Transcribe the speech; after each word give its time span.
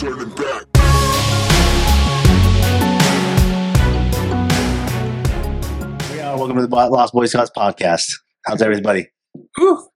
turning 0.00 0.30
back. 0.30 0.64
We 6.10 6.20
are 6.20 6.38
welcome 6.38 6.56
to 6.56 6.66
the 6.66 6.68
Lost 6.68 7.12
Boy 7.12 7.26
Scouts 7.26 7.50
podcast. 7.54 8.10
How's 8.46 8.62
everybody? 8.62 9.08
Whew. 9.58 9.86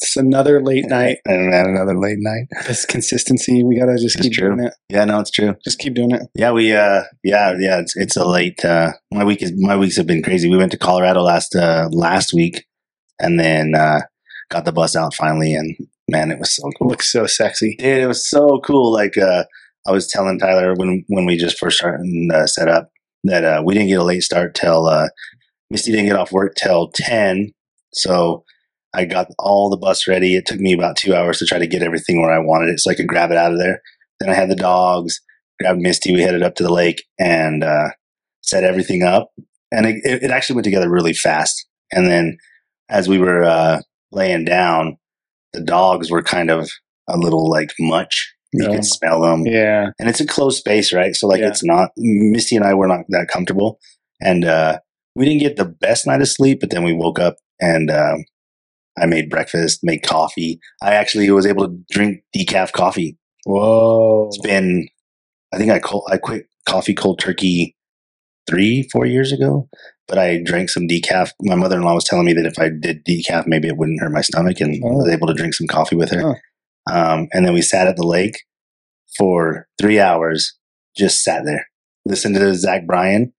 It's 0.00 0.16
another 0.16 0.62
late 0.62 0.86
night. 0.86 1.18
And 1.26 1.52
another 1.52 1.94
late 1.98 2.16
night. 2.20 2.46
This 2.66 2.86
consistency, 2.86 3.62
we 3.62 3.78
gotta 3.78 3.98
just 3.98 4.16
It's 4.16 4.22
keep 4.24 4.32
true. 4.32 4.56
doing 4.56 4.66
it. 4.68 4.74
Yeah, 4.88 5.04
no, 5.04 5.20
it's 5.20 5.30
true. 5.30 5.54
Just 5.62 5.78
keep 5.78 5.92
doing 5.92 6.12
it. 6.12 6.22
Yeah, 6.34 6.52
we 6.52 6.72
uh 6.72 7.02
yeah, 7.22 7.54
yeah, 7.58 7.80
it's 7.80 7.94
it's 7.96 8.16
a 8.16 8.24
late 8.24 8.64
uh 8.64 8.92
my 9.12 9.24
week 9.24 9.42
is 9.42 9.52
my 9.56 9.76
weeks 9.76 9.98
have 9.98 10.06
been 10.06 10.22
crazy. 10.22 10.48
We 10.48 10.56
went 10.56 10.72
to 10.72 10.78
Colorado 10.78 11.20
last 11.20 11.54
uh 11.54 11.90
last 11.92 12.32
week 12.32 12.64
and 13.18 13.38
then 13.38 13.74
uh 13.74 14.00
got 14.48 14.64
the 14.64 14.72
bus 14.72 14.96
out 14.96 15.12
finally 15.14 15.52
and 15.52 15.76
man, 16.10 16.30
it 16.30 16.38
was 16.38 16.54
so 16.54 16.70
cool. 16.78 16.94
So 17.00 17.26
sexy. 17.26 17.76
Dude, 17.78 18.02
it 18.02 18.06
was 18.06 18.28
so 18.28 18.60
cool. 18.64 18.92
Like 18.92 19.16
uh 19.16 19.44
I 19.86 19.92
was 19.92 20.08
telling 20.08 20.38
Tyler 20.38 20.74
when 20.74 21.04
when 21.08 21.24
we 21.24 21.36
just 21.36 21.58
first 21.58 21.78
started 21.78 22.04
uh, 22.32 22.46
set 22.46 22.68
up 22.68 22.90
that 23.24 23.44
uh 23.44 23.62
we 23.64 23.74
didn't 23.74 23.88
get 23.88 24.00
a 24.00 24.04
late 24.04 24.22
start 24.22 24.54
till 24.54 24.86
uh 24.86 25.08
Misty 25.70 25.92
didn't 25.92 26.06
get 26.06 26.16
off 26.16 26.32
work 26.32 26.54
till 26.56 26.90
10. 26.94 27.52
So 27.94 28.44
I 28.92 29.04
got 29.04 29.28
all 29.38 29.70
the 29.70 29.76
bus 29.76 30.08
ready. 30.08 30.34
It 30.34 30.46
took 30.46 30.58
me 30.58 30.72
about 30.72 30.96
two 30.96 31.14
hours 31.14 31.38
to 31.38 31.46
try 31.46 31.58
to 31.58 31.66
get 31.66 31.82
everything 31.82 32.20
where 32.20 32.32
I 32.32 32.40
wanted 32.40 32.70
it 32.70 32.80
so 32.80 32.90
I 32.90 32.94
could 32.94 33.06
grab 33.06 33.30
it 33.30 33.36
out 33.36 33.52
of 33.52 33.58
there. 33.58 33.80
Then 34.18 34.30
I 34.30 34.34
had 34.34 34.50
the 34.50 34.56
dogs, 34.56 35.20
grabbed 35.60 35.80
Misty. 35.80 36.12
We 36.12 36.22
headed 36.22 36.42
up 36.42 36.56
to 36.56 36.64
the 36.64 36.72
lake 36.72 37.04
and 37.18 37.62
uh, 37.62 37.90
set 38.40 38.64
everything 38.64 39.04
up. 39.04 39.30
And 39.70 39.86
it 39.86 40.02
it 40.04 40.30
actually 40.32 40.56
went 40.56 40.64
together 40.64 40.90
really 40.90 41.12
fast. 41.12 41.66
And 41.92 42.06
then 42.06 42.36
as 42.88 43.08
we 43.08 43.18
were 43.18 43.44
uh, 43.44 43.80
laying 44.10 44.44
down, 44.44 44.96
the 45.52 45.60
dogs 45.62 46.10
were 46.10 46.22
kind 46.22 46.50
of 46.50 46.68
a 47.08 47.16
little 47.16 47.48
like 47.50 47.72
much. 47.80 48.32
You 48.52 48.64
Yeah. 48.68 48.74
could 48.76 48.84
smell 48.84 49.20
them 49.22 49.44
Yeah. 49.46 49.90
and 49.98 50.08
it's 50.08 50.20
a 50.20 50.26
closed 50.26 50.58
space, 50.58 50.92
right? 50.92 51.14
So 51.14 51.26
like 51.28 51.40
Yeah. 51.40 51.48
it's 51.48 51.64
not 51.64 51.90
Misty 51.96 52.56
and 52.56 52.64
I 52.64 52.74
were 52.74 52.88
not 52.88 53.04
that 53.10 53.28
comfortable, 53.28 53.78
and 54.20 54.44
uh, 54.44 54.78
we 55.14 55.24
didn't 55.24 55.40
get 55.40 55.56
the 55.56 55.64
best 55.64 56.06
night 56.06 56.20
of 56.20 56.28
sleep. 56.28 56.60
But 56.60 56.70
then 56.70 56.82
we 56.84 56.92
woke 56.92 57.18
up 57.20 57.36
and 57.60 57.90
um, 57.90 58.24
I 58.98 59.06
made 59.06 59.30
breakfast, 59.30 59.80
made 59.82 60.02
coffee. 60.02 60.58
I 60.82 60.94
actually 60.94 61.30
was 61.30 61.46
able 61.46 61.68
to 61.68 61.78
drink 61.90 62.22
decaf 62.36 62.72
coffee. 62.72 63.16
Whoa. 63.46 64.26
It's 64.28 64.38
been, 64.40 64.88
I 65.52 65.58
think 65.58 65.70
I 65.70 65.78
col- 65.78 66.06
I 66.10 66.16
quit 66.18 66.46
coffee 66.68 66.94
cold 66.94 67.18
turkey 67.20 67.76
three 68.48 68.88
four 68.92 69.06
years 69.06 69.30
ago, 69.32 69.68
but 70.10 70.18
I 70.18 70.40
drank 70.44 70.68
some 70.68 70.88
decaf. 70.88 71.30
My 71.40 71.54
mother 71.54 71.76
in 71.76 71.82
law 71.84 71.94
was 71.94 72.04
telling 72.04 72.26
me 72.26 72.32
that 72.34 72.44
if 72.44 72.58
I 72.58 72.68
did 72.68 73.04
decaf, 73.06 73.46
maybe 73.46 73.68
it 73.68 73.76
wouldn't 73.78 74.00
hurt 74.00 74.10
my 74.12 74.20
stomach, 74.22 74.60
and 74.60 74.74
I 74.84 74.88
was 74.88 75.08
Oh. 75.08 75.12
able 75.12 75.28
to 75.28 75.34
drink 75.34 75.54
some 75.54 75.68
coffee 75.68 75.94
with 75.96 76.10
her. 76.10 76.34
Oh. 76.90 76.92
Um, 76.92 77.28
and 77.32 77.46
then 77.46 77.54
we 77.54 77.62
sat 77.62 77.86
at 77.86 77.94
the 77.96 78.06
lake 78.06 78.42
for 79.16 79.68
three 79.80 80.00
hours, 80.00 80.56
just 80.96 81.22
sat 81.22 81.44
there, 81.44 81.66
listened 82.04 82.34
to 82.34 82.54
Zach 82.54 82.86
Bryan 82.86 83.32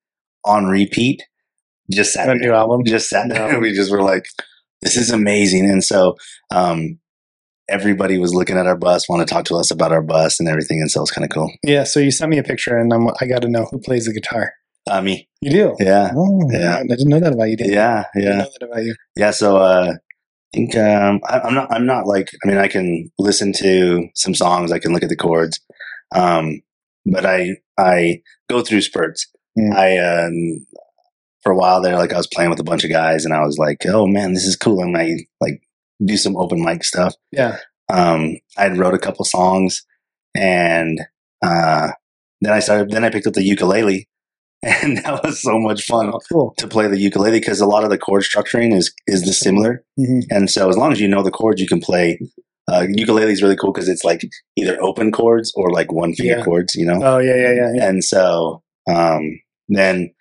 on 0.45 0.65
repeat, 0.65 1.21
just 1.91 2.13
sat 2.13 2.27
there 2.27 2.35
new 2.35 2.53
album. 2.53 2.85
just 2.85 3.09
sat 3.09 3.27
there 3.29 3.59
we 3.59 3.73
just 3.73 3.91
were 3.91 4.01
like, 4.01 4.25
this 4.81 4.95
is 4.95 5.09
amazing. 5.11 5.69
And 5.69 5.83
so 5.83 6.15
um, 6.51 6.99
everybody 7.69 8.17
was 8.17 8.33
looking 8.33 8.57
at 8.57 8.65
our 8.67 8.77
bus, 8.77 9.09
want 9.09 9.27
to 9.27 9.31
talk 9.31 9.45
to 9.45 9.55
us 9.55 9.71
about 9.71 9.91
our 9.91 10.01
bus 10.01 10.39
and 10.39 10.47
everything. 10.47 10.79
And 10.79 10.89
so 10.89 11.01
it's 11.01 11.11
kind 11.11 11.25
of 11.25 11.31
cool. 11.31 11.51
Yeah. 11.63 11.83
So 11.83 11.99
you 11.99 12.11
sent 12.11 12.31
me 12.31 12.37
a 12.37 12.43
picture, 12.43 12.77
and 12.77 12.93
I'm, 12.93 13.07
I 13.19 13.25
got 13.27 13.41
to 13.41 13.49
know 13.49 13.67
who 13.69 13.79
plays 13.79 14.05
the 14.05 14.13
guitar. 14.13 14.53
Me. 15.03 15.27
You 15.41 15.51
do. 15.51 15.75
Yeah. 15.79 16.11
Oh, 16.15 16.49
Yeah. 16.51 16.79
I 16.79 16.83
didn't 16.83 17.07
know 17.09 17.19
that 17.19 17.33
about 17.33 17.49
you. 17.49 17.57
Did 17.57 17.67
Yeah. 17.71 18.03
I 18.13 18.19
didn't 18.19 18.31
Yeah. 18.31 18.43
know 18.43 18.49
that 18.59 18.65
about 18.65 18.83
you. 18.83 18.95
Yeah. 19.15 19.31
So 19.31 19.57
uh, 19.57 19.93
I 19.93 20.57
think 20.57 20.75
um, 20.75 21.21
I, 21.27 21.39
I'm 21.39 21.53
not, 21.53 21.71
I'm 21.71 21.85
not 21.85 22.05
like, 22.07 22.29
I 22.43 22.47
mean, 22.47 22.57
I 22.57 22.67
can 22.67 23.09
listen 23.17 23.53
to 23.53 24.07
some 24.15 24.35
songs, 24.35 24.71
I 24.71 24.79
can 24.79 24.91
look 24.93 25.03
at 25.03 25.09
the 25.09 25.15
chords. 25.15 25.59
Um, 26.13 26.61
but 27.05 27.25
I, 27.25 27.57
I 27.77 28.21
go 28.49 28.61
through 28.61 28.81
spurts. 28.81 29.27
Mm. 29.57 29.73
I, 29.73 29.97
um, 30.25 30.65
for 31.43 31.51
a 31.53 31.57
while 31.57 31.81
there, 31.81 31.95
like 31.97 32.13
I 32.13 32.17
was 32.17 32.27
playing 32.27 32.49
with 32.51 32.59
a 32.59 32.63
bunch 32.65 32.83
of 32.83 32.91
guys 32.91 33.23
and 33.25 33.33
I 33.33 33.41
was 33.45 33.57
like, 33.57 33.85
oh 33.87 34.05
man, 34.07 34.33
this 34.33 34.45
is 34.45 34.55
cool. 34.55 34.81
And 34.83 34.95
I 34.97 35.25
like 35.39 35.61
do 36.03 36.17
some 36.17 36.35
open 36.35 36.61
mic 36.63 36.83
stuff. 36.83 37.15
Yeah. 37.31 37.57
um, 37.89 38.37
I 38.57 38.67
wrote 38.69 38.93
a 38.93 38.99
couple 38.99 39.23
songs 39.25 39.83
and 40.35 40.99
uh, 41.41 41.89
then 42.41 42.53
I 42.53 42.59
started, 42.59 42.91
then 42.91 43.03
I 43.03 43.09
picked 43.09 43.25
up 43.27 43.33
the 43.33 43.43
ukulele 43.43 44.07
and 44.83 44.97
that 44.97 45.23
was 45.23 45.41
so 45.41 45.57
much 45.59 45.83
fun 45.85 46.11
cool. 46.31 46.53
to 46.57 46.67
play 46.67 46.87
the 46.87 46.99
ukulele 46.99 47.39
because 47.39 47.61
a 47.61 47.65
lot 47.65 47.83
of 47.83 47.89
the 47.89 47.97
chord 47.97 48.21
structuring 48.23 48.75
is, 48.75 48.93
is 49.07 49.23
the 49.23 49.33
similar. 49.33 49.83
hmm 49.97 50.19
And 50.29 50.49
so 50.49 50.69
as 50.69 50.77
long 50.77 50.91
as 50.91 50.99
you 50.99 51.07
know 51.07 51.23
the 51.23 51.31
chords, 51.31 51.59
you 51.61 51.67
can 51.67 51.79
play. 51.81 52.19
Uh, 52.71 52.85
ukulele 52.89 53.31
is 53.31 53.41
really 53.41 53.55
cool 53.55 53.73
because 53.73 53.89
it's 53.89 54.03
like 54.03 54.21
either 54.55 54.81
open 54.81 55.11
chords 55.11 55.51
or 55.55 55.71
like 55.71 55.91
one 55.91 56.13
finger 56.13 56.37
Yeah. 56.37 56.43
chords, 56.43 56.75
you 56.75 56.85
know? 56.85 56.99
Oh 57.03 57.17
yeah, 57.17 57.35
yeah, 57.35 57.53
yeah. 57.53 57.71
yeah. 57.75 57.87
And 57.89 58.03
so 58.03 58.61
um, 58.89 59.39
then 59.67 60.13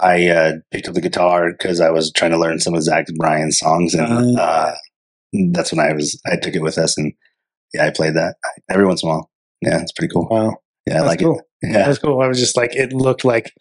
I 0.00 0.28
uh, 0.28 0.52
picked 0.72 0.88
up 0.88 0.94
the 0.94 1.00
guitar 1.00 1.52
because 1.52 1.80
I 1.80 1.90
was 1.90 2.12
trying 2.12 2.32
to 2.32 2.38
learn 2.38 2.58
some 2.60 2.74
of 2.74 2.82
Zach 2.82 3.06
Bryan's 3.16 3.58
songs, 3.58 3.94
and 3.94 4.36
Ah. 4.38 4.42
uh, 4.42 4.74
that's 5.52 5.72
when 5.72 5.80
I 5.84 5.92
was 5.92 6.20
I 6.26 6.36
took 6.36 6.54
it 6.54 6.62
with 6.62 6.78
us, 6.78 6.96
and 6.98 7.12
yeah, 7.74 7.86
I 7.86 7.90
played 7.90 8.14
that 8.14 8.36
every 8.70 8.86
once 8.86 9.02
in 9.02 9.08
a 9.08 9.12
while. 9.12 9.30
Yeah, 9.62 9.80
it's 9.80 9.92
pretty 9.92 10.12
cool. 10.12 10.28
Wow. 10.30 10.56
Yeah, 10.88 11.02
I 11.02 11.06
like 11.06 11.20
cool. 11.20 11.38
it. 11.38 11.44
Yeah, 11.72 11.86
That's 11.86 11.98
cool. 11.98 12.20
I 12.20 12.26
was 12.28 12.38
just 12.38 12.56
like, 12.56 12.74
it 12.76 12.92
looked 12.92 13.24
like, 13.24 13.52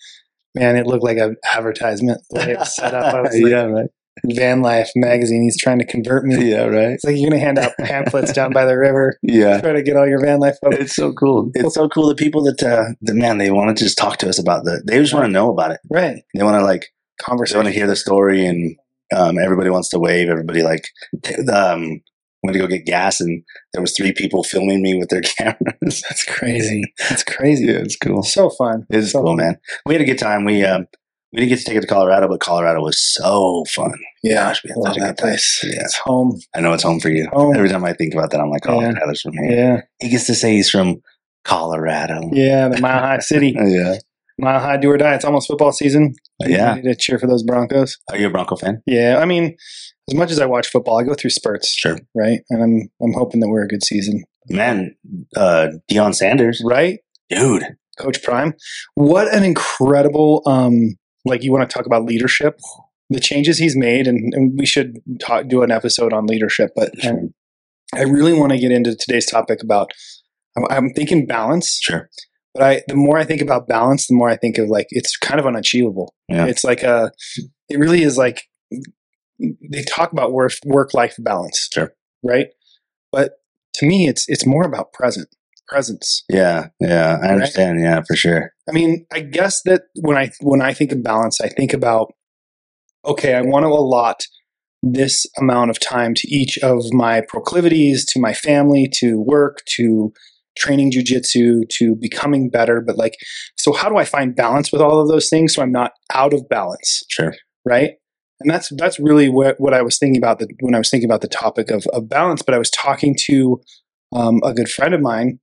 man, 0.55 0.75
it 0.75 0.85
looked 0.87 1.03
like 1.03 1.17
an 1.17 1.35
advertisement. 1.53 2.21
The 2.29 2.39
way 2.39 2.51
it 2.51 2.59
was 2.59 2.75
set 2.75 2.93
up. 2.93 3.13
I 3.13 3.21
was 3.21 3.33
like, 3.33 3.51
yeah, 3.51 3.63
right. 3.63 3.89
Van 4.25 4.61
Life 4.63 4.89
magazine. 4.95 5.43
He's 5.43 5.59
trying 5.59 5.77
to 5.79 5.85
convert 5.85 6.25
me. 6.25 6.49
Yeah, 6.51 6.63
right. 6.63 6.89
It's 6.89 7.03
like 7.03 7.15
you're 7.17 7.29
gonna 7.29 7.39
hand 7.39 7.59
out 7.59 7.73
pamphlets 7.79 8.33
down 8.33 8.51
by 8.51 8.65
the 8.65 8.75
river, 8.75 9.15
Yeah, 9.21 9.61
try 9.61 9.73
to 9.73 9.83
get 9.83 9.95
all 9.95 10.07
your 10.07 10.19
van 10.19 10.39
life 10.39 10.55
folks. 10.59 10.77
it's 10.77 10.95
so 10.95 11.13
cool. 11.13 11.51
It's 11.53 11.75
so 11.75 11.87
cool. 11.87 12.07
The 12.07 12.15
people 12.15 12.43
that 12.45 12.63
uh, 12.63 12.93
the 13.01 13.13
man 13.13 13.37
they 13.37 13.51
want 13.51 13.77
to 13.77 13.83
just 13.83 13.95
talk 13.97 14.17
to 14.17 14.29
us 14.29 14.39
about 14.39 14.63
the. 14.63 14.81
They 14.87 14.97
just 14.97 15.13
want 15.13 15.25
to 15.27 15.31
know 15.31 15.51
about 15.51 15.69
it. 15.69 15.81
Right. 15.91 16.23
They 16.33 16.43
want 16.43 16.59
to 16.59 16.63
like 16.65 16.87
converse. 17.23 17.51
they 17.51 17.57
want 17.59 17.67
to 17.67 17.73
hear 17.73 17.85
the 17.85 17.95
story 17.95 18.43
and 18.43 18.75
um, 19.15 19.37
everybody 19.37 19.69
wants 19.69 19.89
to 19.89 19.99
wave 19.99 20.29
everybody 20.29 20.63
like 20.63 20.85
um 21.53 22.01
went 22.43 22.53
to 22.53 22.59
go 22.59 22.67
get 22.67 22.85
gas 22.85 23.19
and 23.19 23.43
there 23.73 23.81
was 23.81 23.95
three 23.95 24.11
people 24.13 24.43
filming 24.43 24.81
me 24.81 24.95
with 24.97 25.09
their 25.09 25.21
cameras 25.37 26.01
That's 26.07 26.23
crazy. 26.25 26.83
That's 27.09 27.23
crazy. 27.23 27.67
it's 27.69 27.95
cool 27.97 28.23
So 28.23 28.49
fun. 28.49 28.85
it's 28.89 29.11
so 29.11 29.21
cool 29.21 29.31
fun. 29.31 29.37
man 29.37 29.57
we 29.85 29.93
had 29.95 30.01
a 30.01 30.05
good 30.05 30.19
time 30.19 30.45
we 30.45 30.63
um 30.63 30.85
we 31.33 31.39
didn't 31.41 31.49
get 31.49 31.59
to 31.59 31.65
take 31.65 31.75
it 31.77 31.81
to 31.81 31.87
colorado 31.87 32.27
but 32.27 32.39
colorado 32.39 32.81
was 32.81 32.99
so 32.99 33.63
fun 33.75 33.91
Yeah. 34.23 34.45
Gosh, 34.49 34.63
we 34.63 34.69
had 34.69 34.77
Love 34.77 34.87
such 34.93 34.97
a 34.97 34.99
that 35.01 35.17
good 35.17 35.21
place. 35.21 35.61
yeah 35.63 35.81
It's 35.81 35.97
home. 35.97 36.39
i 36.55 36.61
know 36.61 36.73
it's 36.73 36.83
home 36.83 36.99
for 36.99 37.09
you 37.09 37.27
Home. 37.33 37.55
every 37.55 37.69
time 37.69 37.83
i 37.83 37.93
think 37.93 38.13
about 38.13 38.31
that 38.31 38.39
i'm 38.39 38.49
like 38.49 38.67
oh 38.67 38.79
Yeah. 38.81 38.91
tyler's 38.93 39.21
from 39.21 39.33
here 39.33 39.51
Yeah. 39.51 39.81
he 39.99 40.09
gets 40.09 40.25
to 40.27 40.35
say 40.35 40.53
he's 40.53 40.69
from 40.69 40.97
colorado 41.43 42.21
Yeah. 42.31 42.67
The 42.69 42.79
Mile 42.81 42.99
High 42.99 43.19
City. 43.19 43.55
yeah 43.59 43.95
Mile 44.39 44.59
High 44.59 44.77
do 44.77 44.91
or 44.91 44.97
die. 44.97 45.15
It's 45.15 45.25
almost 45.25 45.47
football 45.47 45.71
season. 45.71 46.13
yeah 46.45 46.75
to 46.75 46.95
cheer 46.95 47.17
for 47.17 47.25
those 47.27 47.41
Broncos. 47.43 47.97
are 48.11 48.17
you 48.17 48.27
a 48.27 48.29
bronco 48.29 48.55
fan 48.55 48.81
Yeah. 48.85 49.17
I 49.19 49.25
mean, 49.25 49.55
as 50.09 50.15
much 50.15 50.31
as 50.31 50.39
I 50.39 50.45
watch 50.45 50.67
football, 50.67 50.99
I 50.99 51.03
go 51.03 51.13
through 51.13 51.31
spurts. 51.31 51.73
Sure. 51.73 51.97
Right. 52.15 52.41
And 52.49 52.63
I'm 52.63 52.89
I'm 53.01 53.13
hoping 53.13 53.39
that 53.41 53.49
we're 53.49 53.63
a 53.63 53.67
good 53.67 53.83
season. 53.83 54.23
man 54.49 54.95
uh 55.35 55.69
Deion 55.91 56.15
sanders 56.15 56.61
Right? 56.63 56.99
dude 57.29 57.63
Coach 57.99 58.23
Prime. 58.23 58.53
What 58.95 59.33
an 59.33 59.43
incredible 59.43 60.43
um 60.45 60.95
like 61.25 61.43
you 61.43 61.51
want 61.51 61.69
to 61.69 61.73
talk 61.73 61.85
about 61.85 62.05
leadership, 62.05 62.59
the 63.09 63.19
changes 63.19 63.57
he's 63.57 63.75
made 63.75 64.07
and, 64.07 64.33
and 64.33 64.57
we 64.57 64.65
should 64.65 64.99
talk, 65.19 65.47
do 65.47 65.61
an 65.61 65.71
episode 65.71 66.13
on 66.13 66.25
leadership, 66.25 66.71
but 66.75 66.89
um, 67.05 67.33
I 67.93 68.03
really 68.03 68.33
want 68.33 68.53
to 68.53 68.59
get 68.59 68.71
into 68.71 68.95
today's 68.95 69.25
topic 69.25 69.61
about 69.61 69.91
I'm, 70.55 70.65
I'm 70.69 70.93
thinking 70.93 71.25
balance, 71.25 71.79
sure 71.81 72.09
but 72.57 72.63
I 72.63 72.81
the 72.87 72.95
more 72.95 73.17
I 73.17 73.23
think 73.23 73.41
about 73.41 73.67
balance, 73.67 74.07
the 74.07 74.15
more 74.15 74.29
I 74.29 74.35
think 74.35 74.57
of 74.57 74.67
like 74.67 74.87
it's 74.89 75.15
kind 75.15 75.39
of 75.39 75.45
unachievable. 75.45 76.13
Yeah. 76.27 76.47
It's 76.47 76.63
like 76.63 76.81
a 76.83 77.11
it 77.69 77.77
really 77.77 78.01
is 78.01 78.17
like 78.17 78.43
they 79.39 79.83
talk 79.83 80.11
about 80.11 80.33
work 80.33 80.53
work 80.65 80.93
life 80.93 81.15
balance. 81.19 81.69
Sure. 81.73 81.93
Right? 82.23 82.47
But 83.11 83.33
to 83.75 83.85
me 83.85 84.07
it's 84.07 84.25
it's 84.27 84.45
more 84.45 84.65
about 84.65 84.91
present 84.93 85.27
presence. 85.67 86.23
yeah 86.29 86.67
yeah 86.79 87.19
i 87.21 87.27
understand 87.27 87.77
yeah 87.81 88.01
for 88.07 88.15
sure 88.15 88.53
I 88.67 88.73
mean, 88.73 89.05
I 89.13 89.21
guess 89.21 89.61
that 89.63 89.83
when 90.01 90.17
I 90.17 90.31
when 90.41 90.61
I 90.61 90.73
think 90.73 90.91
of 90.91 91.01
balance, 91.03 91.39
I 91.39 91.47
think 91.47 91.73
about 91.73 92.13
okay, 93.05 93.33
I 93.33 93.41
want 93.41 93.63
to 93.63 93.69
allot 93.69 94.23
this 94.83 95.25
amount 95.37 95.69
of 95.69 95.79
time 95.79 96.13
to 96.15 96.27
each 96.27 96.57
of 96.59 96.83
my 96.91 97.21
proclivities, 97.27 98.05
to 98.07 98.19
my 98.19 98.33
family, 98.33 98.89
to 98.95 99.21
work, 99.21 99.59
to 99.77 100.11
training 100.57 100.91
jujitsu, 100.91 101.61
to 101.69 101.95
becoming 101.95 102.49
better. 102.49 102.81
But 102.85 102.97
like, 102.97 103.13
so 103.55 103.71
how 103.71 103.89
do 103.89 103.97
I 103.97 104.05
find 104.05 104.35
balance 104.35 104.71
with 104.71 104.81
all 104.81 104.99
of 104.99 105.07
those 105.07 105.29
things 105.29 105.53
so 105.53 105.61
I'm 105.61 105.71
not 105.71 105.91
out 106.13 106.33
of 106.33 106.47
balance, 106.49 107.03
sure 107.09 107.33
right? 107.65 107.91
And 108.39 108.49
that's 108.49 108.71
that's 108.77 108.99
really 108.99 109.29
what 109.29 109.59
what 109.59 109.73
I 109.73 109.81
was 109.81 109.97
thinking 109.97 110.17
about 110.17 110.39
the, 110.39 110.47
when 110.59 110.75
I 110.75 110.77
was 110.77 110.89
thinking 110.89 111.09
about 111.09 111.21
the 111.21 111.27
topic 111.27 111.71
of, 111.71 111.85
of 111.93 112.07
balance. 112.07 112.41
But 112.41 112.53
I 112.55 112.59
was 112.59 112.69
talking 112.69 113.15
to 113.25 113.61
um, 114.13 114.41
a 114.43 114.53
good 114.53 114.69
friend 114.69 114.93
of 114.93 115.01
mine 115.01 115.39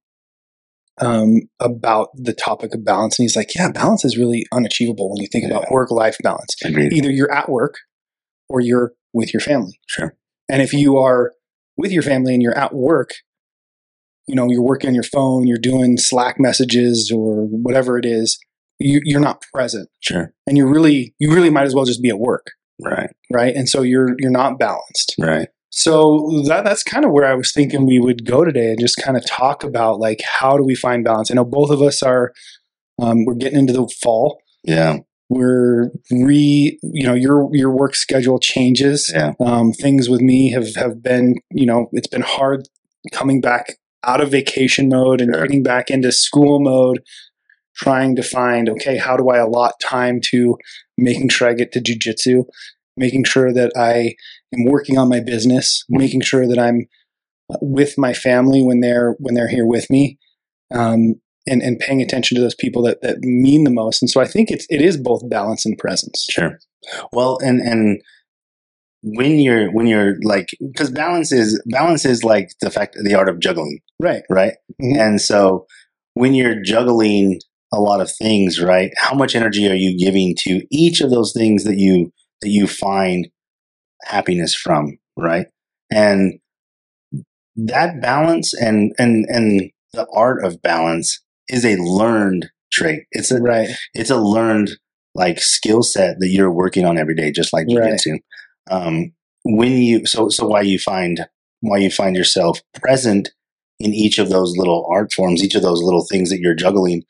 um, 1.01 1.43
about 1.61 2.11
the 2.15 2.33
topic 2.33 2.75
of 2.75 2.85
balance. 2.85 3.19
And 3.19 3.25
he's 3.25 3.37
like, 3.37 3.55
yeah, 3.55 3.71
balance 3.71 4.05
is 4.05 4.17
really 4.17 4.47
unachievable 4.53 5.11
when 5.11 5.21
you 5.21 5.29
think 5.31 5.45
about 5.45 5.71
work 5.71 5.91
life 5.91 6.17
balance. 6.23 6.55
agreed 6.65 6.93
Either 6.93 7.11
you're 7.11 7.33
at 7.33 7.49
work 7.49 7.75
or 8.49 8.61
you're 8.61 8.93
with 9.13 9.33
your 9.33 9.41
family. 9.41 9.81
sure 9.87 10.17
And 10.49 10.63
if 10.63 10.73
you 10.73 10.97
are 10.99 11.33
with 11.77 11.91
your 11.91 12.03
family 12.03 12.33
and 12.35 12.43
you're 12.43 12.57
at 12.57 12.75
work, 12.75 13.11
you 14.27 14.35
know, 14.35 14.49
you're 14.49 14.63
working 14.63 14.89
on 14.89 14.95
your 14.95 15.03
phone, 15.05 15.47
you're 15.47 15.59
doing 15.59 15.99
Slack 15.99 16.37
messages 16.39 17.11
or 17.15 17.47
whatever 17.47 17.99
it 17.99 18.05
is, 18.05 18.39
you, 18.79 19.01
you're 19.05 19.21
not 19.21 19.43
present, 19.53 19.89
Sure. 20.01 20.33
and 20.47 20.57
you're 20.57 20.71
really, 20.71 21.15
you 21.19 21.33
really 21.33 21.51
might 21.51 21.67
as 21.67 21.75
well 21.75 21.85
just 21.85 22.03
be 22.03 22.09
at 22.09 22.19
work, 22.19 22.47
Right. 22.83 23.11
right? 23.33 23.55
And 23.55 23.69
so 23.69 23.83
you're 23.83 24.15
you're 24.19 24.31
not 24.31 24.59
balanced. 24.59 25.15
Right. 25.19 25.49
So 25.71 26.43
that 26.47 26.65
that's 26.65 26.83
kind 26.83 27.05
of 27.05 27.11
where 27.13 27.25
I 27.27 27.35
was 27.35 27.53
thinking 27.53 27.87
we 27.87 27.99
would 28.01 28.25
go 28.27 28.45
today 28.45 28.71
and 28.71 28.81
just 28.81 28.97
kind 28.97 29.17
of 29.17 29.27
talk 29.27 29.65
about 29.65 29.99
like 29.99 30.21
how 30.41 30.57
do 30.57 30.63
we 30.65 30.75
find 30.75 31.05
balance. 31.05 31.31
I 31.31 31.35
know 31.35 31.45
both 31.45 31.71
of 31.71 31.83
us 31.83 32.03
are 32.03 32.33
um, 33.01 33.25
we're 33.25 33.35
getting 33.35 33.59
into 33.59 33.73
the 33.73 33.89
fall. 34.03 34.41
Yeah. 34.63 34.99
We're 35.29 35.91
re 36.11 36.79
you 36.83 37.07
know 37.07 37.15
your 37.15 37.49
your 37.53 37.71
work 37.71 37.97
schedule 37.97 38.39
changes. 38.39 39.11
Yeah. 39.13 39.33
Um, 39.41 39.73
things 39.73 40.09
with 40.09 40.21
me 40.21 40.51
have 40.53 40.75
have 40.77 41.03
been 41.03 41.37
you 41.51 41.67
know 41.67 41.89
it's 41.93 42.09
been 42.09 42.23
hard 42.23 42.69
coming 43.13 43.41
back 43.41 43.75
out 44.05 44.21
of 44.21 44.31
vacation 44.31 44.89
mode 44.89 45.21
and 45.21 45.35
Sure. 45.35 45.43
getting 45.47 45.63
back 45.63 45.91
into 45.91 46.13
school 46.13 46.61
mode. 46.61 47.03
Trying 47.77 48.15
to 48.15 48.23
find 48.23 48.69
okay, 48.69 48.97
how 48.99 49.17
do 49.17 49.31
I 49.31 49.39
allot 49.39 49.73
time 49.83 50.21
to 50.31 50.57
making 50.97 51.29
sure 51.29 51.49
I 51.49 51.55
get 51.55 51.73
to 51.73 51.81
jujitsu, 51.81 52.45
making 52.97 53.25
sure 53.25 53.53
that 53.53 53.73
I 53.77 54.15
am 54.57 54.65
working 54.67 54.99
on 54.99 55.09
my 55.09 55.21
business, 55.21 55.85
making 55.89 56.23
sure 56.23 56.47
that 56.47 56.59
I'm 56.59 56.87
with 57.61 57.99
my 57.99 58.13
family 58.15 58.63
when 58.63 58.81
they're 58.81 59.13
when 59.19 59.35
they're 59.35 59.49
here 59.49 59.67
with 59.67 59.91
me, 59.91 60.19
um, 60.75 61.15
and 61.47 61.63
and 61.63 61.79
paying 61.79 62.01
attention 62.03 62.37
to 62.37 62.41
those 62.41 62.55
people 62.55 62.83
that 62.85 63.03
that 63.03 63.19
mean 63.21 63.65
the 63.65 63.71
most. 63.71 64.03
And 64.03 64.11
so 64.11 64.21
I 64.21 64.27
think 64.27 64.51
it's 64.51 64.67
it 64.71 64.81
is 64.81 64.97
both 64.97 65.29
balance 65.29 65.67
and 65.67 65.77
presence. 65.79 66.27
Sure. 66.31 66.59
Well, 67.13 67.39
and 67.43 67.61
and 67.61 68.01
when 69.03 69.39
you're 69.39 69.71
when 69.71 69.87
you're 69.87 70.17
like 70.23 70.49
because 70.73 70.91
balance 70.91 71.31
is 71.33 71.63
balance 71.67 72.07
is 72.07 72.25
like 72.25 72.51
the 72.63 72.71
fact 72.71 72.97
the 73.03 73.15
art 73.15 73.29
of 73.29 73.39
juggling, 73.41 73.81
Right. 74.01 74.23
right? 74.31 74.55
Mhm. 74.81 74.99
And 74.99 75.21
so 75.21 75.67
when 76.15 76.33
you're 76.33 76.63
juggling 76.63 77.41
a 77.75 77.81
lot 77.81 78.01
of 78.01 78.11
things, 78.21 78.61
right? 78.61 78.91
How 78.99 79.15
much 79.15 79.35
energy 79.35 79.69
are 79.69 79.75
you 79.75 79.99
giving 79.99 80.35
to 80.41 80.63
each 80.71 81.01
of 81.01 81.11
those 81.11 81.33
things 81.33 81.65
that 81.65 81.79
you 81.79 82.13
that 82.43 82.51
you 82.51 82.67
find 82.67 83.29
happiness 84.05 84.55
from, 84.55 84.99
right? 85.17 85.47
And 85.93 86.39
that 87.57 88.01
balance 88.01 88.53
and 88.55 88.93
and 88.99 89.27
and 89.29 89.71
the 89.93 90.07
art 90.15 90.45
of 90.45 90.61
balance 90.63 91.23
is 91.49 91.65
a 91.65 91.77
learned 91.77 92.51
trait. 92.73 93.05
It's 93.13 93.31
a 93.31 93.41
Right. 93.41 93.69
it's 93.95 94.11
a 94.11 94.17
learned 94.17 94.71
like 95.15 95.39
skill 95.41 95.83
set 95.83 96.17
that 96.19 96.29
you're 96.29 96.51
working 96.53 96.85
on 96.85 96.99
every 96.99 97.15
day, 97.15 97.31
just 97.31 97.53
like 97.53 97.67
Right. 97.69 97.93
jujitsu. 97.95 98.19
Um, 98.71 99.13
when 99.45 99.73
you 99.73 100.07
so 100.07 100.29
so 100.29 100.47
why 100.47 100.63
you 100.63 100.79
find 100.79 101.27
why 101.61 101.79
you 101.79 101.91
find 101.91 102.17
yourself 102.17 102.61
present 102.75 103.31
in 103.79 103.93
each 103.95 104.19
of 104.19 104.31
those 104.31 104.57
little 104.57 104.87
art 104.91 105.13
forms, 105.13 105.43
each 105.43 105.55
of 105.55 105.63
those 105.63 105.83
little 105.83 106.07
things 106.11 106.31
that 106.31 106.41
you're 106.41 106.55
juggling, 106.55 107.03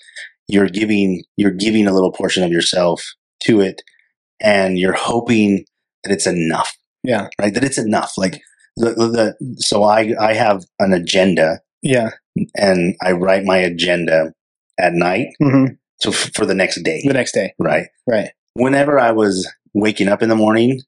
you're 0.48 0.68
giving 0.68 1.24
you're 1.36 1.50
giving 1.50 1.86
a 1.86 1.92
little 1.92 2.12
portion 2.12 2.42
of 2.44 2.50
yourself 2.50 3.04
to 3.44 3.60
it, 3.60 3.82
and 4.40 4.78
you're 4.78 4.92
hoping 4.92 5.64
that 6.04 6.12
it's 6.12 6.26
enough, 6.26 6.76
Yeah. 7.02 7.28
right? 7.40 7.52
That 7.54 7.64
it's 7.64 7.78
enough. 7.78 8.12
Like 8.18 8.40
the, 8.76 8.90
the, 8.90 9.34
the 9.38 9.54
so 9.62 9.84
I 9.84 10.14
I 10.20 10.34
have 10.34 10.64
an 10.78 10.92
agenda, 10.92 11.60
Yeah. 11.82 12.10
and 12.56 12.94
I 13.02 13.12
write 13.12 13.44
my 13.44 13.58
agenda 13.58 14.32
at 14.78 14.92
night, 14.92 15.28
hmm 15.42 15.66
so 16.00 16.10
f- 16.10 16.32
for 16.34 16.44
the 16.44 16.54
next 16.54 16.82
day, 16.82 17.00
The 17.06 17.12
next 17.14 17.32
day. 17.32 17.54
right? 17.58 17.86
Right. 18.06 18.30
whenever 18.54 18.98
I 18.98 19.12
was 19.12 19.50
waking 19.74 20.08
up 20.08 20.22
in 20.22 20.28
the 20.28 20.34
morning 20.36 20.80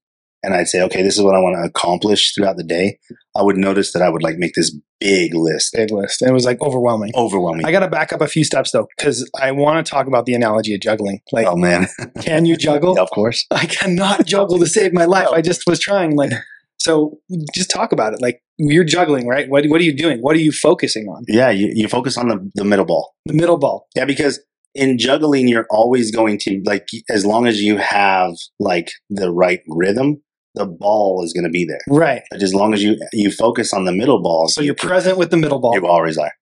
and 0.47 0.55
I'd 0.55 0.69
say, 0.69 0.81
okay, 0.83 1.03
this 1.03 1.19
is 1.19 1.25
what 1.25 1.35
I 1.35 1.41
want 1.41 1.57
to 1.57 1.69
accomplish 1.69 2.33
throughout 2.33 2.57
the 2.57 2.63
day, 2.63 2.99
I 3.37 3.43
would 3.43 3.57
notice 3.57 3.93
that 3.93 4.01
I 4.01 4.09
would 4.09 4.23
like 4.23 4.37
make 4.39 4.55
this 4.55 4.75
big 5.01 5.35
list. 5.35 5.75
Big 5.75 5.91
list. 5.91 6.23
And 6.23 6.31
it 6.31 6.35
was 6.35 6.45
like 6.45 6.61
overwhelming. 6.63 7.11
Overwhelming. 7.17 7.67
I 7.67 7.73
got 7.73 7.81
to 7.81 7.89
back 7.89 8.13
up 8.13 8.21
a 8.21 8.29
few 8.29 8.45
steps 8.45 8.71
though, 8.71 8.87
because 8.97 9.29
I 9.43 9.51
want 9.51 9.85
to 9.85 9.91
talk 9.91 10.07
about 10.07 10.25
the 10.25 10.35
analogy 10.35 10.73
of 10.73 10.81
juggling. 10.81 11.19
Like, 11.33 11.49
oh 11.49 11.57
man. 11.57 11.89
can 12.23 12.47
you 12.47 12.57
juggle? 12.57 12.97
of 12.99 13.11
course. 13.11 13.45
I 13.51 13.67
cannot 13.67 14.25
juggle 14.25 14.61
to 14.61 14.67
save 14.67 14.93
my 14.93 15.05
life. 15.05 15.27
I 15.33 15.43
just 15.43 15.63
was 15.67 15.81
trying. 15.81 16.15
Like, 16.15 16.31
so 16.79 17.19
just 17.53 17.69
talk 17.69 17.91
about 17.91 18.13
it. 18.13 18.23
Like, 18.23 18.41
you're 18.57 18.85
juggling, 18.85 19.27
right? 19.27 19.49
What, 19.49 19.67
what 19.67 19.81
are 19.81 19.85
you 19.85 19.97
doing? 19.97 20.21
What 20.21 20.37
are 20.37 20.41
you 20.41 20.53
focusing 20.53 21.09
on? 21.09 21.25
Yeah, 21.27 21.51
you, 21.51 21.73
you 21.75 21.89
focus 21.89 22.17
on 22.17 22.29
the, 22.29 22.51
the 22.55 22.65
middle 22.65 22.87
ball. 22.87 23.17
The 23.25 23.35
middle 23.35 23.59
ball. 23.59 23.89
Yeah, 23.97 24.05
because 24.05 24.39
in 24.77 24.99
juggling, 24.99 25.49
you're 25.49 25.67
always 25.71 26.15
going 26.15 26.39
to 26.39 26.63
like 26.65 26.87
as 27.11 27.27
long 27.27 27.47
as 27.47 27.61
you 27.63 27.79
have 27.79 28.35
like 28.61 28.93
the 29.11 29.33
right 29.33 29.61
rhythm, 29.67 30.23
the 30.56 30.67
ball 30.67 31.23
is 31.25 31.32
going 31.32 31.44
to 31.44 31.50
be 31.50 31.64
there. 31.64 31.81
Right. 31.88 32.23
But 32.31 32.43
as 32.43 32.53
long 32.55 32.75
as 32.75 32.82
you 32.82 32.97
you 33.12 33.31
focus 33.31 33.73
on 33.73 33.85
the 33.85 33.93
middle 33.93 34.20
ball, 34.23 34.49
So 34.49 34.61
you're 34.62 34.75
present 34.75 35.19
with 35.19 35.31
the 35.31 35.37
middle 35.37 35.61
ball, 35.61 35.75
you 35.75 35.87
always 35.87 36.19
are. 36.19 36.32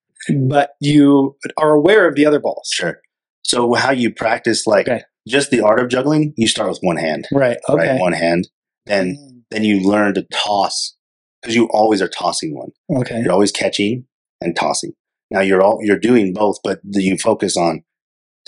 but 0.47 0.71
you 0.81 1.35
are 1.57 1.71
aware 1.73 2.07
of 2.07 2.15
the 2.15 2.25
other 2.25 2.39
balls. 2.39 2.69
Sure. 2.73 2.99
So 3.43 3.73
how 3.75 3.91
you 3.91 4.11
practice 4.11 4.65
like 4.65 4.87
Okay. 4.87 5.03
just 5.27 5.51
the 5.51 5.61
art 5.61 5.79
of 5.79 5.89
juggling, 5.89 6.33
you 6.37 6.47
start 6.47 6.69
with 6.69 6.79
one 6.81 6.97
hand. 6.97 7.27
Right. 7.31 7.57
Okay. 7.69 7.89
Right, 7.91 7.99
one 7.99 8.13
hand. 8.13 8.47
Then 8.87 9.43
then 9.51 9.63
you 9.63 9.87
learn 9.87 10.15
to 10.15 10.25
toss 10.33 10.95
because 11.41 11.55
you 11.55 11.67
always 11.71 12.01
are 12.01 12.07
tossing 12.07 12.55
one. 12.55 12.71
Okay. 13.01 13.21
You're 13.21 13.31
always 13.33 13.51
catching 13.51 14.05
and 14.41 14.55
tossing. 14.55 14.93
Now 15.29 15.41
you're 15.41 15.61
all 15.61 15.79
you're 15.81 15.99
doing 15.99 16.33
both, 16.33 16.57
but 16.63 16.79
you 16.85 17.17
focus 17.17 17.55
on 17.57 17.83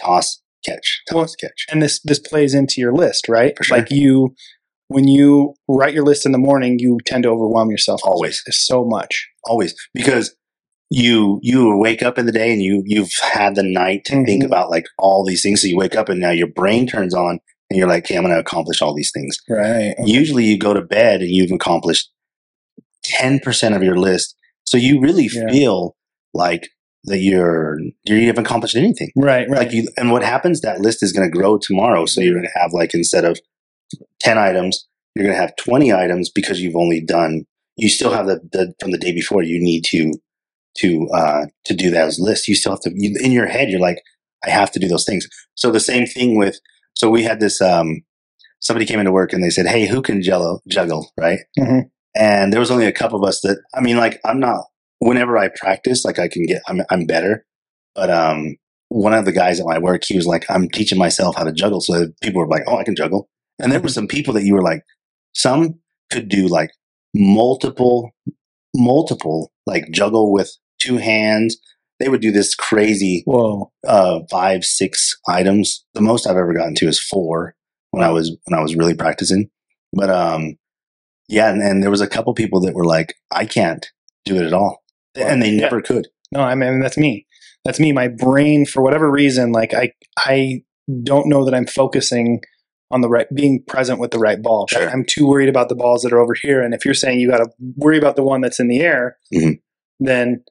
toss, 0.02 0.42
catch, 0.66 1.02
toss, 1.10 1.16
Well, 1.16 1.28
catch. 1.40 1.66
And 1.72 1.82
this 1.82 2.00
this 2.04 2.20
plays 2.20 2.54
into 2.54 2.76
your 2.82 2.94
list, 2.94 3.28
right? 3.30 3.56
For 3.58 3.64
sure. 3.64 3.78
Like 3.78 3.92
you, 3.92 4.36
when 4.90 5.08
you 5.08 5.54
write 5.68 5.94
your 5.94 6.06
list 6.06 6.26
in 6.26 6.32
the 6.32 6.38
morning, 6.38 6.78
you 6.80 6.98
tend 7.06 7.24
to 7.24 7.30
overwhelm 7.30 7.70
yourself. 7.70 8.02
Always. 8.04 8.42
So 8.50 8.86
much. 8.86 9.28
Always 9.46 9.76
because 9.94 10.36
you 10.90 11.40
you 11.42 11.76
wake 11.78 12.02
up 12.02 12.18
in 12.18 12.26
the 12.26 12.32
day 12.32 12.52
and 12.54 12.62
you 12.62 12.82
you've 12.86 13.12
had 13.34 13.56
the 13.56 13.64
night 13.64 14.06
to 14.06 14.24
think 14.24 14.44
Mhm. 14.44 14.46
about 14.46 14.70
like 14.70 14.86
all 14.98 15.26
these 15.26 15.42
things. 15.42 15.62
So 15.62 15.68
you 15.68 15.78
wake 15.78 15.96
up 15.96 16.08
and 16.10 16.20
now 16.20 16.32
your 16.32 16.48
brain 16.48 16.88
turns 16.88 17.14
on 17.14 17.40
and 17.70 17.78
you're 17.78 17.88
like, 17.90 18.06
okay, 18.06 18.16
I'm 18.16 18.24
going 18.24 18.34
to 18.34 18.40
accomplish 18.40 18.82
all 18.82 18.96
these 18.96 19.12
things. 19.14 19.38
Right. 19.50 19.94
Usually 20.06 20.46
you 20.46 20.58
go 20.58 20.74
to 20.74 20.82
bed 20.82 21.20
and 21.22 21.30
you've 21.30 21.52
accomplished 21.52 22.10
10% 23.06 23.76
of 23.76 23.84
your 23.84 23.98
list. 23.98 24.36
So 24.66 24.78
you 24.78 25.02
really 25.02 25.30
Yeah. 25.34 25.50
feel 25.50 25.96
like 26.34 26.70
that 27.04 27.20
you're, 27.20 27.78
you 28.06 28.28
haven't 28.28 28.46
accomplished 28.46 28.76
anything. 28.76 29.12
Right. 29.16 29.50
Right. 29.50 29.60
Like 29.60 29.72
you, 29.74 29.88
and 29.98 30.12
what 30.12 30.24
happens, 30.24 30.62
that 30.62 30.80
list 30.82 31.04
is 31.04 31.12
going 31.14 31.30
to 31.30 31.38
grow 31.38 31.58
tomorrow. 31.58 32.06
So 32.06 32.22
you're 32.22 32.34
going 32.36 32.48
to 32.54 32.60
have 32.60 32.72
like, 32.74 32.94
instead 32.94 33.24
of 33.26 33.40
10 34.20 34.38
items, 34.38 34.88
you're 35.16 35.26
going 35.26 35.36
to 35.36 35.42
have 35.42 35.56
20 35.58 35.94
items 35.94 36.30
because 36.30 36.62
you've 36.62 36.76
only 36.76 37.02
done, 37.02 37.44
you 37.76 37.90
still 37.90 38.12
have 38.12 38.28
the, 38.28 38.40
the 38.52 38.74
from 38.80 38.92
the 38.92 38.98
day 38.98 39.12
before, 39.14 39.44
you 39.44 39.60
need 39.60 39.84
to, 39.86 40.12
to, 40.78 41.08
uh, 41.14 41.46
to 41.66 41.74
do 41.76 41.90
those 41.90 42.20
lists. 42.20 42.48
You 42.48 42.56
still 42.56 42.74
have 42.74 42.82
to, 42.82 42.92
you, 42.94 43.16
in 43.22 43.32
your 43.32 43.48
head, 43.48 43.70
you're 43.70 43.80
like, 43.80 44.02
I 44.46 44.50
have 44.50 44.72
to 44.72 44.80
do 44.80 44.88
those 44.88 45.06
things. 45.06 45.28
So 45.56 45.72
the 45.72 45.80
same 45.80 46.06
thing 46.06 46.38
with, 46.38 46.60
so 46.94 47.10
we 47.10 47.24
had 47.24 47.40
this, 47.40 47.62
um, 47.62 48.02
somebody 48.60 48.86
came 48.86 49.00
into 49.00 49.12
work 49.12 49.34
and 49.34 49.44
they 49.44 49.50
said, 49.50 49.68
Hey, 49.68 49.88
who 49.88 50.02
can 50.02 50.22
jello, 50.22 50.60
juggle? 50.68 51.12
Right. 51.20 51.40
Mhm. 51.58 51.90
And 52.16 52.52
there 52.52 52.60
was 52.60 52.72
only 52.72 52.86
a 52.88 52.92
couple 52.92 53.22
of 53.22 53.28
us 53.28 53.42
that, 53.42 53.62
I 53.76 53.82
mean, 53.82 53.98
like, 53.98 54.20
I'm 54.26 54.40
not, 54.40 54.66
whenever 55.00 55.38
I 55.38 55.50
practice, 55.50 56.04
like 56.06 56.18
I 56.20 56.28
can 56.28 56.44
get, 56.46 56.62
I'm, 56.68 56.82
I'm 56.90 57.06
better. 57.06 57.46
But, 57.96 58.10
um, 58.10 58.56
one 58.90 59.14
of 59.14 59.26
the 59.26 59.32
guys 59.32 59.60
at 59.60 59.66
my 59.66 59.78
work, 59.78 60.04
he 60.06 60.16
was 60.16 60.26
like, 60.26 60.46
I'm 60.50 60.70
teaching 60.70 60.98
myself 60.98 61.36
how 61.36 61.44
to 61.44 61.52
juggle. 61.52 61.82
So 61.82 62.08
people 62.22 62.42
were 62.42 62.48
like, 62.48 62.64
Oh, 62.68 62.78
I 62.78 62.84
can 62.84 62.96
juggle. 62.96 63.30
And 63.60 63.72
there 63.72 63.80
were 63.82 63.90
some 63.90 64.08
people 64.08 64.34
that 64.36 64.44
you 64.44 64.54
were 64.54 64.62
like, 64.62 64.82
some 65.34 65.80
could 66.12 66.30
do 66.30 66.48
like 66.48 66.70
multiple, 67.14 68.12
multiple, 68.76 69.52
like 69.66 69.90
juggle 69.92 70.32
with 70.32 70.52
two 70.80 70.98
hands. 70.98 71.58
They 72.00 72.10
would 72.10 72.22
do 72.22 72.32
this 72.32 72.54
crazy 72.54 73.24
Whoa. 73.26 73.72
uh, 73.88 74.20
five, 74.30 74.64
six 74.64 75.16
items. 75.28 75.84
The 75.96 76.02
most 76.02 76.28
I've 76.28 76.38
ever 76.38 76.54
gotten 76.54 76.76
to 76.76 76.88
is 76.88 77.00
four 77.02 77.56
when 77.92 78.04
I 78.04 78.10
was 78.12 78.36
when 78.46 78.60
I 78.60 78.62
was 78.62 78.76
really 78.76 78.94
practicing. 78.94 79.50
But 79.94 80.10
um, 80.12 80.58
yeah, 81.28 81.50
and, 81.50 81.62
and 81.62 81.82
there 81.82 81.90
was 81.90 82.02
a 82.02 82.08
couple 82.08 82.34
people 82.36 82.62
that 82.62 82.76
were 82.76 82.86
like, 82.86 83.16
I 83.32 83.46
can't 83.46 83.86
do 84.26 84.36
it 84.36 84.46
at 84.46 84.54
all, 84.54 84.84
and 85.16 85.42
they 85.42 85.50
Yeah. 85.52 85.62
never 85.62 85.82
could. 85.82 86.08
No, 86.32 86.42
I 86.42 86.54
mean 86.54 86.80
that's 86.80 86.98
me. 86.98 87.26
That's 87.66 87.80
me. 87.80 87.92
My 87.92 88.08
brain, 88.08 88.66
for 88.68 88.84
whatever 88.84 89.10
reason, 89.10 89.52
like 89.52 89.74
I, 89.74 89.92
I 90.20 90.62
don't 91.04 91.28
know 91.28 91.44
that 91.46 91.56
I'm 91.56 91.66
focusing 91.66 92.42
on 92.92 93.02
the 93.02 93.10
right, 93.10 93.28
being 93.34 93.64
present 93.68 94.00
with 94.00 94.12
the 94.12 94.20
right 94.20 94.42
ball. 94.42 94.68
Sure. 94.70 94.90
I'm 94.90 95.04
too 95.06 95.28
worried 95.28 95.50
about 95.50 95.70
the 95.70 95.76
balls 95.76 96.04
that 96.04 96.14
are 96.14 96.20
over 96.20 96.34
here. 96.42 96.62
And 96.62 96.74
if 96.74 96.86
you're 96.86 96.94
saying 96.94 97.20
you 97.20 97.30
got 97.30 97.38
to 97.40 97.50
worry 97.76 97.98
about 97.98 98.16
the 98.16 98.24
one 98.24 98.42
that's 98.42 98.60
in 98.60 98.68
the 98.70 98.80
air, 98.80 99.18
Mhm. 99.34 99.60
then 100.00 100.44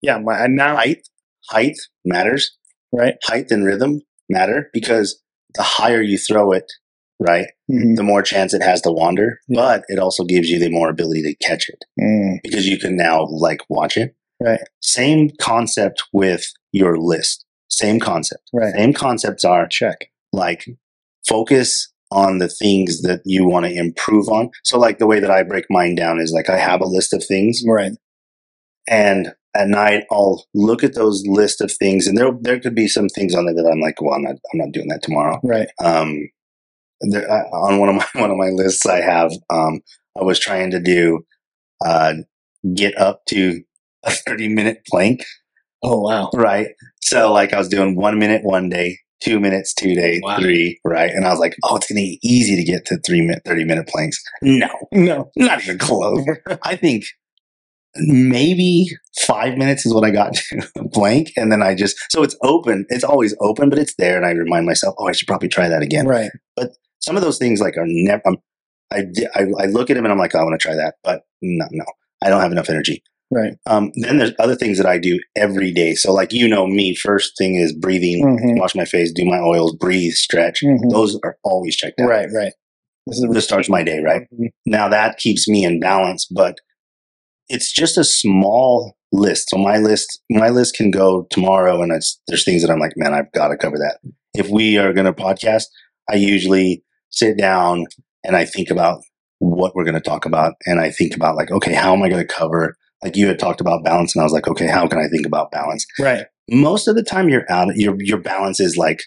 yeah, 0.00 0.18
my 0.18 0.44
and 0.44 0.56
now 0.56 0.76
Height, 0.76 1.06
height 1.50 1.76
matters. 2.04 2.56
right. 2.92 3.14
Height 3.24 3.50
and 3.50 3.64
rhythm 3.64 4.00
matter 4.28 4.70
because 4.72 5.20
the 5.54 5.62
higher 5.62 6.00
you 6.00 6.16
throw 6.18 6.52
it, 6.52 6.72
right, 7.20 7.48
Mhm. 7.70 7.96
the 7.96 8.02
more 8.02 8.22
chance 8.22 8.54
it 8.54 8.62
has 8.62 8.80
to 8.82 8.90
wander. 8.90 9.40
Yeah. 9.48 9.60
But 9.60 9.84
it 9.88 9.98
also 9.98 10.24
gives 10.24 10.48
you 10.48 10.58
the 10.58 10.70
more 10.70 10.88
ability 10.88 11.22
to 11.22 11.34
catch 11.46 11.68
it. 11.68 11.84
Mm. 12.00 12.38
because 12.42 12.66
you 12.66 12.78
can 12.78 12.96
now 12.96 13.26
like 13.30 13.60
watch 13.68 13.96
it. 13.98 14.14
Right. 14.40 14.60
Same 14.80 15.30
concept 15.40 16.02
with 16.12 16.46
your 16.72 16.96
list. 16.98 17.44
Same 17.68 18.00
concept. 18.00 18.42
Right. 18.52 18.74
Same 18.74 18.92
concepts 18.92 19.44
are 19.44 19.66
Check. 19.68 20.10
like 20.32 20.64
focus 21.28 21.92
on 22.10 22.38
the 22.38 22.48
things 22.48 23.00
that 23.02 23.20
you 23.24 23.46
want 23.46 23.64
to 23.66 23.72
improve 23.74 24.28
on. 24.28 24.50
So 24.64 24.78
like 24.78 24.98
the 24.98 25.06
way 25.06 25.18
that 25.20 25.30
I 25.30 25.42
break 25.42 25.64
mine 25.70 25.94
down 25.94 26.20
is 26.20 26.32
like 26.32 26.50
I 26.50 26.58
have 26.58 26.80
a 26.82 26.86
list 26.86 27.12
of 27.14 27.24
things 27.24 27.62
Right. 27.66 27.92
and 28.88 29.32
at 29.54 29.68
night 29.68 30.04
I'll 30.10 30.44
look 30.54 30.82
at 30.82 30.94
those 30.94 31.22
list 31.26 31.60
of 31.60 31.70
things, 31.72 32.06
and 32.06 32.16
there 32.16 32.32
there 32.40 32.58
could 32.58 32.74
be 32.74 32.88
some 32.88 33.08
things 33.08 33.34
on 33.34 33.44
there 33.46 33.54
that 33.54 33.70
I'm 33.70 33.80
like, 33.80 34.00
well, 34.00 34.14
I'm 34.14 34.22
not 34.22 34.36
I'm 34.52 34.58
not 34.58 34.72
doing 34.72 34.88
that 34.88 35.02
tomorrow. 35.02 35.38
Right. 35.42 35.68
Um, 35.82 36.28
there, 37.02 37.30
I, 37.30 37.40
on 37.50 37.78
one 37.78 37.88
of 37.90 37.96
my 37.96 38.06
one 38.20 38.30
of 38.30 38.36
my 38.38 38.48
lists, 38.48 38.86
I 38.86 39.00
have 39.02 39.30
um, 39.50 39.80
I 40.18 40.24
was 40.24 40.38
trying 40.38 40.70
to 40.70 40.80
do 40.80 41.20
uh, 41.84 42.14
get 42.74 42.96
up 42.98 43.22
to 43.28 43.62
a 44.04 44.10
30 44.10 44.48
minute 44.48 44.82
plank, 44.88 45.24
Oh 45.82 46.00
wow. 46.00 46.30
right? 46.34 46.68
So 47.02 47.32
like 47.32 47.52
I 47.52 47.58
was 47.58 47.68
doing 47.68 47.96
one 47.96 48.18
minute 48.18 48.42
one 48.44 48.68
day, 48.70 48.98
two 49.22 49.38
minutes 49.40 49.72
two 49.74 49.94
day, 49.94 50.20
Wow. 50.22 50.38
three, 50.38 50.80
right? 50.84 51.10
And 51.10 51.24
I 51.26 51.30
was 51.30 51.38
like, 51.38 51.56
oh, 51.64 51.76
it's 51.76 51.86
gonna 51.86 52.00
be 52.00 52.18
easy 52.22 52.56
to 52.56 52.64
get 52.64 52.84
to 52.86 52.98
three 53.06 53.20
minute, 53.20 53.42
30 53.44 53.64
minute 53.64 53.88
planks. 53.88 54.22
No, 54.42 54.68
No. 54.92 55.30
not 55.36 55.62
even 55.62 55.78
close. 55.78 56.24
I 56.62 56.76
think 56.76 57.04
maybe 57.96 58.86
five 59.26 59.56
minutes 59.58 59.84
is 59.86 59.92
what 59.94 60.04
I 60.04 60.10
got 60.10 60.34
to 60.50 60.66
blank. 60.92 61.30
And 61.36 61.52
then 61.52 61.62
I 61.62 61.74
just, 61.74 61.96
so 62.10 62.22
it's 62.22 62.36
open. 62.42 62.86
It's 62.88 63.04
always 63.04 63.34
open, 63.40 63.68
but 63.68 63.78
it's 63.78 63.94
there. 63.96 64.16
And 64.16 64.24
I 64.26 64.30
remind 64.30 64.66
myself, 64.66 64.94
oh, 64.98 65.08
I 65.08 65.12
should 65.12 65.28
probably 65.28 65.48
try 65.48 65.68
that 65.68 65.82
again. 65.82 66.06
right. 66.06 66.30
But 66.56 66.70
some 67.00 67.16
of 67.16 67.22
those 67.22 67.38
things 67.38 67.60
like 67.60 67.76
are 67.76 67.84
never, 67.86 68.22
I'm, 68.26 68.36
I, 68.92 69.04
I, 69.34 69.42
I 69.58 69.66
look 69.66 69.90
at 69.90 69.94
them 69.94 70.04
and 70.04 70.12
I'm 70.12 70.18
like, 70.18 70.34
oh, 70.34 70.38
I 70.40 70.42
want 70.44 70.58
to 70.60 70.62
try 70.66 70.74
that. 70.74 70.94
But 71.04 71.22
no, 71.42 71.66
no, 71.70 71.84
I 72.22 72.28
don't 72.28 72.40
have 72.40 72.52
enough 72.52 72.70
energy. 72.70 73.02
Right. 73.34 73.54
Um, 73.66 73.92
then 73.94 74.18
there's 74.18 74.32
other 74.38 74.54
things 74.54 74.76
that 74.76 74.86
I 74.86 74.98
do 74.98 75.18
every 75.36 75.72
day. 75.72 75.94
So 75.94 76.12
like, 76.12 76.32
you 76.32 76.46
know, 76.48 76.66
me 76.66 76.94
first 76.94 77.32
thing 77.38 77.54
is 77.54 77.72
breathing, 77.72 78.24
Mhm. 78.24 78.60
wash 78.60 78.74
my 78.74 78.84
face, 78.84 79.10
do 79.10 79.24
my 79.24 79.38
oils, 79.40 79.74
breathe, 79.76 80.12
stretch. 80.12 80.60
Mhm. 80.62 80.90
Those 80.90 81.18
are 81.24 81.36
always 81.42 81.74
checked 81.76 81.98
out. 82.00 82.08
Right. 82.08 82.28
Right. 82.32 82.52
This 83.06 83.18
is 83.18 83.26
This 83.32 83.44
starts 83.44 83.68
my 83.70 83.82
day, 83.82 84.00
right? 84.00 84.22
Mhm. 84.34 84.48
Now 84.66 84.88
that 84.88 85.16
keeps 85.18 85.48
me 85.48 85.64
in 85.64 85.80
balance, 85.80 86.26
but 86.26 86.56
it's 87.48 87.72
just 87.72 87.96
a 87.98 88.04
small 88.04 88.96
list. 89.12 89.50
So 89.50 89.58
my 89.58 89.78
list, 89.78 90.20
my 90.30 90.48
list 90.50 90.74
can 90.76 90.90
go 90.90 91.26
tomorrow, 91.30 91.82
and 91.82 91.92
it's, 91.92 92.20
there's 92.28 92.44
things 92.44 92.62
that 92.62 92.70
I'm 92.70 92.78
like, 92.80 92.92
man, 92.96 93.14
I've 93.14 93.30
got 93.32 93.48
to 93.48 93.56
cover 93.56 93.76
that. 93.78 93.98
If 94.34 94.48
we 94.48 94.78
are 94.78 94.92
going 94.92 95.06
to 95.06 95.12
podcast, 95.12 95.64
I 96.10 96.14
usually 96.16 96.82
sit 97.10 97.36
down 97.36 97.86
and 98.24 98.36
I 98.36 98.44
think 98.44 98.70
about 98.70 99.02
what 99.38 99.74
we're 99.74 99.84
going 99.84 99.94
to 99.94 100.00
talk 100.00 100.24
about, 100.24 100.54
and 100.66 100.80
I 100.80 100.90
think 100.90 101.14
about 101.16 101.36
like, 101.36 101.50
okay, 101.50 101.74
how 101.74 101.92
am 101.94 102.02
I 102.02 102.08
going 102.08 102.26
to 102.26 102.34
cover? 102.34 102.76
Like 103.02 103.16
you 103.16 103.26
had 103.26 103.38
talked 103.38 103.60
about 103.60 103.84
balance, 103.84 104.14
and 104.14 104.20
I 104.20 104.24
was 104.24 104.32
like, 104.32 104.46
okay, 104.48 104.66
how 104.68 104.86
can 104.86 104.98
I 104.98 105.08
think 105.08 105.26
about 105.26 105.50
balance? 105.50 105.84
Right. 105.98 106.24
most 106.50 106.88
of 106.88 106.94
the 106.96 107.02
time 107.02 107.28
you're 107.28 107.50
out 107.50 107.74
your 107.76 107.96
your 108.00 108.18
balance 108.18 108.58
is 108.60 108.76
like 108.76 109.00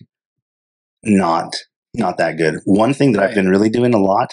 not 1.03 1.55
not 1.93 2.17
that 2.17 2.37
good 2.37 2.55
one 2.65 2.93
thing 2.93 3.11
that 3.11 3.21
i've 3.23 3.35
been 3.35 3.49
really 3.49 3.69
doing 3.69 3.93
a 3.93 3.97
lot 3.99 4.31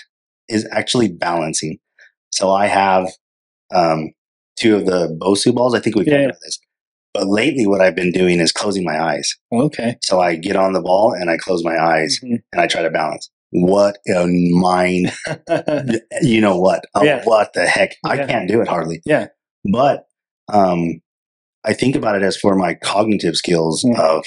is 0.49 0.67
actually 0.73 1.09
balancing 1.09 1.79
so 2.31 2.51
i 2.51 2.67
have 2.67 3.09
um 3.75 4.11
two 4.59 4.77
of 4.77 4.87
the 4.87 5.09
bosu 5.21 5.55
balls 5.55 5.75
i 5.75 5.81
think 5.81 5.97
we've 5.97 6.07
Yeah, 6.07 6.19
talked 6.19 6.31
about 6.31 6.41
this 6.43 6.59
but 7.13 7.27
lately 7.27 7.67
what 7.67 7.81
i've 7.81 7.95
been 7.97 8.13
doing 8.13 8.41
is 8.41 8.53
closing 8.53 8.85
my 8.85 8.99
eyes 9.01 9.35
Okay. 9.53 9.97
so 10.03 10.21
i 10.21 10.37
get 10.37 10.57
on 10.57 10.73
the 10.73 10.81
ball 10.81 11.13
and 11.13 11.29
i 11.31 11.37
close 11.37 11.63
my 11.65 11.77
eyes 11.79 12.19
Mhm. 12.25 12.39
and 12.53 12.61
i 12.63 12.67
try 12.67 12.83
to 12.83 12.91
balance 12.91 13.31
what 13.51 13.99
a 14.09 14.27
mind 14.27 15.13
you 16.23 16.41
know 16.41 16.57
what 16.59 16.85
oh, 16.95 17.05
Yeah. 17.05 17.23
what 17.25 17.53
the 17.53 17.67
heck 17.67 17.97
i 18.07 18.17
can't 18.25 18.49
do 18.49 18.61
it 18.63 18.69
hardly 18.69 19.03
Yeah. 19.05 19.27
But 19.71 20.07
um 20.53 21.01
i 21.65 21.73
think 21.73 21.95
about 21.97 22.17
it 22.17 22.23
as 22.23 22.37
for 22.37 22.55
my 22.57 22.75
cognitive 22.75 23.37
skills 23.37 23.85
Mhm. 23.85 23.99
of 23.99 24.25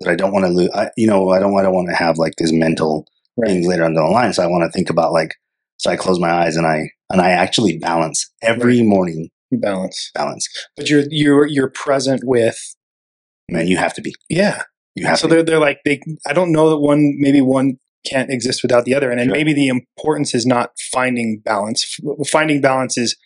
that 0.00 0.10
i 0.10 0.14
don't 0.14 0.32
want 0.32 0.44
to 0.46 0.50
lose 0.52 0.70
I, 0.74 0.90
you 0.96 1.06
know 1.06 1.30
i 1.30 1.38
don't 1.38 1.56
i 1.58 1.62
don't 1.62 1.74
want 1.74 1.88
to 1.90 1.96
have 1.96 2.18
like 2.18 2.34
these 2.38 2.52
mental 2.52 3.06
Right. 3.36 3.48
things 3.52 3.66
later 3.66 3.84
on 3.84 3.94
down 3.94 4.04
the 4.04 4.10
line 4.10 4.32
so 4.32 4.42
i 4.42 4.46
want 4.46 4.64
to 4.64 4.76
think 4.76 4.90
about 4.90 5.12
like 5.12 5.34
so 5.78 5.90
i 5.90 5.96
close 5.96 6.18
my 6.20 6.30
eyes 6.30 6.56
and 6.56 6.66
i 6.66 6.90
and 7.10 7.20
i 7.20 7.30
actually 7.30 7.78
balance 7.78 8.30
every 8.42 8.82
morning 8.82 9.28
you 9.50 9.58
balance, 9.58 10.10
balance 10.14 10.46
but 10.76 10.88
you're 10.90 11.04
you're 11.10 11.46
you're 11.46 11.70
present 11.70 12.22
with. 12.24 12.56
man 13.48 13.66
you 13.66 13.76
have 13.76 13.94
to 13.94 14.00
be 14.02 14.14
Yeah. 14.28 14.62
you 14.94 15.06
have 15.06 15.18
So 15.18 15.26
to 15.28 15.34
they're 15.34 15.42
they're 15.42 15.58
like 15.58 15.78
they. 15.84 16.00
I 16.26 16.32
don't 16.32 16.52
know 16.52 16.70
that 16.70 16.78
one 16.78 17.14
maybe 17.18 17.40
one 17.40 17.78
can't 18.06 18.30
exist 18.30 18.62
without 18.62 18.84
the 18.84 18.94
other, 18.94 19.10
and 19.10 19.18
then 19.18 19.26
Sure. 19.26 19.34
maybe 19.36 19.52
the 19.52 19.68
importance 19.68 20.34
is 20.34 20.46
not 20.46 20.70
finding 20.92 21.40
balance. 21.44 21.98
Finding 22.28 22.60
balance 22.60 22.96
is 22.96 23.16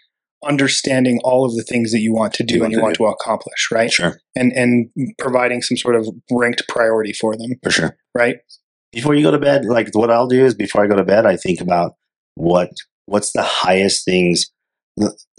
understanding 0.44 1.18
all 1.24 1.44
of 1.44 1.54
the 1.54 1.62
things 1.62 1.92
that 1.92 2.00
you 2.00 2.12
want 2.12 2.32
to 2.34 2.44
do 2.44 2.56
You 2.56 2.64
and 2.64 2.72
you 2.72 2.80
want 2.80 2.96
to 2.96 3.06
accomplish, 3.06 3.68
right? 3.72 3.90
sure 3.90 4.20
And 4.36 4.52
and 4.52 4.90
providing 5.18 5.62
some 5.62 5.76
sort 5.76 5.96
of 5.96 6.08
ranked 6.30 6.62
priority 6.68 7.12
for 7.12 7.36
them, 7.36 7.50
for 7.62 7.70
sure 7.70 7.96
right? 8.14 8.36
before 8.92 9.14
you 9.14 9.24
go 9.24 9.32
to 9.32 9.40
bed 9.40 9.64
like 9.64 9.88
what 9.94 10.08
i'll 10.08 10.28
do 10.28 10.44
is 10.44 10.54
before 10.54 10.84
i 10.84 10.86
go 10.86 10.94
to 10.94 11.02
bed 11.04 11.26
i 11.26 11.36
think 11.36 11.60
about 11.60 11.94
what 12.36 12.70
what's 13.06 13.32
the 13.32 13.42
highest 13.42 14.04
things 14.04 14.46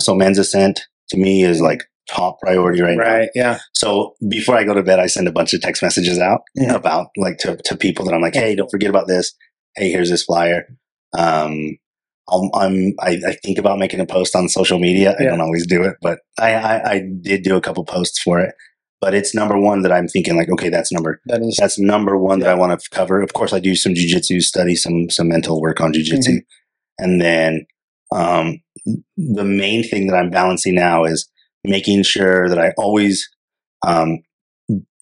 so 0.01 0.13
men's 0.13 0.37
ascent 0.37 0.81
to 1.07 1.17
me 1.17 1.41
is 1.43 1.61
like 1.61 1.83
top 2.09 2.39
priority 2.41 2.81
right, 2.81 2.97
now 2.97 3.03
Right. 3.03 3.29
Yeah. 3.33 3.59
So 3.73 4.13
before 4.29 4.55
I 4.55 4.63
go 4.63 4.73
to 4.73 4.83
bed, 4.83 4.99
I 4.99 5.07
send 5.07 5.27
a 5.27 5.31
bunch 5.31 5.53
of 5.53 5.61
text 5.61 5.81
messages 5.81 6.19
out 6.19 6.41
about 6.69 7.07
like 7.17 7.37
to, 7.39 7.57
to 7.65 7.75
people 7.77 8.05
that 8.05 8.13
I'm 8.13 8.21
like, 8.21 8.35
hey, 8.35 8.55
don't 8.55 8.69
forget 8.69 8.89
about 8.89 9.07
this. 9.07 9.33
Hey, 9.75 9.89
here's 9.89 10.09
this 10.09 10.23
flyer. 10.23 10.67
Um, 11.17 11.77
I'll, 12.29 12.49
I'm 12.53 12.93
I, 12.99 13.19
I 13.27 13.33
think 13.43 13.57
about 13.57 13.77
making 13.79 13.99
a 13.99 14.05
post 14.05 14.35
on 14.35 14.49
social 14.49 14.79
media. 14.79 15.15
I 15.19 15.23
Yeah. 15.23 15.29
don't 15.31 15.41
always 15.41 15.67
do 15.67 15.83
it, 15.83 15.95
but 16.01 16.19
I, 16.39 16.53
I 16.55 16.91
I 16.93 17.01
did 17.21 17.43
do 17.43 17.55
a 17.55 17.61
couple 17.61 17.83
posts 17.85 18.19
for 18.21 18.39
it. 18.39 18.53
But 19.01 19.13
it's 19.13 19.35
number 19.35 19.57
one 19.59 19.81
that 19.83 19.91
I'm 19.91 20.07
thinking 20.07 20.35
like, 20.35 20.49
okay, 20.49 20.69
that's 20.69 20.91
number 20.91 21.21
That 21.27 21.41
is. 21.41 21.57
that's 21.59 21.77
number 21.77 22.17
one 22.17 22.39
that 22.39 22.49
I 22.49 22.55
want 22.55 22.79
to 22.79 22.89
cover. 22.89 23.21
Of 23.21 23.33
course, 23.33 23.53
I 23.53 23.59
do 23.59 23.75
some 23.75 23.93
jujitsu 23.93 24.41
study, 24.41 24.75
some 24.75 25.09
some 25.09 25.27
mental 25.27 25.61
work 25.61 25.79
on 25.81 25.93
jujitsu, 25.93 26.37
Mhm. 26.37 26.45
and 26.99 27.21
then 27.21 27.65
um, 28.11 28.61
the 29.17 29.43
main 29.43 29.83
thing 29.83 30.07
that 30.07 30.15
I'm 30.15 30.29
balancing 30.31 30.75
now 30.75 31.03
is 31.05 31.29
making 31.63 32.03
sure 32.03 32.47
that 32.49 32.57
I 32.59 32.71
always 32.77 33.27
um, 33.85 34.19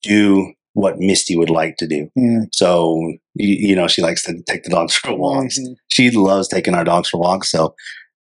do 0.01 0.53
what 0.73 0.99
Misty 0.99 1.35
would 1.35 1.49
like 1.49 1.77
to 1.77 1.87
do. 1.87 2.09
So 2.51 2.99
you, 3.35 3.69
you 3.69 3.75
know, 3.75 3.87
she 3.87 4.01
likes 4.01 4.23
to 4.23 4.41
take 4.47 4.63
the 4.63 4.69
dogs 4.69 4.95
for 4.95 5.13
walks. 5.15 5.59
Mhm. 5.59 5.75
She 5.89 6.09
loves 6.11 6.47
taking 6.47 6.73
our 6.75 6.83
dogs 6.83 7.09
for 7.09 7.19
walks. 7.19 7.49
So 7.51 7.75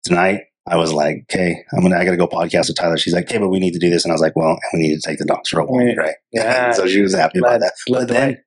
tonight. 0.06 0.42
I 0.70 0.76
was 0.76 0.92
like, 0.92 1.24
okay, 1.32 1.64
I'm 1.72 1.82
gonna, 1.82 1.96
I 1.96 2.04
gotta 2.04 2.18
go 2.18 2.28
podcast 2.28 2.68
with 2.68 2.76
Tyler. 2.76 2.98
She's 2.98 3.14
like, 3.14 3.24
okay, 3.30 3.38
but 3.38 3.48
we 3.48 3.58
need 3.58 3.72
to 3.72 3.80
do 3.80 3.90
this. 3.90 4.04
And 4.04 4.12
I 4.12 4.16
was 4.16 4.22
like, 4.22 4.36
well, 4.36 4.60
we 4.74 4.80
need 4.82 4.96
to 4.96 5.10
take 5.10 5.18
the 5.18 5.24
dogs 5.24 5.48
for 5.48 5.62
a 5.62 5.66
walk, 5.66 5.96
Right. 5.98 6.16
Yeah. 6.34 6.72
so 6.74 6.86
she 6.88 7.02
was 7.02 7.16
happy 7.16 7.40
about 7.40 7.62
that. 7.62 7.72
But 7.88 8.10
the 8.10 8.14
then 8.14 8.30
way. 8.32 8.38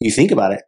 you 0.00 0.10
think 0.10 0.30
about 0.30 0.52
it, 0.52 0.60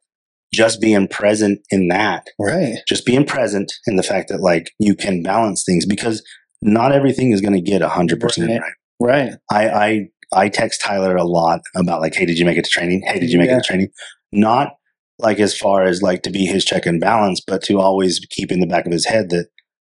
just 0.54 0.80
being 0.80 1.06
present 1.08 1.60
in 1.70 1.88
that, 1.88 2.28
Right. 2.38 2.76
just 2.88 3.04
being 3.04 3.26
present 3.26 3.70
in 3.86 3.96
the 3.96 4.02
fact 4.02 4.30
that 4.30 4.40
like 4.40 4.70
you 4.78 4.94
can 4.94 5.22
balance 5.22 5.64
things 5.64 5.84
because 5.84 6.24
not 6.62 6.92
everything 6.92 7.30
is 7.32 7.42
going 7.42 7.52
to 7.52 7.60
get 7.60 7.82
100% 7.82 8.48
Right. 8.48 8.60
right. 8.62 8.72
Right. 8.98 9.32
I, 9.52 9.68
I, 9.68 10.08
I 10.32 10.48
text 10.48 10.80
Tyler 10.80 11.16
a 11.16 11.24
lot 11.24 11.60
about 11.76 12.00
like, 12.00 12.14
hey, 12.14 12.24
did 12.26 12.38
you 12.38 12.44
make 12.44 12.56
it 12.58 12.64
to 12.64 12.70
training? 12.70 13.02
Hey, 13.06 13.18
did 13.20 13.30
you 13.30 13.38
make 13.38 13.48
Yeah. 13.48 13.56
it 13.58 13.62
to 13.62 13.66
training? 13.66 13.88
Not 14.32 14.74
like 15.18 15.38
as 15.38 15.56
far 15.56 15.82
as 15.84 16.02
like 16.02 16.22
to 16.22 16.30
be 16.30 16.46
his 16.46 16.64
check 16.64 16.86
and 16.86 17.00
balance, 17.00 17.40
but 17.46 17.62
to 17.64 17.78
always 17.80 18.18
keep 18.30 18.50
in 18.50 18.60
the 18.60 18.66
back 18.66 18.86
of 18.86 18.92
his 18.92 19.06
head 19.06 19.30
that, 19.30 19.46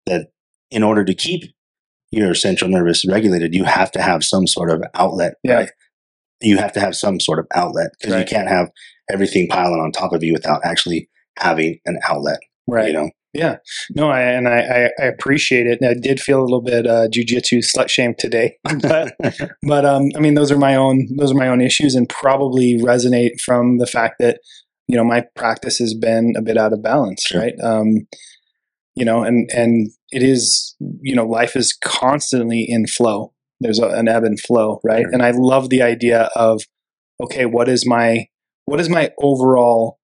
that 0.07 0.27
in 0.71 0.83
order 0.83 1.05
to 1.05 1.13
keep 1.13 1.43
your 2.12 2.33
central 2.33 2.69
nervous 2.69 3.05
regulated, 3.07 3.53
you 3.53 3.63
have 3.63 3.91
to 3.91 4.01
have 4.01 4.24
some 4.24 4.48
sort 4.48 4.69
of 4.69 4.83
outlet. 4.95 5.36
Yeah. 5.43 5.53
Right? 5.53 5.69
You 6.41 6.57
have 6.57 6.74
to 6.74 6.79
have 6.79 6.95
some 6.95 7.19
sort 7.19 7.39
of 7.39 7.45
outlet 7.53 7.91
because 8.00 8.19
you 8.19 8.25
can't 8.25 8.50
have 8.50 8.69
everything 9.12 9.48
piling 9.48 9.79
on 9.79 9.91
top 9.91 10.12
of 10.12 10.24
you 10.24 10.33
without 10.33 10.62
actually 10.65 11.07
having 11.38 11.79
an 11.86 12.00
outlet. 12.07 12.39
Right. 12.67 12.88
You 12.88 12.93
know, 12.93 13.10
Yeah. 13.33 13.57
No, 13.95 14.09
I, 14.09 14.21
and 14.21 14.47
I, 14.47 14.89
I, 15.00 15.05
appreciate 15.05 15.65
it. 15.65 15.79
And 15.79 15.89
I 15.89 15.93
did 15.93 16.19
feel 16.19 16.41
a 16.41 16.43
little 16.43 16.61
bit 16.61 16.85
uh, 16.85 17.07
jujitsu 17.07 17.63
slut 17.63 17.89
shame 17.89 18.13
today, 18.17 18.57
but 18.81 19.15
but 19.67 19.85
um, 19.85 20.09
I 20.15 20.19
mean, 20.19 20.33
those 20.33 20.51
are 20.51 20.57
my 20.57 20.75
own 20.75 21.07
those 21.17 21.31
are 21.31 21.38
my 21.38 21.47
own 21.47 21.61
issues, 21.61 21.95
and 21.95 22.09
probably 22.09 22.77
resonate 22.77 23.39
from 23.39 23.77
the 23.77 23.88
fact 23.88 24.15
that 24.19 24.39
you 24.88 24.97
know 24.97 25.05
my 25.05 25.23
practice 25.35 25.77
has 25.77 25.93
been 25.93 26.33
a 26.38 26.41
bit 26.41 26.57
out 26.57 26.73
of 26.73 26.83
balance, 26.83 27.23
Sure. 27.25 27.41
right? 27.41 27.53
Um, 27.63 28.07
you 28.95 29.05
know, 29.05 29.23
and 29.23 29.50
and 29.55 29.89
it 30.11 30.23
is 30.23 30.75
you 30.79 31.15
know 31.15 31.25
life 31.25 31.55
is 31.55 31.77
constantly 31.81 32.65
in 32.67 32.85
flow. 32.85 33.33
There's 33.61 33.79
a, 33.79 33.88
an 33.88 34.09
ebb 34.09 34.25
and 34.25 34.39
flow, 34.39 34.81
right? 34.83 35.03
Sure. 35.03 35.11
And 35.13 35.21
I 35.23 35.31
love 35.33 35.69
the 35.69 35.81
idea 35.81 36.29
of 36.35 36.63
okay, 37.23 37.45
what 37.45 37.69
is 37.69 37.88
my 37.88 38.27
what 38.65 38.81
is 38.81 38.89
my 38.89 39.11
overall 39.21 40.00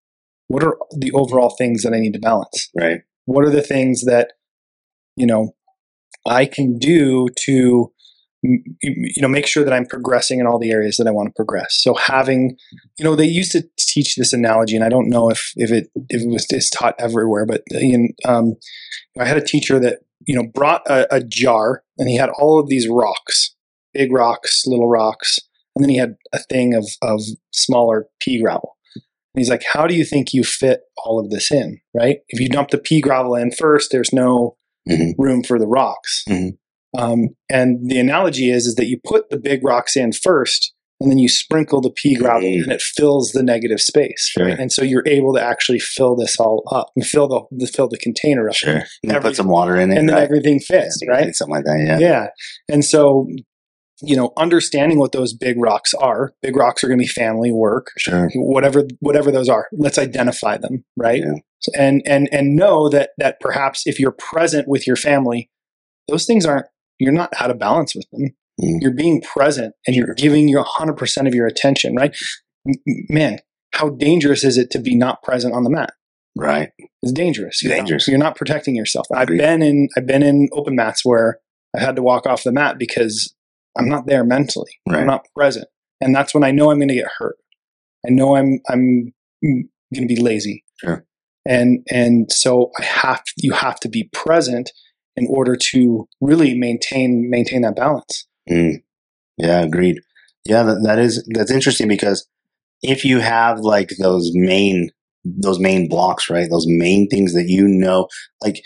what 0.47 0.63
are 0.63 0.77
the 0.97 1.11
overall 1.11 1.53
things 1.57 1.83
that 1.83 1.93
I 1.93 1.99
need 1.99 2.13
to 2.13 2.19
balance? 2.19 2.69
right? 2.73 3.01
What 3.27 3.45
are 3.45 3.51
the 3.51 3.61
things 3.61 4.05
that 4.05 4.33
you 5.15 5.27
know 5.27 5.53
i 6.25 6.45
can 6.45 6.77
do 6.79 7.27
to 7.35 7.91
you 8.43 9.21
know 9.21 9.27
make 9.27 9.45
sure 9.47 9.63
that 9.63 9.73
i'm 9.73 9.85
progressing 9.85 10.39
in 10.39 10.47
all 10.47 10.59
the 10.59 10.71
areas 10.71 10.97
that 10.97 11.07
i 11.07 11.11
want 11.11 11.27
to 11.27 11.33
progress. 11.33 11.75
So 11.81 11.95
having 11.95 12.57
you 12.97 13.05
know 13.05 13.15
they 13.15 13.25
used 13.25 13.51
to 13.51 13.67
teach 13.77 14.15
this 14.15 14.33
analogy 14.33 14.75
and 14.75 14.85
i 14.85 14.89
don't 14.89 15.09
know 15.09 15.29
if 15.29 15.51
if 15.55 15.71
it 15.71 15.89
if 16.09 16.21
it 16.21 16.27
was 16.27 16.69
taught 16.69 16.95
everywhere 16.99 17.45
but 17.45 17.63
uh, 17.73 18.31
um, 18.31 18.55
i 19.19 19.25
had 19.25 19.37
a 19.37 19.45
teacher 19.45 19.79
that 19.79 19.99
you 20.25 20.35
know 20.35 20.47
brought 20.53 20.87
a, 20.87 21.13
a 21.13 21.23
jar 21.23 21.83
and 21.97 22.09
he 22.09 22.17
had 22.17 22.29
all 22.29 22.59
of 22.59 22.69
these 22.69 22.87
rocks 22.89 23.55
big 23.93 24.11
rocks 24.11 24.63
little 24.67 24.89
rocks 24.89 25.39
and 25.75 25.83
then 25.83 25.89
he 25.89 25.97
had 25.97 26.15
a 26.33 26.39
thing 26.39 26.73
of 26.73 26.87
of 27.01 27.21
smaller 27.51 28.07
pea 28.21 28.41
gravel 28.41 28.76
he's 29.39 29.49
like, 29.49 29.63
How 29.73 29.87
do 29.87 29.95
you 29.95 30.03
think 30.05 30.33
you 30.33 30.43
fit 30.43 30.81
all 31.05 31.19
of 31.19 31.29
this 31.29 31.51
in? 31.51 31.79
Right? 31.93 32.17
If 32.29 32.39
you 32.39 32.49
dump 32.49 32.69
the 32.71 32.77
pea 32.77 33.01
gravel 33.01 33.35
in 33.35 33.51
first, 33.51 33.91
there's 33.91 34.11
no 34.13 34.55
Mhm. 34.89 35.13
room 35.17 35.43
for 35.43 35.59
the 35.59 35.67
rocks. 35.67 36.23
Mhm. 36.29 36.51
Um, 36.97 37.29
and 37.49 37.89
the 37.89 37.99
analogy 37.99 38.49
is 38.49 38.65
is 38.65 38.75
that 38.75 38.87
you 38.87 38.97
put 39.05 39.29
the 39.29 39.37
big 39.37 39.63
rocks 39.63 39.95
in 39.97 40.13
first, 40.13 40.73
and 41.01 41.11
then 41.11 41.17
you 41.17 41.27
sprinkle 41.27 41.81
the 41.81 41.91
pea 41.91 42.15
gravel, 42.15 42.47
Mm. 42.49 42.63
and 42.63 42.71
it 42.71 42.81
fills 42.81 43.31
the 43.31 43.43
negative 43.43 43.81
space. 43.81 44.29
Sure. 44.33 44.45
Right? 44.45 44.57
And 44.57 44.71
so 44.71 44.81
you're 44.83 45.03
able 45.05 45.33
to 45.35 45.41
actually 45.43 45.79
fill 45.79 46.15
this 46.15 46.37
all 46.39 46.63
up 46.71 46.87
and 46.95 47.05
fill 47.05 47.27
the, 47.27 47.41
the 47.51 47.67
fill 47.67 47.89
the 47.89 47.97
container 47.97 48.47
up, 48.49 48.55
Sure. 48.55 48.81
And 49.03 49.21
put 49.21 49.35
some 49.35 49.49
water 49.49 49.75
in 49.75 49.91
it. 49.91 49.97
and 49.97 50.07
then 50.09 50.15
right? 50.15 50.23
everything 50.23 50.59
fits, 50.59 50.99
right? 51.07 51.35
Something 51.35 51.55
like 51.55 51.65
that. 51.65 51.83
Yeah. 51.85 51.99
Yeah. 51.99 52.27
And 52.69 52.83
so, 52.85 53.27
you 54.01 54.15
know, 54.15 54.31
understanding 54.37 54.99
what 54.99 55.11
those 55.11 55.33
big 55.33 55.57
rocks 55.59 55.93
are, 55.93 56.33
big 56.41 56.55
rocks 56.55 56.83
are 56.83 56.87
going 56.87 56.99
to 56.99 57.03
be 57.03 57.07
family, 57.07 57.51
work, 57.51 57.87
Sure. 57.97 58.29
whatever 58.35 58.83
whatever 58.99 59.31
those 59.31 59.49
are. 59.49 59.67
Let's 59.71 59.97
identify 59.97 60.57
them, 60.57 60.83
right? 60.95 61.23
Yeah. 61.23 61.33
And 61.75 62.01
and 62.05 62.29
and 62.31 62.55
know 62.55 62.89
that 62.89 63.11
that 63.17 63.39
perhaps 63.39 63.83
if 63.85 63.99
you're 63.99 64.11
present 64.11 64.67
with 64.67 64.85
your 64.85 64.95
family, 64.95 65.49
those 66.07 66.25
things 66.25 66.45
aren't 66.45 66.67
you're 66.99 67.11
not 67.13 67.31
out 67.39 67.51
of 67.51 67.59
balance 67.59 67.95
with 67.95 68.05
them. 68.11 68.35
Mm. 68.61 68.77
You're 68.81 68.93
being 68.93 69.21
present 69.21 69.73
and 69.85 69.95
you're 69.95 70.15
giving 70.15 70.47
your 70.49 70.63
100% 70.63 71.27
of 71.27 71.35
your 71.35 71.45
attention, 71.45 71.95
right? 71.95 72.15
Man, 73.09 73.39
how 73.73 73.89
dangerous 73.89 74.43
is 74.43 74.57
it 74.57 74.71
to 74.71 74.79
be 74.79 74.95
not 74.95 75.21
present 75.21 75.53
on 75.53 75.63
the 75.63 75.69
mat? 75.69 75.91
Right. 76.35 76.69
It's 77.03 77.11
dangerous. 77.11 77.61
You're 77.63 77.71
not- 77.73 77.77
Dangerous. 77.77 78.07
you're 78.07 78.17
not 78.17 78.35
protecting 78.35 78.75
yourself. 78.75 79.05
I've 79.13 79.27
been 79.27 79.61
in 79.61 79.89
I've 79.97 80.05
been 80.07 80.23
in 80.23 80.49
open 80.53 80.75
mats 80.75 81.03
where 81.03 81.39
I 81.75 81.81
had 81.81 81.95
to 81.97 82.01
walk 82.03 82.25
off 82.25 82.43
the 82.43 82.51
mat 82.51 82.77
because 82.79 83.33
I'm 83.77 83.89
not 83.89 84.07
there 84.07 84.23
mentally. 84.23 84.71
Right. 84.87 85.01
I'm 85.01 85.07
not 85.07 85.25
present, 85.35 85.67
and 86.01 86.15
that's 86.15 86.33
when 86.33 86.43
I 86.43 86.51
know 86.51 86.71
I'm 86.71 86.79
going 86.79 86.87
to 86.89 86.95
get 86.95 87.11
hurt. 87.17 87.37
I 88.05 88.11
know 88.11 88.35
I'm 88.35 88.59
I'm 88.69 89.13
going 89.43 89.69
to 89.95 90.05
be 90.07 90.21
lazy. 90.21 90.63
Sure. 90.77 91.05
And 91.45 91.85
and 91.89 92.31
so 92.31 92.71
I 92.79 92.83
have 92.83 93.23
you 93.37 93.53
have 93.53 93.79
to 93.81 93.89
be 93.89 94.09
present 94.13 94.71
in 95.15 95.27
order 95.29 95.55
to 95.55 96.07
really 96.21 96.57
maintain 96.57 97.29
maintain 97.29 97.61
that 97.61 97.75
balance. 97.75 98.27
Mm. 98.49 98.83
Yeah, 99.37 99.61
agreed. 99.61 99.99
Yeah, 100.45 100.63
that, 100.63 100.81
that 100.83 100.99
is 100.99 101.27
that's 101.33 101.51
interesting 101.51 101.87
because 101.87 102.27
if 102.81 103.03
you 103.03 103.19
have 103.19 103.59
like 103.59 103.91
those 103.99 104.31
main 104.33 104.89
those 105.25 105.59
main 105.59 105.89
blocks, 105.89 106.29
right? 106.29 106.49
Those 106.49 106.65
main 106.67 107.07
things 107.07 107.33
that 107.33 107.47
you 107.47 107.67
know, 107.67 108.07
like 108.41 108.61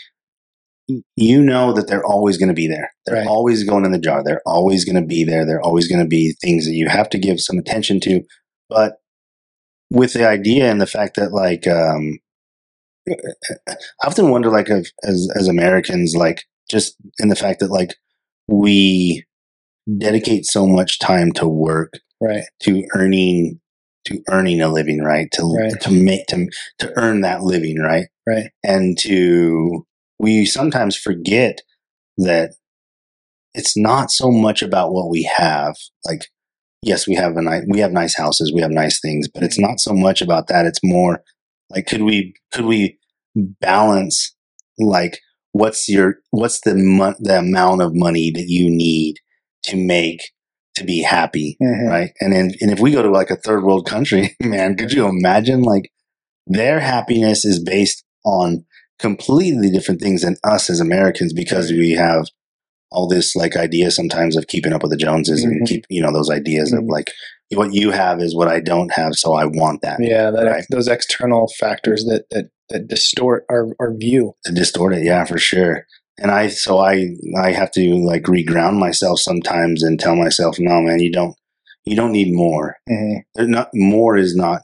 you 1.16 1.42
know 1.42 1.72
that 1.72 1.86
they're 1.88 2.04
always 2.04 2.38
going 2.38 2.48
to 2.48 2.54
be 2.54 2.66
there. 2.68 2.90
They're 3.06 3.16
Right. 3.16 3.26
always 3.26 3.64
going 3.64 3.84
in 3.84 3.92
the 3.92 3.98
jar. 3.98 4.22
They're 4.24 4.42
always 4.46 4.84
going 4.84 5.00
to 5.00 5.06
be 5.06 5.24
there. 5.24 5.44
They're 5.46 5.60
always 5.62 5.88
going 5.88 6.02
to 6.02 6.08
be 6.08 6.34
things 6.40 6.64
that 6.66 6.74
you 6.74 6.88
have 6.88 7.08
to 7.10 7.18
give 7.18 7.40
some 7.40 7.58
attention 7.58 8.00
to. 8.00 8.22
But 8.68 8.94
with 9.90 10.12
the 10.14 10.26
idea 10.26 10.70
and 10.70 10.80
the 10.80 10.86
fact 10.86 11.16
that 11.16 11.32
like 11.32 11.66
um 11.66 12.18
I 13.68 13.74
often 14.04 14.30
wonder 14.30 14.50
like 14.50 14.70
if, 14.70 14.88
as 15.04 15.28
as 15.34 15.48
Americans 15.48 16.14
like 16.16 16.44
just 16.70 16.96
in 17.18 17.28
the 17.28 17.36
fact 17.36 17.60
that 17.60 17.70
like 17.70 17.94
we 18.48 19.24
dedicate 19.98 20.46
so 20.46 20.66
much 20.66 20.98
time 20.98 21.32
to 21.32 21.48
work 21.48 21.94
Right. 22.20 22.44
to 22.62 22.84
earning 22.94 23.60
to 24.06 24.20
earning 24.30 24.60
a 24.60 24.68
living 24.68 25.00
right 25.02 25.28
to 25.32 25.42
Right. 25.44 25.80
to 25.80 25.90
make 25.92 26.26
to 26.28 26.48
to 26.78 26.92
earn 26.96 27.20
that 27.22 27.42
living 27.42 27.78
right 27.80 28.06
Right. 28.26 28.50
and 28.64 28.96
to 29.00 29.84
we 30.22 30.46
sometimes 30.46 30.96
forget 30.96 31.58
that 32.18 32.52
it's 33.54 33.76
not 33.76 34.10
so 34.10 34.30
much 34.30 34.62
about 34.62 34.92
what 34.92 35.10
we 35.10 35.22
have 35.36 35.74
like 36.06 36.22
yes 36.82 37.06
we 37.06 37.14
have 37.14 37.36
a 37.36 37.42
nice 37.42 37.62
we 37.68 37.80
have 37.80 37.92
nice 37.92 38.16
houses 38.16 38.52
we 38.54 38.62
have 38.62 38.70
nice 38.70 39.00
things 39.00 39.28
but 39.32 39.42
it's 39.42 39.58
not 39.58 39.80
so 39.80 39.92
much 39.92 40.22
about 40.22 40.46
that 40.48 40.64
it's 40.66 40.80
more 40.82 41.22
like 41.70 41.86
could 41.86 42.02
we 42.02 42.34
could 42.52 42.64
we 42.64 42.98
balance 43.60 44.34
like 44.78 45.18
what's 45.52 45.88
your 45.88 46.16
what's 46.30 46.60
the 46.62 46.74
mo- 46.74 47.14
the 47.20 47.38
amount 47.38 47.82
of 47.82 47.90
money 47.94 48.30
that 48.34 48.46
you 48.48 48.70
need 48.70 49.16
to 49.64 49.76
make 49.76 50.20
to 50.74 50.84
be 50.84 51.02
happy 51.02 51.56
Mhm. 51.62 51.88
right? 51.88 52.10
And 52.20 52.32
then, 52.32 52.52
and 52.62 52.70
if 52.70 52.80
we 52.80 52.92
go 52.92 53.02
to 53.02 53.10
like 53.10 53.28
a 53.30 53.36
third 53.36 53.62
world 53.62 53.86
country, 53.86 54.34
man, 54.40 54.74
could 54.76 54.90
you 54.92 55.06
imagine 55.06 55.60
like 55.62 55.90
their 56.46 56.80
happiness 56.80 57.44
is 57.44 57.62
based 57.62 58.02
on 58.24 58.64
completely 59.02 59.68
different 59.70 60.00
things 60.00 60.22
than 60.22 60.36
us 60.44 60.70
as 60.70 60.80
Americans 60.80 61.32
because 61.34 61.70
we 61.72 61.90
have 61.90 62.26
all 62.92 63.08
this 63.08 63.34
like 63.34 63.56
idea 63.56 63.90
sometimes 63.90 64.36
of 64.36 64.46
keeping 64.46 64.72
up 64.72 64.82
with 64.82 64.90
the 64.92 64.96
Joneses 64.96 65.44
Mhm. 65.44 65.48
and 65.50 65.68
keep 65.68 65.84
you 65.90 66.00
know 66.02 66.12
those 66.12 66.30
ideas 66.30 66.72
of 66.72 66.84
Mhm. 66.84 66.90
like 66.90 67.10
what 67.54 67.74
you 67.74 67.90
have 67.90 68.20
is 68.20 68.34
what 68.34 68.48
I 68.48 68.60
don't 68.60 68.92
have, 68.92 69.12
so 69.14 69.34
I 69.34 69.44
want 69.44 69.82
that 69.82 69.98
Yeah, 70.00 70.30
that 70.30 70.46
Right. 70.46 70.64
those 70.70 70.88
external 70.88 71.48
factors 71.58 72.04
that 72.04 72.24
that 72.30 72.46
that 72.70 72.88
distort 72.88 73.44
our, 73.50 73.68
our 73.80 73.92
view. 73.94 74.32
to 74.46 74.52
distort 74.52 74.94
it. 74.94 75.04
Yeah, 75.04 75.24
for 75.24 75.36
sure. 75.38 75.84
And 76.18 76.30
I 76.30 76.48
so 76.48 76.78
I 76.78 76.94
I 77.46 77.52
have 77.52 77.70
to 77.72 77.94
like 78.12 78.22
reground 78.22 78.78
myself 78.78 79.18
sometimes 79.20 79.82
and 79.82 79.98
tell 80.00 80.16
myself, 80.16 80.56
no, 80.58 80.80
man, 80.80 81.00
you 81.00 81.10
don't 81.12 81.34
you 81.84 81.96
don't 81.96 82.12
need 82.12 82.32
more. 82.32 82.76
Mhm. 82.88 83.22
There 83.34 83.48
not 83.48 83.68
more 83.74 84.16
is 84.16 84.36
not 84.36 84.62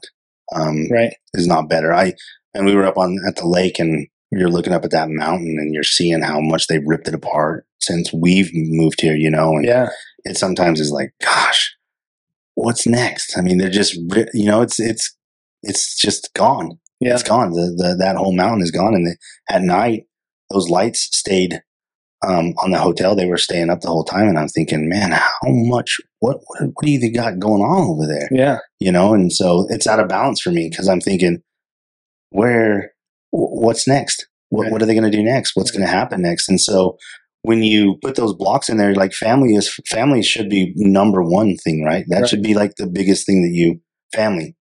um 0.55 0.87
Right. 0.89 1.13
is 1.33 1.45
not 1.47 1.69
better. 1.69 1.93
I 1.93 2.13
and 2.55 2.65
we 2.65 2.73
were 2.75 2.85
up 2.85 2.97
on 2.97 3.17
at 3.27 3.35
the 3.35 3.47
lake 3.47 3.79
and 3.79 4.07
you're 4.31 4.49
looking 4.49 4.73
up 4.73 4.83
at 4.85 4.91
that 4.91 5.09
mountain 5.09 5.57
and 5.59 5.73
you're 5.73 5.83
seeing 5.83 6.21
how 6.21 6.39
much 6.39 6.67
they've 6.67 6.85
ripped 6.85 7.07
it 7.07 7.13
apart 7.15 7.65
since 7.79 8.11
we've 8.13 8.49
moved 8.53 9.01
here, 9.01 9.15
you 9.15 9.29
know, 9.31 9.53
and 9.55 9.65
Yeah. 9.65 9.89
it 10.25 10.37
sometimes 10.37 10.79
is 10.79 10.91
like, 10.91 11.11
gosh, 11.21 11.75
what's 12.55 12.85
next? 12.85 13.37
I 13.37 13.41
mean, 13.41 13.57
they're 13.57 13.69
just, 13.69 13.95
you 14.33 14.45
know, 14.45 14.61
it's, 14.61 14.79
it's, 14.79 15.15
it's 15.63 15.95
just 15.99 16.33
gone. 16.35 16.79
Yeah. 16.99 17.13
It's 17.13 17.23
gone. 17.23 17.51
The, 17.51 17.73
the, 17.77 17.95
that 17.99 18.17
whole 18.17 18.35
mountain 18.35 18.61
is 18.61 18.71
gone. 18.71 18.93
And 18.93 19.05
the, 19.07 19.17
at 19.49 19.61
night, 19.61 20.03
those 20.51 20.69
lights 20.69 21.07
stayed, 21.15 21.61
um, 22.27 22.53
on 22.61 22.71
the 22.71 22.79
hotel. 22.79 23.15
They 23.15 23.25
were 23.27 23.37
staying 23.37 23.69
up 23.69 23.79
the 23.79 23.87
whole 23.87 24.03
time. 24.03 24.27
And 24.27 24.37
I'm 24.37 24.49
thinking, 24.49 24.89
man, 24.89 25.11
how 25.11 25.29
much, 25.47 25.97
what, 26.19 26.37
what, 26.47 26.61
what 26.73 26.85
do 26.85 26.91
you 26.91 26.99
think 26.99 27.15
got 27.15 27.39
going 27.39 27.61
on 27.61 27.87
over 27.89 28.05
there? 28.05 28.27
Yeah. 28.31 28.57
you 28.79 28.91
know 28.91 29.13
and 29.13 29.31
so 29.31 29.65
it's 29.69 29.87
out 29.87 29.99
of 30.01 30.09
balance 30.09 30.41
for 30.41 30.51
me 30.51 30.69
because 30.69 30.87
i'm 30.89 30.99
thinking 31.01 31.41
where 32.31 32.91
wh- 32.91 32.98
what's 33.31 33.87
next 33.87 34.27
what, 34.49 34.63
Right. 34.63 34.71
what 34.71 34.81
are 34.81 34.85
they 34.85 34.93
going 34.95 35.09
to 35.09 35.15
do 35.17 35.23
next 35.23 35.55
what's 35.55 35.71
going 35.71 35.85
to 35.85 35.91
happen 35.91 36.21
next 36.21 36.49
and 36.49 36.59
so 36.59 36.97
when 37.43 37.63
you 37.63 37.97
put 38.01 38.15
those 38.15 38.33
blocks 38.33 38.69
in 38.69 38.77
there 38.77 38.93
like 38.95 39.13
family 39.13 39.53
is 39.55 39.73
family 39.87 40.21
should 40.23 40.49
be 40.49 40.73
number 40.75 41.21
one 41.23 41.55
thing 41.55 41.83
right 41.83 42.05
that 42.09 42.21
Right. 42.21 42.29
should 42.29 42.43
be 42.43 42.53
like 42.53 42.75
the 42.77 42.87
biggest 42.87 43.25
thing 43.25 43.41
that 43.43 43.51
you 43.53 43.79
family 44.13 44.55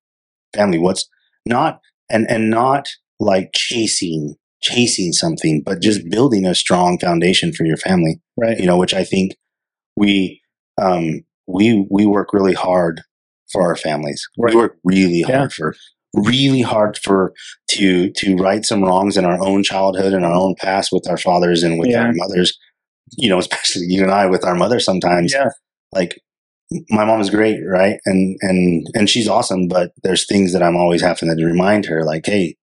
family 0.55 0.79
what's 0.79 1.09
not 1.47 1.81
and 2.11 2.27
and 2.31 2.51
not 2.51 2.89
like 3.21 3.51
chasing 3.55 4.35
chasing 4.61 5.13
something 5.13 5.63
but 5.65 5.81
just 5.81 6.09
building 6.11 6.45
a 6.47 6.55
strong 6.55 6.99
foundation 6.99 7.53
for 7.53 7.65
your 7.65 7.77
family 7.77 8.21
Right. 8.37 8.59
you 8.59 8.67
know, 8.67 8.77
which 8.77 8.95
I 8.95 9.03
think 9.05 9.33
we 9.97 10.41
um, 10.81 11.23
we 11.49 11.87
we 11.91 12.07
work 12.07 12.33
really 12.33 12.55
hard 12.55 13.01
for 13.51 13.63
our 13.63 13.75
families. 13.75 14.25
Right. 14.39 14.55
We 14.55 14.61
work 14.61 14.77
really 14.85 15.25
Yeah. 15.27 15.39
hard 15.39 15.53
for 15.53 15.75
really 16.15 16.63
hard 16.63 16.99
for 16.99 17.33
to 17.73 18.11
to 18.13 18.37
right 18.37 18.65
some 18.65 18.83
wrongs 18.83 19.17
in 19.17 19.25
our 19.25 19.43
own 19.45 19.63
childhood 19.63 20.13
and 20.15 20.25
our 20.25 20.33
own 20.33 20.55
past 20.59 20.91
with 20.93 21.09
our 21.09 21.19
fathers 21.19 21.63
and 21.63 21.79
with 21.79 21.89
Yeah. 21.91 22.05
our 22.07 22.13
mothers. 22.15 22.57
You 23.17 23.29
know, 23.29 23.39
especially 23.45 23.87
you 23.89 24.03
and 24.03 24.11
I 24.13 24.27
with 24.27 24.45
our 24.45 24.55
mother 24.55 24.81
sometimes. 24.81 25.33
Yeah. 25.33 25.51
Like 25.93 26.19
my 26.91 27.05
mom 27.05 27.21
is 27.21 27.31
great, 27.31 27.61
right? 27.67 27.99
And 28.07 28.37
and 28.43 28.87
and 28.95 29.09
she's 29.09 29.29
awesome, 29.29 29.69
but 29.69 29.93
there's 30.03 30.27
things 30.27 30.53
that 30.53 30.63
I'm 30.63 30.77
always 30.77 31.01
having 31.03 31.35
to 31.35 31.45
remind 31.45 31.87
her, 31.87 32.05
like, 32.05 32.27
hey, 32.27 32.57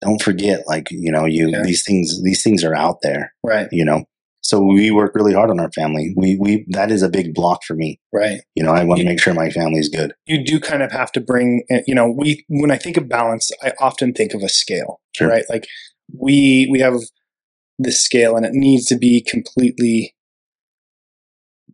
don't 0.00 0.20
forget, 0.22 0.66
like, 0.66 0.88
you 0.90 1.12
know, 1.12 1.26
you 1.26 1.48
Yeah. 1.50 1.62
these 1.62 1.84
things 1.86 2.22
these 2.22 2.42
things 2.42 2.64
are 2.64 2.74
out 2.74 2.98
there 3.02 3.32
Right. 3.44 3.68
you 3.72 3.84
know 3.84 4.04
so 4.44 4.60
we 4.60 4.90
work 4.90 5.14
really 5.14 5.32
hard 5.32 5.50
on 5.50 5.60
our 5.60 5.70
family 5.72 6.12
we 6.16 6.36
we 6.40 6.64
that 6.68 6.90
is 6.90 7.02
a 7.02 7.08
big 7.08 7.32
block 7.34 7.62
for 7.64 7.74
me 7.74 7.98
Right. 8.12 8.40
you 8.54 8.62
know 8.62 8.72
i 8.72 8.84
want 8.84 9.00
to 9.00 9.06
make 9.06 9.20
sure 9.20 9.34
my 9.34 9.50
family's 9.50 9.88
good 9.88 10.12
You 10.26 10.44
do 10.44 10.60
kind 10.60 10.82
of 10.82 10.92
have 10.92 11.12
to 11.12 11.20
bring, 11.20 11.64
eh, 11.70 11.82
you 11.86 11.94
know, 11.94 12.08
we 12.10 12.44
when 12.48 12.70
I 12.70 12.76
think 12.76 12.96
of 12.96 13.08
balance, 13.08 13.50
I 13.62 13.72
often 13.80 14.12
think 14.12 14.34
of 14.34 14.42
a 14.42 14.48
scale, 14.48 15.00
Sure. 15.16 15.28
right? 15.28 15.44
Like 15.48 15.66
we 16.24 16.68
we 16.70 16.78
have 16.80 16.96
this 17.78 18.02
scale, 18.02 18.36
and 18.36 18.44
it 18.46 18.52
needs 18.52 18.84
to 18.86 18.96
be 18.96 19.22
completely, 19.34 20.14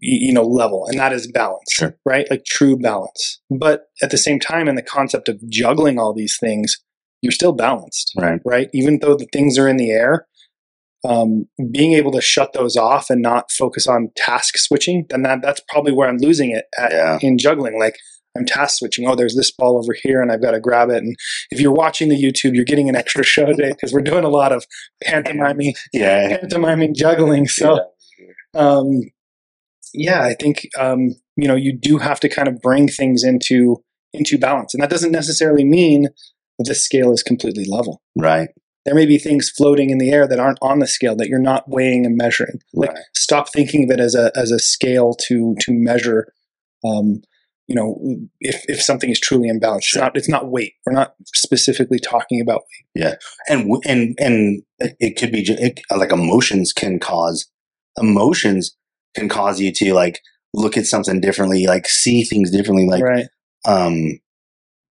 you 0.01 0.33
know, 0.33 0.45
level, 0.45 0.87
and 0.89 0.99
that 0.99 1.13
is 1.13 1.27
balance, 1.31 1.71
Sure. 1.73 1.97
right? 2.05 2.27
Like 2.31 2.45
true 2.45 2.77
balance. 2.77 3.41
But 3.51 3.87
at 4.03 4.11
the 4.11 4.19
same 4.19 4.39
time, 4.41 4.69
in 4.69 4.77
the 4.77 4.83
concept 4.83 5.29
of 5.29 5.41
juggling 5.51 5.99
all 5.99 6.15
these 6.15 6.37
things, 6.41 6.77
you're 7.23 7.33
still 7.33 7.53
balanced. 7.53 8.13
right 8.17 8.41
right? 8.45 8.69
Even 8.73 9.01
though 9.01 9.17
the 9.17 9.29
things 9.33 9.59
are 9.59 9.69
in 9.69 9.77
the 9.77 9.91
air, 9.91 10.27
um, 11.05 11.47
being 11.71 11.93
able 11.93 12.11
to 12.13 12.21
shut 12.21 12.53
those 12.53 12.77
off 12.77 13.11
and 13.11 13.23
not 13.23 13.51
focus 13.53 13.87
on 13.87 14.09
task 14.17 14.57
switching, 14.57 15.07
then 15.11 15.23
that 15.23 15.41
that's 15.43 15.61
probably 15.69 15.93
where 15.93 16.09
I'm 16.09 16.19
losing 16.19 16.51
it 16.51 16.65
at, 16.79 16.93
Yeah. 16.93 17.19
in 17.23 17.39
juggling. 17.39 17.79
Like 17.79 17.97
I'm 18.37 18.45
task 18.45 18.79
switching. 18.79 19.07
Oh, 19.09 19.15
there's 19.15 19.35
this 19.37 19.51
ball 19.51 19.79
over 19.79 19.95
here, 20.03 20.21
and 20.21 20.31
I've 20.31 20.43
got 20.43 20.53
to 20.53 20.61
grab 20.61 20.91
it. 20.91 20.99
And 21.03 21.17
if 21.51 21.61
you're 21.61 21.73
watching 21.73 22.09
the 22.09 22.21
YouTube, 22.23 22.55
you're 22.55 22.65
getting 22.65 22.89
an 22.89 22.97
extra 22.97 23.25
show 23.25 23.47
today 23.47 23.71
because 23.71 23.93
we're 23.93 24.01
doing 24.03 24.25
a 24.25 24.29
lot 24.29 24.53
of 24.53 24.65
pantomiming, 25.03 25.75
yeah 25.93 26.37
pantomiming 26.39 26.95
juggling. 26.95 27.47
So, 27.49 27.79
um, 28.55 29.01
yeah, 29.95 30.23
I 30.23 30.35
think 30.35 30.69
um, 30.79 31.15
you 31.37 31.49
know 31.49 31.57
you 31.57 31.77
do 31.77 31.99
have 31.99 32.21
to 32.21 32.29
kind 32.29 32.49
of 32.49 32.61
bring 32.61 32.89
things 32.89 33.25
into 33.25 33.83
into 34.13 34.39
balance, 34.39 34.75
and 34.75 34.83
that 34.83 34.91
doesn't 34.91 35.13
necessarily 35.13 35.65
mean 35.65 36.09
that 36.59 36.65
this 36.67 36.85
scale 36.85 37.13
is 37.13 37.23
completely 37.23 37.65
level 37.69 38.03
right 38.17 38.49
there 38.89 38.95
may 38.95 39.05
be 39.05 39.19
things 39.19 39.51
floating 39.51 39.91
in 39.91 39.99
the 39.99 40.11
air 40.11 40.27
that 40.27 40.41
aren't 40.41 40.57
on 40.63 40.79
the 40.79 40.87
scale 40.87 41.15
that 41.15 41.29
you're 41.29 41.39
not 41.39 41.69
weighing 41.69 42.07
and 42.07 42.17
measuring. 42.17 42.59
Like 42.73 42.93
Right. 42.95 43.03
stop 43.15 43.53
thinking 43.53 43.85
of 43.85 43.91
it 43.91 44.01
as 44.01 44.15
a 44.15 44.33
as 44.35 44.51
a 44.51 44.59
scale 44.59 45.13
to 45.27 45.55
to 45.61 45.73
measure. 45.73 46.33
Um, 46.83 47.21
you 47.67 47.75
know, 47.75 48.01
if 48.41 48.65
if 48.67 48.81
something 48.81 49.11
is 49.11 49.21
truly 49.21 49.51
imbalanced, 49.51 49.83
Sure. 49.83 49.99
it's 50.01 50.07
not 50.07 50.17
it's 50.17 50.29
not 50.31 50.51
weight. 50.51 50.73
We're 50.87 50.95
not 50.95 51.17
specifically 51.35 51.99
talking 51.99 52.41
about 52.41 52.63
weight. 52.63 52.87
and 53.51 53.71
and 53.85 54.17
and 54.19 54.63
it 54.79 55.19
could 55.19 55.33
be 55.33 55.43
it, 55.47 55.81
like 55.95 56.11
emotions 56.11 56.73
can 56.73 56.99
cause 56.99 57.47
emotions 58.01 58.75
can 59.15 59.29
cause 59.29 59.61
you 59.61 59.71
to 59.73 59.93
like 59.93 60.21
look 60.55 60.79
at 60.79 60.87
something 60.87 61.21
differently 61.21 61.67
like 61.67 61.87
see 61.87 62.25
things 62.25 62.51
differently 62.51 62.87
like 62.87 63.03
right. 63.03 63.27
um 63.67 64.19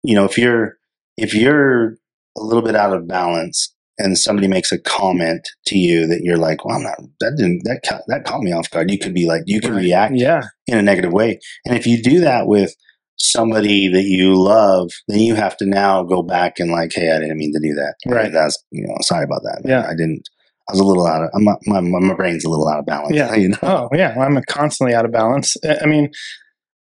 you 0.05 0.15
know 0.15 0.25
if 0.25 0.39
you're 0.39 0.79
if 1.17 1.35
you're 1.35 1.97
a 2.39 2.41
little 2.41 2.63
bit 2.63 2.77
out 2.77 2.95
of 2.95 3.09
balance 3.09 3.75
and 4.01 4.19
somebody 4.19 4.49
makes 4.49 4.73
a 4.73 4.79
comment 4.79 5.49
to 5.67 5.79
you 5.79 6.07
that 6.07 6.21
you're 6.23 6.37
like 6.37 6.65
well 6.65 6.77
i'm 6.77 6.83
not 6.83 6.99
that 7.21 7.35
didn't 7.37 7.61
that 7.65 7.81
ca- 7.87 8.03
that 8.09 8.25
caught 8.25 8.41
me 8.43 8.53
off 8.53 8.71
guard 8.71 8.91
you 8.91 8.99
could 8.99 9.15
be 9.15 9.27
like 9.27 9.43
you 9.47 9.61
can 9.61 9.73
Right. 9.75 9.83
react 9.85 10.15
Yeah. 10.17 10.43
in 10.67 10.79
a 10.79 10.83
negative 10.83 11.13
way. 11.13 11.39
And 11.65 11.77
if 11.77 11.87
you 11.87 12.03
do 12.03 12.21
that 12.21 12.47
with 12.47 12.75
somebody 13.19 13.89
that 13.89 14.05
you 14.05 14.35
love, 14.41 14.91
then 15.09 15.21
you 15.21 15.35
have 15.35 15.57
to 15.59 15.67
now 15.67 16.03
go 16.03 16.23
back 16.23 16.59
and 16.59 16.71
like, 16.71 16.93
hey, 16.95 17.11
I 17.11 17.19
didn't 17.21 17.37
mean 17.37 17.53
to 17.53 17.61
do 17.61 17.75
that. 17.75 17.95
Right. 18.07 18.33
That's 18.33 18.57
you 18.71 18.87
know, 18.87 18.97
sorry 19.03 19.25
about 19.25 19.43
that. 19.43 19.61
man. 19.65 19.71
Yeah. 19.83 19.87
I 19.89 19.93
didn't. 19.95 20.23
I 20.69 20.73
was 20.73 20.81
a 20.81 20.85
little 20.85 21.07
out 21.07 21.23
of 21.25 21.31
my 21.43 21.55
my, 21.67 21.81
my 21.81 22.15
brain's 22.15 22.45
a 22.45 22.49
little 22.51 22.69
out 22.69 22.79
of 22.79 22.87
balance. 22.87 23.15
Yeah. 23.15 23.35
You 23.43 23.49
know. 23.51 23.59
Oh 23.63 23.89
yeah, 23.93 24.15
I'm 24.19 24.41
constantly 24.49 24.95
out 24.95 25.05
of 25.05 25.13
balance. 25.13 25.57
I 25.83 25.87
mean, 25.87 26.11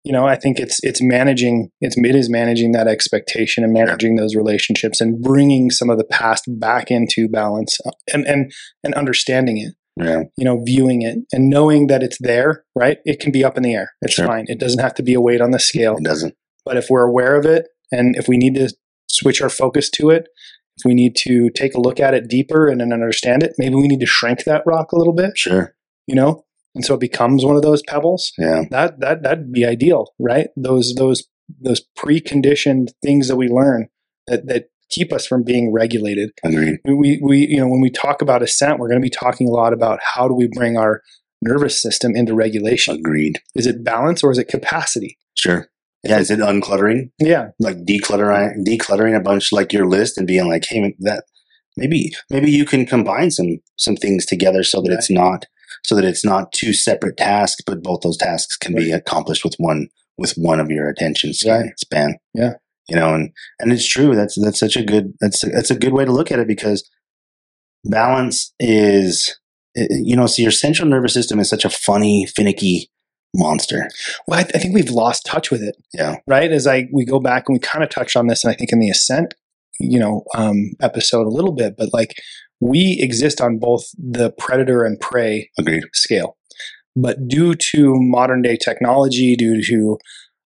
you 0.08 0.14
know, 0.14 0.26
I 0.26 0.36
think 0.36 0.58
it's 0.58 0.80
it's 0.82 1.02
managing 1.02 1.70
it's 1.82 1.94
it 1.98 2.16
is 2.16 2.30
managing 2.30 2.72
that 2.72 2.88
expectation 2.88 3.62
and 3.62 3.74
managing 3.74 4.16
those 4.16 4.34
relationships 4.34 5.02
and 5.02 5.20
bringing 5.20 5.70
some 5.70 5.90
of 5.90 5.98
the 5.98 6.04
past 6.04 6.44
back 6.48 6.90
into 6.90 7.28
balance 7.28 7.76
uh, 7.84 7.90
and 8.14 8.26
and 8.26 8.50
and 8.82 8.94
understanding 8.94 9.58
it. 9.58 9.74
Yeah. 10.02 10.22
You 10.38 10.46
know, 10.46 10.62
viewing 10.64 11.02
it 11.02 11.18
and 11.30 11.50
knowing 11.50 11.88
that 11.88 12.02
it's 12.02 12.16
there. 12.20 12.64
Right, 12.74 12.96
it 13.04 13.20
can 13.20 13.32
be 13.32 13.44
up 13.44 13.58
in 13.58 13.62
the 13.62 13.74
air. 13.74 13.90
It's 14.00 14.14
Sure. 14.14 14.26
fine. 14.26 14.46
It 14.48 14.58
doesn't 14.58 14.80
have 14.80 14.94
to 14.94 15.02
be 15.02 15.12
a 15.12 15.20
weight 15.20 15.42
on 15.42 15.50
the 15.50 15.58
scale. 15.58 15.98
It 15.98 16.04
doesn't. 16.04 16.34
But 16.64 16.78
if 16.78 16.86
we're 16.88 17.04
aware 17.04 17.36
of 17.36 17.44
it 17.44 17.66
and 17.92 18.16
if 18.16 18.28
we 18.28 18.38
need 18.38 18.54
to 18.54 18.72
switch 19.10 19.42
our 19.42 19.50
focus 19.50 19.90
to 19.90 20.08
it, 20.08 20.28
if 20.78 20.86
we 20.86 20.94
need 20.94 21.16
to 21.16 21.50
take 21.50 21.74
a 21.74 21.80
look 21.80 22.00
at 22.00 22.14
it 22.14 22.28
deeper 22.28 22.66
and 22.68 22.80
then 22.80 22.94
understand 22.94 23.42
it, 23.42 23.52
maybe 23.58 23.74
we 23.74 23.88
need 23.88 24.00
to 24.00 24.06
shrink 24.06 24.44
that 24.44 24.62
rock 24.64 24.92
a 24.92 24.96
little 24.96 25.12
bit. 25.14 25.32
Sure. 25.36 25.74
You 26.06 26.14
know, 26.14 26.44
and 26.74 26.84
so 26.84 26.94
it 26.94 27.00
becomes 27.00 27.44
one 27.44 27.56
of 27.56 27.62
those 27.62 27.82
pebbles 27.88 28.32
Yeah. 28.38 28.62
that 28.70 29.00
that 29.00 29.22
that'd 29.22 29.52
be 29.52 29.64
ideal 29.64 30.12
right 30.18 30.48
those 30.56 30.94
those 30.94 31.24
those 31.60 31.82
preconditioned 31.98 32.88
things 33.02 33.28
that 33.28 33.36
we 33.36 33.48
learn 33.48 33.88
that 34.26 34.46
that 34.46 34.66
keep 34.90 35.12
us 35.12 35.26
from 35.26 35.42
being 35.44 35.72
regulated 35.72 36.30
Agreed. 36.44 36.76
we 36.84 37.20
we 37.22 37.46
you 37.46 37.58
know 37.58 37.68
when 37.68 37.80
we 37.80 37.90
talk 37.90 38.22
about 38.22 38.42
ascent 38.42 38.78
we're 38.78 38.88
going 38.88 39.00
to 39.00 39.04
be 39.04 39.10
talking 39.10 39.46
a 39.48 39.52
lot 39.52 39.72
about 39.72 39.98
how 40.14 40.26
do 40.28 40.34
we 40.34 40.48
bring 40.52 40.76
our 40.76 41.02
nervous 41.42 41.80
system 41.80 42.14
into 42.16 42.34
regulation 42.34 42.96
Agreed. 42.96 43.40
is 43.54 43.66
it 43.66 43.84
balance 43.84 44.22
or 44.24 44.30
is 44.30 44.38
it 44.38 44.48
capacity 44.48 45.18
Sure. 45.36 45.68
Yeah. 46.04 46.18
Is 46.18 46.30
it 46.32 46.38
uncluttering? 46.40 47.10
yeah 47.20 47.48
Like 47.60 47.76
decluttering, 47.84 48.64
decluttering 48.66 49.16
a 49.16 49.20
bunch 49.20 49.52
like 49.52 49.72
your 49.72 49.86
list 49.86 50.16
and 50.18 50.26
being 50.26 50.48
like, 50.48 50.64
hey, 50.68 50.94
that 51.00 51.24
maybe 51.76 52.12
maybe 52.30 52.50
you 52.50 52.64
can 52.64 52.86
combine 52.86 53.30
some 53.30 53.58
some 53.76 53.94
things 53.96 54.26
together 54.26 54.62
so 54.64 54.80
that 54.82 54.92
it's 54.92 55.10
not 55.10 55.46
so 55.84 55.94
that 55.94 56.04
it's 56.04 56.24
not 56.24 56.52
two 56.52 56.72
separate 56.72 57.16
tasks, 57.16 57.62
but 57.66 57.82
both 57.82 58.00
those 58.02 58.16
tasks 58.16 58.56
can 58.56 58.74
be 58.74 58.92
accomplished 58.92 59.44
with 59.44 59.54
one 59.58 59.88
with 60.16 60.32
one 60.34 60.60
of 60.60 60.70
your 60.70 60.88
attention 60.88 61.32
span. 61.32 61.60
Right. 61.60 61.78
span. 61.78 62.16
Yeah. 62.34 62.54
you 62.88 62.96
know, 62.96 63.14
and 63.14 63.30
and 63.60 63.72
it's 63.72 63.88
true. 63.88 64.14
That's 64.14 64.36
that's 64.42 64.58
such 64.60 64.76
a 64.76 64.82
good 64.84 65.14
that's 65.20 65.42
that's 65.52 65.70
a 65.70 65.78
good 65.78 65.92
way 65.92 66.04
to 66.04 66.12
look 66.12 66.30
at 66.32 66.38
it 66.38 66.48
because 66.48 66.88
balance 67.84 68.52
is 68.58 69.38
you 69.74 70.16
know 70.16 70.26
so 70.26 70.42
your 70.42 70.50
central 70.50 70.88
nervous 70.88 71.14
system 71.14 71.38
is 71.38 71.48
such 71.48 71.64
a 71.64 71.70
funny 71.70 72.26
finicky 72.26 72.90
monster. 73.34 73.88
well 74.26 74.40
I, 74.40 74.42
I 74.42 74.58
think 74.58 74.74
we've 74.74 74.90
lost 74.90 75.24
touch 75.26 75.50
with 75.50 75.62
it 75.62 75.76
Yeah, 75.94 76.16
right 76.26 76.50
as 76.50 76.66
i 76.66 76.88
we 76.92 77.04
go 77.04 77.20
back 77.20 77.44
and 77.46 77.54
we 77.54 77.60
kind 77.60 77.84
of 77.84 77.90
touched 77.90 78.16
on 78.16 78.26
this 78.26 78.42
and 78.42 78.50
i 78.52 78.56
think 78.56 78.72
in 78.72 78.80
the 78.80 78.88
ascent 78.90 79.34
you 79.78 79.98
know 79.98 80.24
um 80.34 80.72
episode 80.80 81.26
a 81.26 81.30
little 81.30 81.52
bit 81.52 81.74
but 81.78 81.90
like 81.92 82.14
we 82.60 82.98
exist 83.00 83.40
on 83.40 83.58
both 83.58 83.84
the 83.96 84.30
predator 84.38 84.84
and 84.84 84.98
prey 85.00 85.50
agreed. 85.58 85.84
scale. 85.92 86.36
But 86.96 87.28
due 87.28 87.54
to 87.54 87.94
modern 87.96 88.42
day 88.42 88.56
technology, 88.56 89.36
due 89.36 89.62
to 89.62 89.98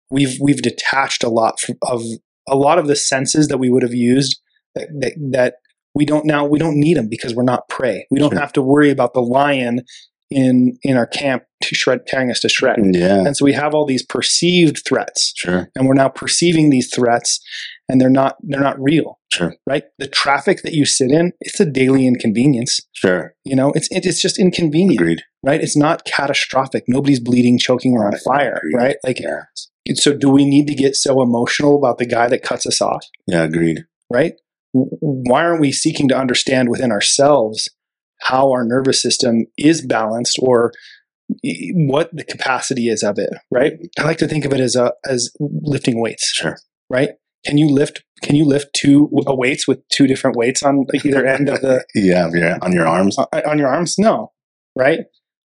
we've 0.10 0.38
we've 0.42 0.62
detached 0.62 1.24
a 1.24 1.30
lot 1.30 1.56
of 1.84 2.04
a 2.48 2.56
lot 2.56 2.78
of 2.78 2.88
the 2.88 2.96
senses 2.96 3.48
that 3.48 3.58
we 3.60 3.70
would 3.70 3.84
have 3.84 3.94
used 3.94 4.40
that, 4.76 4.90
that, 5.00 5.14
that 5.32 5.54
we 5.96 6.06
don't 6.06 6.26
now 6.26 6.46
we 6.46 6.60
don't 6.60 6.78
need 6.80 6.98
them 6.98 7.08
because 7.10 7.34
we're 7.34 7.44
not 7.44 7.70
prey. 7.70 8.06
We 8.12 8.20
don't 8.20 8.32
Sure. 8.32 8.40
have 8.40 8.54
to 8.54 8.62
worry 8.62 8.90
about 8.90 9.14
the 9.14 9.22
lion 9.22 9.82
in 10.32 10.78
in 10.84 10.98
our 10.98 11.06
camp 11.08 11.44
to 11.64 11.76
shred 11.76 12.08
tearing 12.08 12.32
us 12.32 12.40
to 12.40 12.50
shreds. 12.50 12.82
Mm, 12.82 12.96
yeah, 12.98 13.20
And 13.20 13.38
so 13.38 13.46
we 13.46 13.54
have 13.54 13.76
all 13.76 13.86
these 13.86 14.04
perceived 14.04 14.82
threats, 14.88 15.34
sure, 15.36 15.70
and 15.76 15.88
we're 15.88 15.94
now 15.94 16.10
perceiving 16.10 16.70
these 16.72 16.90
threats, 16.94 17.40
and 17.88 18.00
they're 18.02 18.10
not 18.10 18.38
they're 18.42 18.60
not 18.62 18.82
real, 18.82 19.20
sure, 19.32 19.54
right? 19.68 19.84
The 20.00 20.08
traffic 20.08 20.64
that 20.64 20.74
you 20.74 20.86
sit 20.86 21.12
in, 21.12 21.34
it's 21.42 21.60
a 21.60 21.66
daily 21.66 22.08
inconvenience. 22.08 22.80
sure. 22.94 23.36
You 23.46 23.56
know, 23.56 23.72
it's 23.74 23.88
it, 23.92 24.06
it's 24.06 24.22
just 24.22 24.40
inconvenient 24.40 25.00
Agreed. 25.02 25.22
right? 25.44 25.62
It's 25.62 25.78
not 25.78 26.06
catastrophic. 26.06 26.86
Nobody's 26.88 27.20
bleeding, 27.20 27.60
choking, 27.60 27.94
or 27.94 28.06
on 28.08 28.18
fire, 28.26 28.58
Agreed. 28.64 28.76
right? 28.84 28.96
Like, 29.04 29.20
Yeah, 29.20 29.44
so 29.96 30.14
do 30.18 30.30
we 30.30 30.46
need 30.46 30.68
to 30.68 30.74
get 30.76 30.96
so 30.96 31.22
emotional 31.22 31.76
about 31.78 31.98
the 32.00 32.06
guy 32.06 32.28
that 32.30 32.42
cuts 32.44 32.66
us 32.66 32.82
off, 32.82 33.06
yeah, 33.28 33.44
agreed. 33.44 33.86
right? 34.12 34.34
Why 34.74 35.44
aren't 35.44 35.60
we 35.60 35.72
seeking 35.74 36.08
to 36.08 36.18
understand 36.18 36.70
within 36.70 36.92
ourselves 36.94 37.68
how 38.22 38.52
our 38.52 38.64
nervous 38.64 39.02
system 39.02 39.46
is 39.58 39.86
balanced 39.86 40.38
or 40.42 40.72
what 41.74 42.10
the 42.14 42.24
capacity 42.24 42.90
is 42.90 43.04
of 43.04 43.18
it, 43.18 43.30
right? 43.52 43.74
I 43.98 44.04
like 44.04 44.18
to 44.18 44.28
think 44.28 44.46
of 44.46 44.54
it 44.54 44.60
as 44.60 44.76
a 44.76 44.94
as 45.06 45.32
lifting 45.40 46.02
weights, 46.02 46.32
Sure. 46.34 46.58
right? 46.90 47.12
Can 47.46 47.58
you 47.58 47.68
lift? 47.70 48.04
Can 48.22 48.36
you 48.36 48.46
lift 48.46 48.74
two 48.76 49.10
uh, 49.28 49.34
weights 49.34 49.68
with 49.68 49.88
two 49.90 50.08
different 50.08 50.36
weights 50.38 50.62
on 50.62 50.86
either 51.04 51.26
end 51.26 51.50
of 51.50 51.62
the 51.62 51.84
Yeah, 51.96 52.30
yeah, 52.34 52.58
on 52.62 52.72
your 52.74 52.88
arms. 52.88 53.18
uh, 53.18 53.26
on 53.46 53.58
your 53.58 53.70
arms? 53.70 53.96
No, 53.98 54.32
right? 54.78 55.02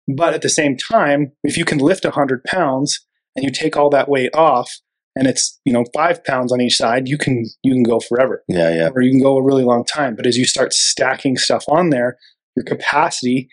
But 0.08 0.34
at 0.34 0.42
the 0.42 0.48
same 0.48 0.76
time, 0.76 1.32
if 1.44 1.56
you 1.56 1.64
can 1.64 1.78
lift 1.78 2.04
100 2.04 2.44
pounds 2.44 3.06
and 3.36 3.44
you 3.44 3.50
take 3.50 3.76
all 3.76 3.88
that 3.90 4.08
weight 4.08 4.34
off 4.34 4.70
and 5.16 5.26
it's, 5.26 5.58
you 5.64 5.72
know, 5.72 5.84
five 5.94 6.22
pounds 6.24 6.52
on 6.52 6.60
each 6.60 6.76
side, 6.76 7.08
you 7.08 7.16
can, 7.16 7.46
you 7.62 7.72
can 7.72 7.84
go 7.84 8.00
forever 8.00 8.42
Yeah, 8.48 8.74
yeah, 8.74 8.90
or 8.94 9.00
you 9.00 9.12
can 9.12 9.22
go 9.22 9.38
a 9.38 9.42
really 9.42 9.64
long 9.64 9.82
time. 9.84 10.14
But 10.16 10.26
as 10.26 10.36
you 10.36 10.44
start 10.44 10.72
stacking 10.74 11.36
stuff 11.38 11.64
on 11.68 11.88
there, 11.90 12.18
your 12.56 12.64
capacity 12.64 13.48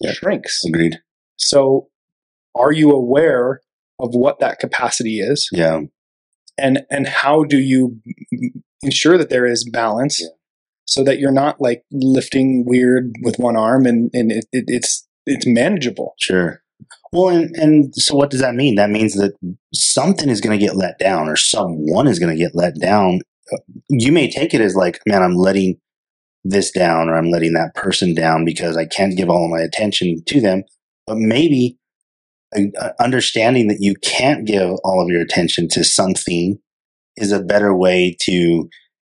Yeah. 0.00 0.12
shrinks. 0.12 0.64
agreed. 0.64 0.98
So 1.36 1.88
are 2.54 2.72
you 2.72 2.90
aware 2.90 3.60
of 4.00 4.14
what 4.14 4.38
that 4.40 4.58
capacity 4.58 5.20
is 5.20 5.48
Yeah, 5.52 5.82
and, 6.56 6.82
and 6.90 7.06
how 7.06 7.44
do 7.44 7.58
you 7.58 8.00
ensure 8.82 9.18
that 9.18 9.30
there 9.30 9.46
is 9.46 9.68
balance 9.68 10.20
Yeah. 10.20 10.28
so 10.84 11.02
that 11.04 11.18
you're 11.18 11.32
not 11.32 11.60
like 11.60 11.82
lifting 11.92 12.64
weird 12.66 13.12
with 13.22 13.38
one 13.38 13.56
arm 13.56 13.86
and, 13.86 14.10
and 14.12 14.30
it, 14.32 14.46
it, 14.52 14.64
it's, 14.68 15.06
it's 15.26 15.46
manageable. 15.46 16.14
sure. 16.18 16.62
Well, 17.12 17.28
and 17.28 17.54
and 17.56 17.94
so 17.96 18.14
what 18.14 18.30
does 18.30 18.40
that 18.40 18.54
mean? 18.54 18.74
That 18.76 18.90
means 18.90 19.14
that 19.14 19.32
something 19.74 20.28
is 20.28 20.40
going 20.42 20.58
to 20.58 20.64
get 20.64 20.76
let 20.76 20.98
down, 20.98 21.26
or 21.28 21.36
someone 21.36 22.06
is 22.06 22.18
going 22.18 22.36
to 22.36 22.38
get 22.42 22.54
let 22.54 22.78
down. 22.78 23.20
Uh, 23.52 23.56
you 23.88 24.12
may 24.12 24.30
take 24.30 24.52
it 24.54 24.60
as 24.60 24.76
like, 24.76 25.00
man, 25.06 25.22
I'm 25.22 25.34
letting 25.34 25.78
this 26.48 26.70
down, 26.70 27.08
or 27.08 27.16
I'm 27.16 27.30
letting 27.30 27.52
that 27.54 27.74
person 27.74 28.14
down 28.14 28.44
because 28.44 28.76
I 28.76 28.86
can't 28.86 29.16
give 29.16 29.28
all 29.28 29.44
of 29.44 29.50
my 29.50 29.60
attention 29.60 30.22
to 30.26 30.40
them. 30.40 30.62
But 31.06 31.18
maybe 31.18 31.78
uh, 32.56 32.90
understanding 32.98 33.68
that 33.68 33.78
you 33.80 33.94
can't 33.96 34.46
give 34.46 34.70
all 34.84 35.02
of 35.02 35.08
your 35.08 35.20
attention 35.20 35.68
to 35.68 35.84
something 35.84 36.58
is 37.16 37.32
a 37.32 37.42
better 37.42 37.74
way 37.76 38.16
to 38.22 38.68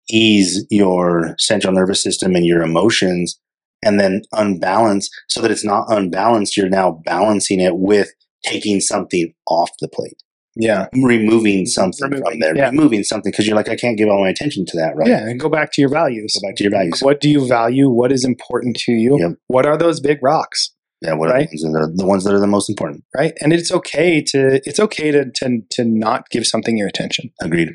ease 0.09 0.65
your 0.69 1.35
central 1.37 1.73
nervous 1.73 2.01
system 2.01 2.35
and 2.35 2.45
your 2.45 2.61
emotions 2.61 3.39
and 3.83 3.99
then 3.99 4.23
unbalance 4.33 5.09
so 5.27 5.41
that 5.41 5.51
it's 5.51 5.63
not 5.63 5.85
unbalanced. 5.89 6.57
You're 6.57 6.69
now 6.69 6.99
balancing 7.05 7.59
it 7.59 7.77
with 7.77 8.09
taking 8.43 8.81
something 8.81 9.33
off 9.47 9.69
the 9.79 9.87
plate, 9.87 10.21
Yeah. 10.59 10.87
removing 10.93 11.65
something 11.65 12.09
from 12.21 12.39
there, 12.39 12.55
yeah. 12.55 12.69
removing 12.69 13.03
something 13.03 13.31
because 13.31 13.47
you're 13.47 13.55
like, 13.55 13.69
I 13.69 13.75
can't 13.75 13.97
give 13.97 14.09
all 14.09 14.21
my 14.21 14.29
attention 14.29 14.65
to 14.67 14.77
that, 14.77 14.95
right? 14.95 15.07
Yeah. 15.07 15.27
And 15.27 15.39
go 15.39 15.49
back 15.49 15.71
to 15.73 15.81
your 15.81 15.89
values. 15.89 16.37
Go 16.39 16.47
back 16.47 16.55
to 16.57 16.63
your 16.63 16.71
values. 16.71 16.99
What 17.01 17.21
do 17.21 17.29
you 17.29 17.47
value? 17.47 17.89
What 17.89 18.11
is 18.11 18.25
important 18.25 18.75
to 18.85 18.91
you? 18.91 19.17
Yep. 19.19 19.31
What 19.47 19.65
are 19.65 19.77
those 19.77 19.99
big 19.99 20.19
rocks? 20.21 20.73
Yeah, 21.01 21.13
what 21.13 21.29
Right. 21.29 21.47
are 21.47 21.49
the 21.55 21.63
ones, 21.63 21.73
that 21.73 21.79
are, 21.79 21.91
the 21.95 22.05
ones 22.05 22.23
that 22.25 22.33
are 22.33 22.39
the 22.41 22.47
most 22.47 22.69
important? 22.69 23.05
Right. 23.15 23.33
And 23.39 23.53
it's 23.53 23.71
okay 23.71 24.21
to 24.31 24.59
it's 24.65 24.81
okay 24.81 25.11
to 25.11 25.31
to 25.35 25.61
to 25.71 25.85
not 25.85 26.29
give 26.29 26.45
something 26.45 26.75
your 26.77 26.89
attention. 26.89 27.31
Agreed. 27.41 27.69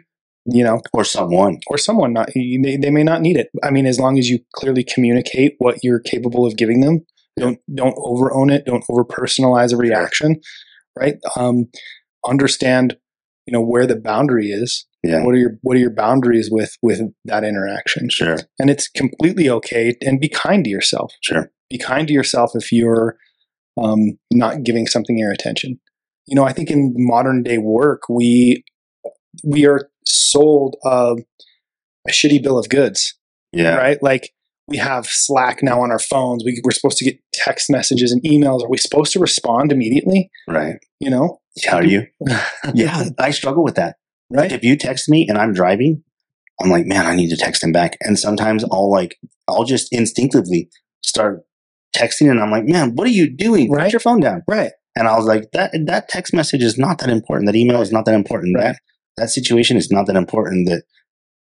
You 0.44 0.62
know, 0.62 0.82
Or 0.92 1.04
someone. 1.04 1.60
or 1.68 1.78
someone 1.78 2.12
not 2.12 2.28
they, 2.34 2.76
they 2.76 2.90
may 2.90 3.02
not 3.02 3.22
need 3.22 3.38
it. 3.38 3.48
I 3.62 3.70
mean, 3.70 3.86
as 3.86 3.98
long 3.98 4.18
as 4.18 4.28
you 4.28 4.40
clearly 4.54 4.84
communicate 4.84 5.54
what 5.56 5.78
you're 5.82 6.00
capable 6.00 6.44
of 6.44 6.58
giving 6.58 6.80
them, 6.82 7.06
don't 7.40 7.58
don't 7.74 7.94
over 7.96 8.30
own 8.34 8.50
it, 8.50 8.66
don't 8.66 8.84
over 8.90 9.04
personalize 9.06 9.72
a 9.72 9.78
reaction, 9.78 10.36
right? 11.00 11.14
Um, 11.34 11.70
understand, 12.28 12.96
you 13.46 13.52
know, 13.52 13.60
where 13.62 13.86
the 13.86 13.96
boundary 13.96 14.48
is, 14.50 14.86
Yeah. 15.02 15.22
What 15.24 15.34
are 15.34 15.38
your 15.38 15.58
what 15.62 15.76
are 15.76 15.80
your 15.80 15.94
boundaries 15.94 16.48
with 16.50 16.76
with 16.82 17.00
that 17.26 17.44
interaction? 17.44 18.08
Sure. 18.08 18.36
And 18.58 18.70
it's 18.70 18.88
completely 18.88 19.48
okay 19.50 19.94
and 20.00 20.18
be 20.20 20.28
kind 20.28 20.64
to 20.64 20.70
yourself. 20.70 21.12
Sure. 21.22 21.50
Be 21.70 21.78
kind 21.78 22.06
to 22.08 22.14
yourself 22.14 22.52
if 22.54 22.72
you're 22.72 23.16
um, 23.82 24.18
not 24.32 24.62
giving 24.62 24.86
something 24.86 25.18
your 25.18 25.32
attention. 25.32 25.80
You 26.26 26.36
know, 26.36 26.44
I 26.44 26.52
think 26.52 26.70
in 26.70 26.94
modern 26.96 27.42
day 27.42 27.58
work, 27.58 28.02
we 28.08 28.64
we 29.42 29.66
are 29.66 29.90
sold 30.06 30.76
a, 30.84 31.16
a 32.08 32.10
shitty 32.10 32.42
bill 32.42 32.58
of 32.58 32.68
goods, 32.68 33.14
Yeah. 33.52 33.76
right? 33.76 34.02
Like 34.02 34.30
we 34.68 34.78
have 34.78 35.06
Slack 35.06 35.62
now 35.62 35.82
on 35.82 35.90
our 35.90 35.98
phones. 35.98 36.42
We, 36.44 36.60
we're 36.64 36.70
supposed 36.70 36.96
to 36.98 37.04
get 37.04 37.18
text 37.34 37.68
messages 37.68 38.10
and 38.12 38.22
emails. 38.22 38.62
Are 38.62 38.70
we 38.70 38.78
supposed 38.78 39.12
to 39.12 39.18
respond 39.18 39.70
immediately? 39.72 40.30
Right. 40.48 40.76
You 41.00 41.10
know, 41.10 41.40
How 41.66 41.78
are 41.78 41.84
you? 41.84 42.06
Yeah. 42.74 43.04
I 43.18 43.30
struggle 43.30 43.64
with 43.64 43.76
that. 43.76 43.96
Like 44.30 44.40
right? 44.40 44.52
if 44.52 44.64
you 44.64 44.76
text 44.76 45.08
me 45.08 45.26
and 45.28 45.38
I'm 45.38 45.52
driving, 45.52 46.02
I'm 46.60 46.70
like, 46.70 46.86
man, 46.86 47.06
I 47.06 47.14
need 47.14 47.30
to 47.30 47.36
text 47.36 47.62
him 47.62 47.72
back. 47.72 47.96
And 48.00 48.18
sometimes 48.18 48.64
I'll 48.70 48.90
like, 48.90 49.16
I'll 49.48 49.64
just 49.64 49.88
instinctively 49.92 50.70
start 51.02 51.44
texting 51.94 52.30
and 52.30 52.40
I'm 52.40 52.50
like, 52.50 52.64
man, 52.64 52.94
what 52.94 53.06
are 53.06 53.10
you 53.10 53.34
doing? 53.34 53.68
Put 53.68 53.92
your 53.92 54.00
phone 54.00 54.20
down. 54.20 54.42
Right. 54.48 54.72
And 54.96 55.08
I 55.08 55.16
was 55.16 55.26
like, 55.26 55.50
that 55.52 55.72
that 55.86 56.08
text 56.08 56.32
message 56.32 56.62
is 56.62 56.78
not 56.78 56.98
that 56.98 57.10
important. 57.10 57.46
That 57.46 57.56
email 57.56 57.80
is 57.80 57.92
not 57.92 58.04
that 58.04 58.14
important. 58.14 58.56
Right. 58.56 58.64
That 58.64 58.78
that 59.16 59.30
situation 59.30 59.76
is 59.76 59.90
not 59.90 60.06
that 60.06 60.16
important. 60.16 60.68
That 60.68 60.84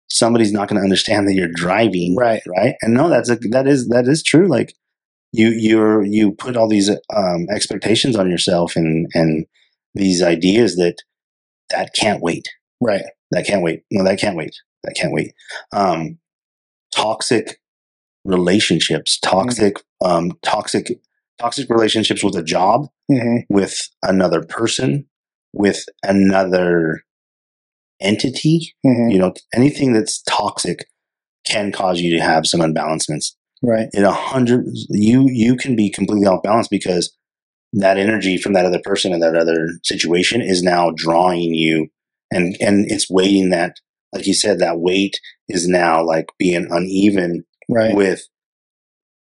somebody's 0.10 0.54
not 0.54 0.67
going 0.67 0.78
to 0.78 0.84
understand 0.84 1.28
that 1.28 1.34
you're 1.34 1.52
driving. 1.54 2.15
Right. 2.15 2.41
Right. 2.47 2.76
And 2.82 2.93
no, 2.93 3.10
that's 3.10 3.30
a 3.30 3.36
that 3.52 3.67
is 3.67 3.89
that 3.89 4.08
is 4.08 4.24
true. 4.24 4.47
Like 4.47 4.74
you 5.34 5.50
you're 5.50 6.04
you 6.04 6.32
put 6.32 6.56
all 6.56 6.69
these 6.69 6.89
um, 6.89 7.47
expectations 7.54 8.15
on 8.15 8.30
yourself 8.30 8.76
and 8.76 9.08
and 9.13 9.45
these 9.93 10.21
ideas 10.21 10.75
that 10.75 10.95
that 11.69 11.93
can't 11.93 12.21
wait. 12.21 12.47
Right. 12.82 13.04
That 13.32 13.45
can't 13.45 13.63
wait. 13.63 13.84
No, 13.91 14.04
that 14.04 14.19
can't 14.19 14.36
wait. 14.36 14.56
That 14.84 14.95
can't 14.99 15.13
wait. 15.13 15.34
Um, 15.71 16.19
toxic 16.93 17.60
relationships, 18.25 19.19
toxic, 19.19 19.77
um, 20.04 20.34
toxic, 20.43 20.99
toxic 21.39 21.69
relationships 21.69 22.23
with 22.23 22.36
a 22.36 22.43
job, 22.43 22.88
hmm 23.12 23.38
with 23.49 23.89
another 24.04 24.43
person, 24.43 25.08
with 25.54 25.86
another 26.04 27.04
entity. 28.01 28.73
hmm 28.84 29.10
You 29.10 29.19
know, 29.19 29.34
anything 29.54 29.93
that's 29.93 30.21
toxic 30.23 30.88
can 31.45 31.71
cause 31.71 31.99
you 31.99 32.15
to 32.17 32.23
have 32.23 32.45
some 32.45 32.62
unbalancements. 32.62 33.36
Right. 33.63 33.89
In 33.93 34.04
a 34.04 34.12
hundred, 34.12 34.65
you 34.89 35.27
you 35.30 35.56
can 35.56 35.75
be 35.75 35.89
completely 35.89 36.27
off 36.27 36.43
balance 36.43 36.67
because 36.67 37.15
that 37.74 37.98
energy 37.98 38.38
from 38.38 38.54
that 38.54 38.66
other 38.66 38.82
person 38.84 39.14
and 39.14 39.22
that 39.22 39.36
other 39.36 39.68
situation 39.84 40.42
is 40.42 40.62
now 40.64 40.92
drawing 40.96 41.54
you, 41.54 41.88
and 42.32 42.56
and 42.60 42.86
it's 42.92 43.10
weighting 43.10 43.50
that, 43.52 43.76
like 44.14 44.28
you 44.28 44.34
said, 44.34 44.60
that 44.60 44.80
weight 44.80 45.20
is 45.50 45.68
now 45.68 46.04
like 46.04 46.28
being 46.40 46.68
uneven 46.70 47.44
Right. 47.70 47.96
with 47.96 48.22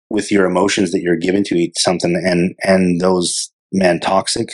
with 0.08 0.32
your 0.32 0.44
emotions 0.46 0.90
that 0.90 1.02
you're 1.02 1.16
given 1.16 1.44
to 1.44 1.54
eat 1.54 1.78
something 1.78 2.16
and 2.16 2.54
and 2.64 3.00
those 3.00 3.52
man 3.72 4.00
toxic 4.00 4.48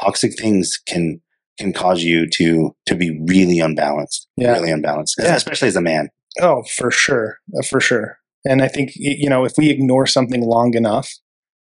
toxic 0.00 0.32
things 0.40 0.80
can 0.88 1.20
can 1.58 1.72
cause 1.74 2.02
you 2.02 2.26
to 2.30 2.74
to 2.86 2.94
be 2.94 3.20
really 3.28 3.58
unbalanced 3.60 4.26
Yeah. 4.38 4.52
really 4.52 4.70
unbalanced 4.70 5.16
Yeah. 5.18 5.34
especially 5.36 5.68
as 5.68 5.76
a 5.76 5.82
man 5.82 6.08
Oh, 6.40 6.62
for 6.78 6.90
sure, 6.90 7.36
for 7.68 7.78
sure. 7.78 8.16
And 8.46 8.62
I 8.62 8.68
think 8.68 8.92
you 8.94 9.28
know 9.28 9.44
if 9.44 9.52
we 9.58 9.68
ignore 9.68 10.06
something 10.06 10.40
long 10.40 10.72
enough, 10.74 11.10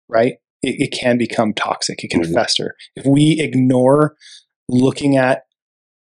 right, 0.10 0.38
it, 0.61 0.75
it 0.79 0.91
can 0.91 1.17
become 1.17 1.53
toxic. 1.53 2.03
It 2.03 2.09
can 2.09 2.21
Mhm. 2.21 2.33
fester. 2.33 2.75
If 2.95 3.05
we 3.05 3.39
ignore 3.39 4.15
looking 4.69 5.17
at 5.17 5.43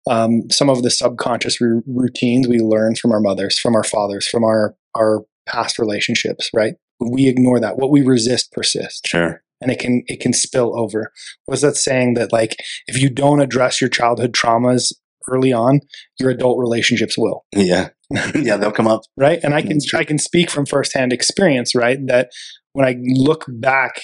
um, 0.10 0.50
some 0.52 0.70
of 0.70 0.84
the 0.84 0.90
subconscious 0.90 1.62
ru- 1.62 1.82
routines 1.88 2.46
we 2.46 2.60
learn 2.60 2.94
from 2.96 3.14
our 3.14 3.22
mothers, 3.22 3.58
from 3.58 3.74
our 3.74 3.86
fathers, 3.86 4.28
from 4.28 4.44
our 4.44 4.76
our 4.98 5.22
past 5.48 5.80
relationships, 5.80 6.50
right? 6.54 6.74
We 7.00 7.28
ignore 7.30 7.60
that. 7.62 7.78
What 7.78 7.90
we 7.90 8.02
resist 8.02 8.52
persists, 8.52 9.08
sure 9.08 9.42
and 9.62 9.72
it 9.72 9.80
can 9.80 10.04
it 10.08 10.20
can 10.20 10.34
spill 10.34 10.78
over. 10.78 11.12
Was 11.48 11.62
that 11.62 11.78
saying 11.78 12.16
that 12.16 12.34
like 12.34 12.58
if 12.88 13.02
you 13.02 13.10
don't 13.10 13.40
address 13.40 13.80
your 13.80 13.90
childhood 13.90 14.34
traumas 14.34 14.92
early 15.30 15.54
on, 15.54 15.80
your 16.20 16.30
adult 16.32 16.60
relationships 16.60 17.18
will? 17.18 17.46
yeah 17.56 17.90
yeah 18.36 18.58
they'll 18.58 18.72
come 18.74 18.88
up 18.88 19.02
right 19.18 19.40
and 19.42 19.56
i 19.56 19.62
can 19.62 19.80
i 19.96 20.04
can 20.04 20.20
speak 20.20 20.50
from 20.52 20.66
firsthand 20.66 21.12
experience 21.14 21.74
right 21.74 22.06
that 22.08 22.30
when 22.74 22.86
i 22.86 22.96
look 23.02 23.46
back 23.48 24.02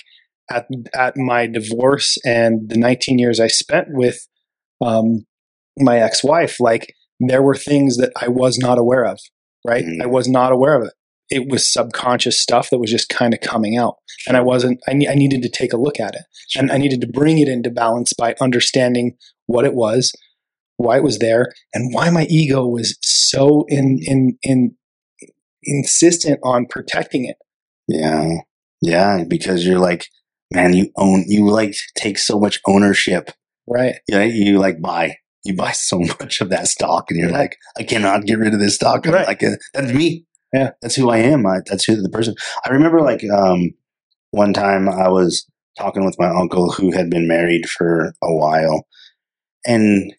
at 0.49 0.67
at 0.93 1.17
my 1.17 1.47
divorce 1.47 2.17
and 2.25 2.69
the 2.69 2.77
19 2.77 3.19
years 3.19 3.39
i 3.39 3.47
spent 3.47 3.88
with 3.89 4.27
um, 4.81 5.25
my 5.77 5.99
ex-wife 5.99 6.59
like 6.59 6.93
there 7.19 7.41
were 7.41 7.55
things 7.55 7.97
that 7.97 8.12
i 8.21 8.27
was 8.27 8.57
not 8.57 8.77
aware 8.77 9.05
of 9.05 9.19
right? 9.65 9.83
Mhm. 9.83 10.01
i 10.01 10.05
was 10.05 10.27
not 10.27 10.51
aware 10.51 10.75
of 10.79 10.88
it. 10.88 10.93
It 11.31 11.47
was 11.51 11.71
subconscious 11.71 12.41
stuff 12.41 12.69
that 12.71 12.79
was 12.79 12.89
just 12.89 13.09
kind 13.09 13.33
of 13.33 13.41
coming 13.41 13.77
out 13.77 13.95
and 14.27 14.35
i 14.38 14.41
wasn't 14.41 14.79
I, 14.88 14.93
ne- 14.93 15.07
I 15.09 15.15
needed 15.15 15.41
to 15.43 15.49
take 15.49 15.73
a 15.73 15.77
look 15.77 15.99
at 15.99 16.15
it 16.15 16.23
and 16.55 16.71
i 16.71 16.77
needed 16.77 17.01
to 17.01 17.07
bring 17.07 17.38
it 17.39 17.47
into 17.47 17.69
balance 17.69 18.13
by 18.13 18.35
understanding 18.41 19.15
what 19.45 19.65
it 19.65 19.73
was 19.73 20.12
why 20.77 20.95
it 20.97 21.03
was 21.03 21.19
there 21.19 21.53
and 21.73 21.93
why 21.93 22.09
my 22.09 22.25
ego 22.29 22.65
was 22.65 22.97
so 23.01 23.65
in 23.67 23.99
in 24.01 24.38
in 24.43 24.75
insistent 25.63 26.39
on 26.43 26.65
protecting 26.69 27.25
it. 27.25 27.35
Yeah. 27.88 28.29
Yeah 28.81 29.23
because 29.27 29.65
you're 29.65 29.79
like 29.79 30.05
man 30.51 30.73
you 30.73 30.89
own 30.97 31.23
you 31.27 31.49
like 31.49 31.75
take 31.97 32.17
so 32.17 32.39
much 32.39 32.59
ownership. 32.67 33.31
Right. 33.67 33.95
Yeah 34.07 34.23
you 34.23 34.57
like 34.59 34.81
buy 34.81 35.15
you 35.45 35.55
buy 35.55 35.71
so 35.71 35.99
much 36.19 36.41
of 36.41 36.49
that 36.49 36.67
stock 36.67 37.05
and 37.09 37.19
you're 37.19 37.31
like 37.31 37.55
i 37.77 37.83
cannot 37.83 38.25
get 38.25 38.39
rid 38.39 38.53
of 38.53 38.59
this 38.59 38.75
stock. 38.75 39.05
I'm 39.07 39.13
Right. 39.13 39.27
like 39.27 39.43
uh, 39.43 39.55
that's 39.73 39.93
me. 39.93 40.25
Yeah. 40.53 40.71
that's 40.81 40.95
who 40.95 41.09
i 41.12 41.17
am. 41.17 41.45
I, 41.45 41.59
that's 41.67 41.83
who 41.85 42.01
the 42.01 42.09
person 42.09 42.33
i 42.65 42.69
remember 42.71 43.01
like 43.01 43.23
um 43.33 43.71
one 44.31 44.53
time 44.53 44.89
i 44.89 45.07
was 45.09 45.45
talking 45.77 46.03
with 46.05 46.15
my 46.19 46.27
uncle 46.29 46.71
who 46.71 46.91
had 46.91 47.09
been 47.09 47.27
married 47.27 47.69
for 47.69 48.13
a 48.23 48.33
while. 48.35 48.85
And 49.65 50.13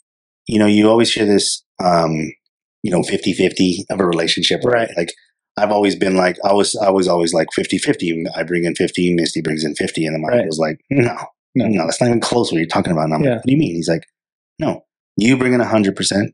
you 0.46 0.58
know 0.58 0.66
you 0.66 0.88
always 0.88 1.12
hear 1.12 1.26
this 1.26 1.62
um 1.82 2.32
you 2.82 2.90
know 2.90 3.00
50-50 3.02 3.84
of 3.90 4.00
a 4.00 4.06
relationship 4.06 4.60
Right. 4.64 4.90
like 4.96 5.12
i've 5.60 5.72
always 5.72 5.94
been 5.96 6.16
like 6.16 6.36
i 6.44 6.52
was 6.52 6.76
i 6.76 6.90
was 6.90 7.06
always 7.08 7.32
like 7.34 7.48
50-50 7.58 8.24
i 8.36 8.42
bring 8.42 8.64
in 8.64 8.74
50 8.74 9.14
misty 9.14 9.40
brings 9.40 9.64
in 9.64 9.74
50 9.74 10.06
and 10.06 10.14
the 10.16 10.26
Right. 10.28 10.46
was 10.46 10.58
like 10.58 10.80
no 10.90 11.16
No. 11.54 11.66
no 11.66 11.84
that's 11.86 12.00
not 12.00 12.08
even 12.08 12.20
close 12.20 12.50
what 12.50 12.58
you're 12.58 12.66
talking 12.66 12.92
about 12.92 13.04
and 13.04 13.14
i'm 13.14 13.22
Yeah. 13.22 13.30
like 13.30 13.38
what 13.38 13.46
do 13.46 13.52
you 13.52 13.58
mean 13.58 13.74
he's 13.74 13.88
like 13.88 14.04
no 14.58 14.82
you 15.16 15.36
bring 15.36 15.52
in 15.52 15.60
100% 15.60 16.28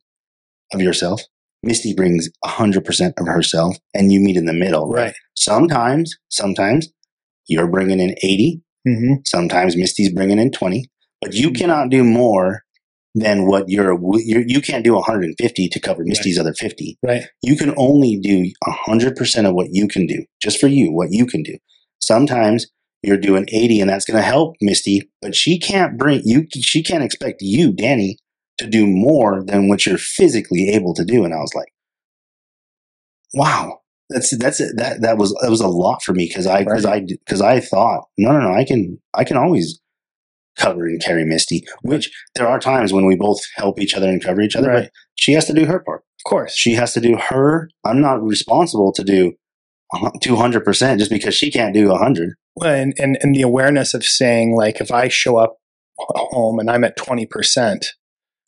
of 0.74 0.80
yourself 0.80 1.22
misty 1.62 1.94
brings 1.94 2.28
100% 2.44 3.12
of 3.18 3.26
herself 3.26 3.76
and 3.94 4.12
you 4.12 4.20
meet 4.20 4.36
in 4.36 4.46
the 4.46 4.52
middle 4.52 4.88
right 4.90 5.14
sometimes 5.36 6.14
sometimes 6.28 6.88
you're 7.48 7.68
bringing 7.68 8.00
in 8.00 8.10
80 8.22 8.62
mm-hmm. 8.86 9.14
sometimes 9.24 9.76
misty's 9.76 10.12
bringing 10.12 10.38
in 10.38 10.50
20 10.50 10.88
but 11.22 11.32
you 11.34 11.50
Mhm. 11.50 11.58
cannot 11.58 11.88
do 11.90 12.04
more 12.04 12.62
than 13.16 13.46
what 13.46 13.64
you're, 13.66 13.98
you're 14.14 14.44
you 14.46 14.60
can't 14.60 14.84
do 14.84 14.92
150 14.92 15.68
to 15.68 15.80
cover 15.80 16.02
misty's 16.04 16.38
other 16.38 16.52
50 16.52 16.98
right. 17.02 17.22
You 17.42 17.56
can 17.56 17.72
only 17.78 18.18
do 18.18 18.52
100% 18.66 19.48
of 19.48 19.54
what 19.54 19.68
you 19.70 19.88
can 19.88 20.06
do 20.06 20.24
just 20.40 20.60
for 20.60 20.68
you 20.68 20.92
what 20.92 21.08
you 21.10 21.26
can 21.26 21.42
do. 21.42 21.56
Sometimes 21.98 22.66
you're 23.02 23.16
doing 23.16 23.46
80 23.50 23.80
and 23.80 23.90
that's 23.90 24.04
going 24.04 24.16
to 24.16 24.22
help 24.22 24.56
misty 24.60 25.08
but 25.22 25.34
she 25.34 25.58
can't 25.58 25.96
bring 25.98 26.22
you 26.24 26.46
she 26.54 26.82
can't 26.82 27.04
expect 27.04 27.38
you 27.40 27.72
danny 27.72 28.18
to 28.58 28.66
do 28.66 28.86
more 28.86 29.44
than 29.44 29.68
what 29.68 29.86
you're 29.86 29.98
physically 29.98 30.70
able 30.70 30.94
to 30.94 31.04
do 31.04 31.24
and 31.24 31.32
i 31.32 31.38
was 31.38 31.52
like 31.54 31.68
wow 33.34 33.80
that's 34.08 34.36
that's 34.38 34.60
it 34.60 34.72
that 34.76 35.02
that 35.02 35.18
was 35.18 35.32
that 35.42 35.50
was 35.50 35.60
a 35.60 35.68
lot 35.68 36.02
for 36.02 36.14
me 36.14 36.26
because 36.26 36.46
i 36.46 36.64
because 36.64 36.86
i 36.86 37.00
because 37.00 37.40
i 37.40 37.60
thought 37.60 38.04
no 38.18 38.32
no 38.32 38.40
no 38.40 38.52
i 38.52 38.64
can 38.64 38.98
i 39.14 39.24
can 39.24 39.36
always 39.36 39.78
cover 40.58 40.84
and 40.86 41.00
carry 41.02 41.24
misty 41.24 41.62
which 41.82 42.10
there 42.34 42.46
are 42.48 42.58
times 42.58 42.92
when 42.92 43.06
we 43.06 43.14
both 43.16 43.40
help 43.56 43.80
each 43.80 43.94
other 43.94 44.08
and 44.08 44.22
cover 44.22 44.40
each 44.40 44.56
other 44.56 44.68
Right. 44.68 44.82
but 44.84 44.92
she 45.16 45.32
has 45.32 45.44
to 45.46 45.52
do 45.52 45.66
her 45.66 45.80
part 45.80 46.00
of 46.24 46.30
course 46.30 46.52
she 46.54 46.72
has 46.74 46.92
to 46.94 47.00
do 47.00 47.16
her. 47.16 47.68
I'm 47.84 48.00
not 48.00 48.22
responsible 48.22 48.92
to 48.94 49.04
do 49.04 49.32
two 50.22 50.36
hundred 50.36 50.64
percent 50.64 50.98
just 50.98 51.10
because 51.10 51.34
she 51.34 51.50
can't 51.50 51.72
do 51.74 51.94
hundred. 51.94 52.34
Well, 52.56 52.74
and, 52.74 52.92
and 52.98 53.16
and 53.20 53.34
the 53.34 53.42
awareness 53.42 53.94
of 53.94 54.04
saying 54.04 54.56
like 54.56 54.80
if 54.80 54.90
i 54.90 55.08
show 55.08 55.36
up 55.36 55.56
home 55.98 56.58
and 56.58 56.70
i'm 56.70 56.84
at 56.84 56.96
20% 56.98 57.86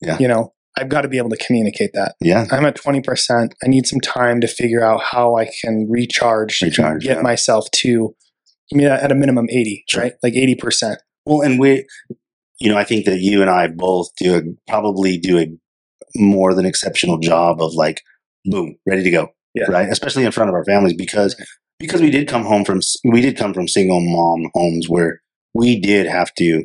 Yeah. 0.01 0.17
you 0.19 0.29
know 0.29 0.53
i've 0.77 0.89
got 0.89 1.03
to 1.03 1.09
be 1.09 1.19
able 1.19 1.31
to 1.31 1.37
communicate 1.37 1.91
that 1.95 2.15
Yeah, 2.21 2.47
i'm 2.51 2.65
at 2.67 2.77
20% 2.77 3.53
i 3.63 3.67
need 3.69 3.87
some 3.87 4.01
time 4.01 4.41
to 4.41 4.49
figure 4.49 4.85
out 4.85 5.03
how 5.13 5.37
i 5.37 5.49
can 5.63 5.87
recharge, 5.89 6.61
Recharge, 6.63 7.05
get 7.05 7.17
yeah. 7.19 7.23
myself 7.23 7.67
to 7.77 8.15
I 8.73 8.77
mean, 8.77 8.87
at 8.87 9.11
a 9.11 9.15
minimum 9.15 9.47
80 9.51 9.85
Sure. 9.89 10.03
right 10.03 10.13
like 10.23 10.35
80% 10.35 10.97
well, 11.29 11.43
and 11.43 11.59
we, 11.59 11.87
you 12.61 12.71
know, 12.71 12.77
I 12.79 12.85
think 12.85 13.05
that 13.07 13.21
you 13.21 13.41
and 13.43 13.51
I 13.51 13.69
both 13.69 14.09
do 14.19 14.37
a, 14.37 14.43
probably 14.71 15.19
do 15.19 15.39
a 15.39 15.47
more 16.17 16.55
than 16.55 16.65
exceptional 16.67 17.19
job 17.19 17.61
of 17.61 17.75
like, 17.75 18.01
boom, 18.45 18.77
ready 18.87 19.03
to 19.05 19.11
go, 19.11 19.29
Yeah. 19.55 19.71
right? 19.71 19.89
Especially 19.91 20.25
in 20.25 20.33
front 20.33 20.49
of 20.49 20.55
our 20.55 20.65
families 20.65 20.95
because 20.95 21.37
because 21.79 22.01
we 22.01 22.11
did 22.11 22.27
come 22.27 22.45
home 22.45 22.65
from 22.65 22.81
we 23.05 23.21
did 23.21 23.37
come 23.37 23.55
from 23.55 23.69
single 23.69 24.01
mom 24.01 24.51
homes 24.55 24.89
where 24.89 25.21
we 25.55 25.79
did 25.81 26.07
have 26.07 26.33
to 26.35 26.65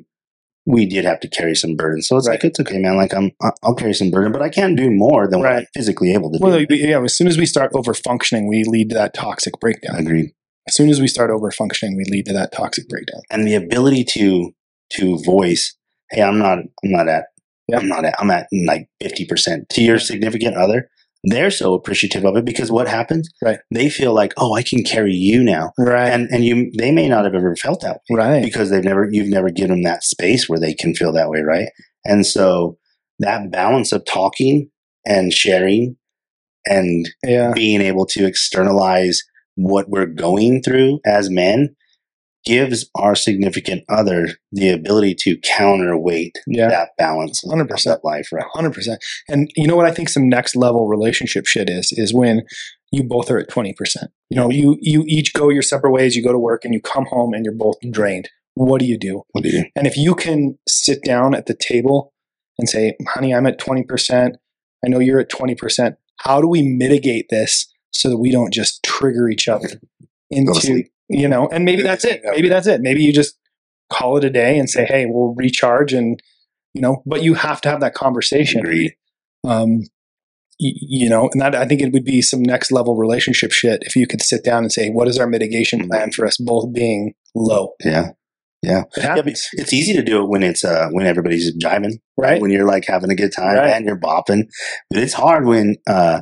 we 0.65 0.85
did 0.85 1.03
have 1.03 1.19
to 1.19 1.27
carry 1.27 1.55
some 1.55 1.75
burden. 1.75 2.01
So 2.01 2.15
it's 2.17 2.25
Right. 2.27 2.35
like 2.35 2.45
it's 2.45 2.59
okay, 2.61 2.79
man. 2.79 2.95
Like 2.95 3.13
I'm, 3.13 3.31
I'll 3.63 3.75
carry 3.75 3.93
some 3.93 4.09
burden, 4.11 4.31
but 4.31 4.41
I 4.41 4.47
can't 4.49 4.77
do 4.77 4.89
more 4.89 5.27
than 5.27 5.39
what 5.41 5.51
I'm 5.51 5.65
physically 5.75 6.13
able 6.13 6.31
to 6.31 6.39
Well, 6.39 6.57
do. 6.63 6.75
yeah. 6.75 7.03
As 7.03 7.17
soon 7.17 7.27
as 7.27 7.37
we 7.37 7.45
start 7.45 7.71
over 7.75 7.93
functioning, 7.93 8.47
we 8.47 8.63
lead 8.63 8.89
to 8.91 8.95
that 8.95 9.13
toxic 9.13 9.59
breakdown. 9.59 9.97
Agreed. 9.97 10.31
As 10.67 10.75
soon 10.75 10.89
as 10.89 11.01
we 11.01 11.07
start 11.07 11.29
over 11.29 11.51
functioning, 11.51 11.97
we 11.97 12.05
lead 12.09 12.25
to 12.27 12.33
that 12.33 12.51
toxic 12.53 12.87
breakdown. 12.87 13.21
And 13.29 13.47
the 13.47 13.55
ability 13.55 14.05
to 14.15 14.51
to 14.93 15.17
voice, 15.23 15.75
hey, 16.11 16.21
I'm 16.21 16.37
not, 16.37 16.59
I'm 16.59 16.91
not 16.91 17.07
at, 17.07 17.25
Yeah. 17.67 17.77
I'm 17.79 17.87
not 17.87 18.05
at, 18.05 18.15
I'm 18.19 18.29
at 18.31 18.47
like 18.67 18.87
fifty 19.01 19.25
percent 19.25 19.69
to 19.69 19.81
your 19.81 19.99
significant 19.99 20.55
other. 20.55 20.89
They're 21.25 21.51
so 21.51 21.73
appreciative 21.73 22.25
of 22.25 22.35
it 22.35 22.43
because 22.43 22.69
what 22.69 22.87
happens? 22.89 23.29
Right. 23.41 23.59
They 23.73 23.89
feel 23.89 24.13
like, 24.13 24.33
oh, 24.37 24.55
I 24.55 24.61
can 24.61 24.83
carry 24.83 25.13
you 25.13 25.41
now, 25.41 25.71
Right. 25.77 26.09
and 26.09 26.27
and 26.31 26.43
you, 26.43 26.69
they 26.77 26.91
may 26.91 27.07
not 27.07 27.23
have 27.23 27.33
ever 27.33 27.55
felt 27.55 27.81
that 27.81 28.01
way. 28.09 28.17
right. 28.17 28.43
because 28.43 28.69
they've 28.69 28.83
never 28.83 29.07
you've 29.09 29.29
never 29.29 29.49
given 29.49 29.71
them 29.71 29.83
that 29.83 30.03
space 30.03 30.49
where 30.49 30.59
they 30.59 30.73
can 30.73 30.93
feel 30.93 31.13
that 31.13 31.29
way 31.29 31.39
right 31.41 31.69
and 32.05 32.25
so 32.25 32.77
that 33.19 33.49
balance 33.51 33.91
of 33.93 34.03
talking 34.05 34.69
and 35.05 35.31
sharing 35.31 35.95
and 36.65 37.09
Yeah. 37.23 37.51
being 37.53 37.79
able 37.81 38.05
to 38.07 38.25
externalize 38.25 39.23
what 39.55 39.89
we're 39.89 40.05
going 40.05 40.61
through 40.63 40.99
as 41.05 41.29
men 41.29 41.75
gives 42.45 42.89
our 42.95 43.15
significant 43.15 43.83
other 43.87 44.27
the 44.51 44.69
ability 44.69 45.15
to 45.17 45.37
counterweight 45.37 46.35
Yeah. 46.45 46.67
that 46.67 46.89
balance 46.97 47.41
100%. 47.45 47.83
that 47.85 48.03
life 48.03 48.27
right 48.33 48.43
Hundred 48.53 48.73
percent. 48.73 49.01
And 49.29 49.49
you 49.55 49.65
know 49.67 49.75
what 49.77 49.85
I 49.85 49.91
think 49.91 50.09
some 50.09 50.27
next 50.27 50.55
level 50.55 50.87
relationship 50.87 51.45
shit 51.45 51.69
is 51.69 51.93
is 51.93 52.13
when 52.13 52.41
you 52.91 53.03
both 53.03 53.31
are 53.31 53.39
at 53.39 53.49
twenty 53.49 53.73
percent. 53.73 54.11
You 54.29 54.37
know, 54.37 54.49
you 54.51 54.77
you 54.81 55.03
each 55.07 55.33
go 55.33 55.49
your 55.49 55.61
separate 55.63 55.91
ways. 55.91 56.15
You 56.15 56.23
go 56.23 56.31
to 56.33 56.37
work 56.39 56.63
and 56.65 56.73
you 56.73 56.81
come 56.81 57.05
home 57.05 57.33
and 57.33 57.43
you're 57.45 57.53
both 57.55 57.77
drained. 57.91 58.29
What 58.55 58.79
do 58.81 58.85
you 58.85 58.97
do? 58.99 59.23
what 59.31 59.43
do 59.43 59.49
you 59.49 59.63
do 59.63 59.69
And 59.75 59.87
if 59.87 59.97
you 59.97 60.13
can 60.13 60.59
sit 60.67 61.01
down 61.03 61.33
at 61.33 61.45
the 61.47 61.55
table 61.55 62.13
and 62.59 62.67
say, 62.69 62.95
"Honey, 63.07 63.33
I'm 63.33 63.47
at 63.47 63.57
twenty 63.57 63.83
percent. 63.83 64.35
I 64.85 64.89
know 64.89 64.99
you're 64.99 65.19
at 65.21 65.29
twenty 65.29 65.55
percent. 65.55 65.95
How 66.17 66.39
do 66.41 66.47
we 66.47 66.61
mitigate 66.61 67.29
this 67.29 67.72
so 67.93 68.09
that 68.09 68.17
we 68.17 68.31
don't 68.31 68.53
just 68.53 68.83
trigger 68.83 69.29
each 69.29 69.47
other 69.47 69.69
into 70.29 70.83
you 71.09 71.27
know?" 71.27 71.47
And 71.51 71.63
maybe 71.65 71.81
that's 71.83 72.05
it. 72.05 72.21
Maybe 72.23 72.49
that's 72.49 72.67
it. 72.67 72.81
Maybe 72.81 73.03
you 73.03 73.13
just 73.13 73.37
call 73.91 74.17
it 74.17 74.23
a 74.23 74.29
day 74.29 74.57
and 74.57 74.69
say, 74.69 74.85
"Hey, 74.85 75.05
we'll 75.07 75.33
recharge." 75.35 75.93
And 75.93 76.21
you 76.73 76.81
know, 76.81 77.03
but 77.05 77.21
you 77.23 77.35
have 77.35 77.61
to 77.61 77.69
have 77.69 77.81
that 77.81 77.93
conversation 77.93 78.59
agreed 78.61 78.95
um, 79.45 79.81
y- 80.59 80.73
you 80.81 81.07
know, 81.09 81.29
and 81.31 81.41
that 81.41 81.53
I 81.55 81.65
think 81.67 81.81
it 81.81 81.93
would 81.93 82.03
be 82.05 82.21
some 82.21 82.41
next 82.41 82.71
level 82.71 82.95
relationship 82.95 83.51
shit 83.51 83.83
if 83.85 83.95
you 83.95 84.07
could 84.07 84.21
sit 84.21 84.43
down 84.43 84.63
and 84.63 84.71
say, 84.71 84.89
what 84.89 85.07
is 85.07 85.19
our 85.19 85.27
mitigation 85.27 85.87
plan 85.87 86.11
for 86.11 86.25
us 86.25 86.37
both 86.37 86.73
being 86.73 87.13
low? 87.35 87.73
yeah 87.83 88.09
It 88.63 89.03
yeah 89.03 89.21
it's 89.25 89.73
easy 89.73 89.93
to 89.93 90.01
do 90.01 90.23
it 90.23 90.29
when 90.29 90.41
it's 90.41 90.63
uh 90.63 90.87
when 90.91 91.05
everybody's 91.05 91.53
jiving 91.57 91.99
right? 92.17 92.41
when 92.41 92.49
you're 92.49 92.65
like 92.65 92.85
having 92.87 93.11
a 93.11 93.15
good 93.15 93.33
time 93.35 93.57
Right. 93.57 93.73
and 93.75 93.85
you're 93.85 93.99
bopping. 93.99 94.43
But 94.89 94.99
it's 95.03 95.13
hard 95.13 95.45
when 95.45 95.75
uh 95.87 96.21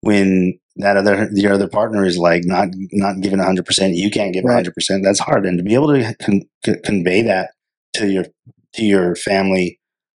when 0.00 0.58
that 0.76 0.96
other 0.96 1.28
your 1.32 1.52
other 1.52 1.68
partner 1.68 2.04
is 2.04 2.18
like 2.18 2.42
not 2.44 2.68
not 2.92 3.20
giving 3.20 3.38
hundred 3.38 3.66
percent. 3.66 3.94
You 3.94 4.10
can't 4.10 4.32
give 4.32 4.44
Right. 4.44 4.54
hundred 4.54 4.74
percent. 4.74 5.04
That's 5.04 5.20
hard, 5.20 5.46
and 5.46 5.58
to 5.58 5.64
be 5.64 5.74
able 5.74 5.88
to 5.88 6.14
con- 6.22 6.42
convey 6.84 7.22
that 7.22 7.50
to 7.94 8.08
your 8.08 8.26
to 8.74 8.84
your 8.84 9.14
family, 9.14 9.78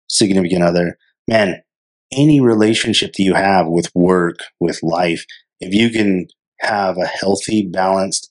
significant 0.08 0.62
other, 0.62 0.98
man. 1.28 1.62
Any 2.14 2.40
relationship 2.42 3.14
that 3.14 3.22
you 3.22 3.32
have 3.32 3.68
with 3.68 3.90
work, 3.94 4.40
with 4.60 4.82
life, 4.82 5.24
if 5.60 5.72
you 5.72 5.88
can 5.88 6.26
have 6.60 6.98
a 6.98 7.06
healthy, 7.06 7.66
balanced 7.66 8.30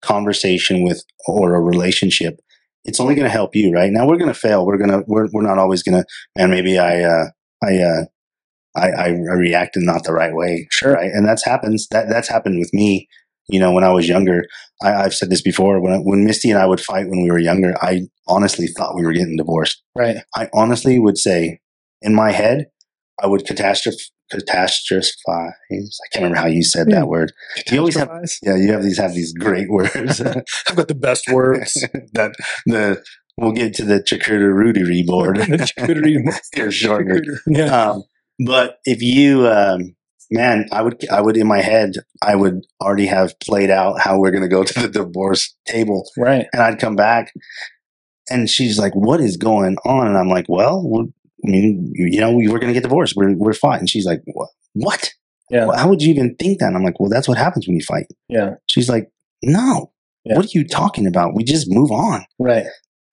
conversation 0.00 0.84
with 0.84 1.02
or 1.26 1.56
a 1.56 1.60
relationship, 1.60 2.38
it's 2.84 3.00
only 3.00 3.16
going 3.16 3.24
to 3.26 3.30
help 3.30 3.56
you, 3.56 3.72
right? 3.72 3.90
Now 3.90 4.06
we're 4.06 4.16
going 4.18 4.32
to 4.32 4.38
fail. 4.38 4.64
We're 4.64 4.78
going 4.78 4.90
to 4.90 5.02
we're 5.08 5.26
we're 5.32 5.42
not 5.42 5.58
always 5.58 5.82
going 5.82 6.00
to 6.00 6.06
and 6.36 6.52
maybe 6.52 6.78
I 6.78 7.02
uh 7.02 7.24
I 7.64 7.78
uh 7.78 8.04
I, 8.76 8.88
I 8.90 9.08
reacted 9.08 9.82
not 9.82 10.04
the 10.04 10.12
right 10.12 10.34
way. 10.34 10.68
Sure. 10.70 10.92
Right. 10.94 11.10
And 11.12 11.26
that's 11.26 11.44
happens 11.44 11.86
that 11.90 12.08
that's 12.08 12.28
happened 12.28 12.58
with 12.58 12.72
me, 12.74 13.08
you 13.48 13.58
know, 13.58 13.72
when 13.72 13.84
I 13.84 13.90
was 13.92 14.08
younger. 14.08 14.44
I, 14.82 14.92
I've 14.94 15.14
said 15.14 15.30
this 15.30 15.42
before. 15.42 15.80
When 15.80 15.92
I, 15.94 15.96
when 15.98 16.24
Misty 16.24 16.50
and 16.50 16.58
I 16.60 16.66
would 16.66 16.80
fight 16.80 17.08
when 17.08 17.22
we 17.22 17.30
were 17.30 17.38
younger, 17.38 17.74
I 17.82 18.02
honestly 18.28 18.66
thought 18.66 18.94
we 18.94 19.04
were 19.04 19.12
getting 19.12 19.36
divorced. 19.36 19.82
Right. 19.96 20.18
I 20.36 20.48
honestly 20.52 20.98
would 20.98 21.16
say 21.18 21.60
in 22.02 22.14
my 22.14 22.32
head, 22.32 22.66
I 23.22 23.26
would 23.26 23.46
catastrophe 23.46 23.98
catastrophize. 24.32 25.52
I 25.70 26.08
can't 26.12 26.24
remember 26.24 26.36
how 26.38 26.46
you 26.46 26.62
said 26.64 26.88
Yeah. 26.88 26.96
that 27.00 27.06
word. 27.08 27.32
You 27.70 27.78
always 27.78 27.96
have- 27.96 28.10
Yeah, 28.42 28.56
you 28.56 28.72
have 28.72 28.82
these 28.82 28.98
have 28.98 29.14
these 29.14 29.32
great 29.32 29.70
words. 29.70 30.20
I've 30.68 30.76
got 30.76 30.88
the 30.88 30.94
best 30.96 31.28
words. 31.30 31.72
that 32.14 32.34
the 32.66 33.02
we'll 33.36 33.52
get 33.52 33.74
to 33.74 33.84
the 33.84 34.02
Rudy 34.52 35.04
board 35.06 35.38
here 36.54 36.70
shortly. 36.72 37.20
yeah. 37.46 37.90
Um, 37.90 38.02
but 38.44 38.78
if 38.84 39.02
you, 39.02 39.46
um, 39.48 39.94
man, 40.30 40.66
I 40.72 40.82
would, 40.82 41.04
I 41.10 41.20
would 41.20 41.36
in 41.36 41.46
my 41.46 41.60
head, 41.62 41.92
I 42.22 42.34
would 42.36 42.60
already 42.82 43.06
have 43.06 43.38
played 43.40 43.70
out 43.70 44.00
how 44.00 44.18
we're 44.18 44.30
going 44.30 44.42
to 44.42 44.48
go 44.48 44.64
to 44.64 44.80
the 44.80 44.88
divorce 44.88 45.54
table, 45.66 46.08
Right. 46.16 46.46
and 46.52 46.62
I'd 46.62 46.78
come 46.78 46.96
back, 46.96 47.32
and 48.30 48.48
she's 48.50 48.78
like, 48.78 48.92
"What 48.94 49.20
is 49.20 49.36
going 49.36 49.76
on?" 49.84 50.06
And 50.08 50.16
I'm 50.16 50.28
like, 50.28 50.46
"Well, 50.48 50.84
I 51.44 51.48
mean, 51.50 51.92
you 51.94 52.20
know, 52.20 52.32
we 52.32 52.48
were 52.48 52.58
going 52.58 52.72
to 52.72 52.74
get 52.74 52.82
divorced. 52.82 53.14
We're 53.16 53.36
we're 53.36 53.52
fine." 53.52 53.80
And 53.80 53.90
she's 53.90 54.06
like, 54.06 54.22
"What? 54.26 54.48
What? 54.74 55.10
Yeah. 55.50 55.68
How 55.76 55.88
would 55.88 56.02
you 56.02 56.10
even 56.10 56.34
think 56.36 56.58
that?" 56.58 56.66
And 56.66 56.76
I'm 56.76 56.82
like, 56.84 56.98
"Well, 56.98 57.10
that's 57.10 57.28
what 57.28 57.38
happens 57.38 57.66
when 57.66 57.76
you 57.76 57.84
fight." 57.84 58.06
Yeah. 58.28 58.54
She's 58.66 58.88
like, 58.88 59.10
"No." 59.42 59.92
Yeah. 60.24 60.34
What 60.36 60.46
are 60.46 60.58
you 60.58 60.66
talking 60.66 61.06
about? 61.06 61.36
We 61.36 61.44
just 61.44 61.66
move 61.70 61.92
on. 61.92 62.24
Right. 62.40 62.66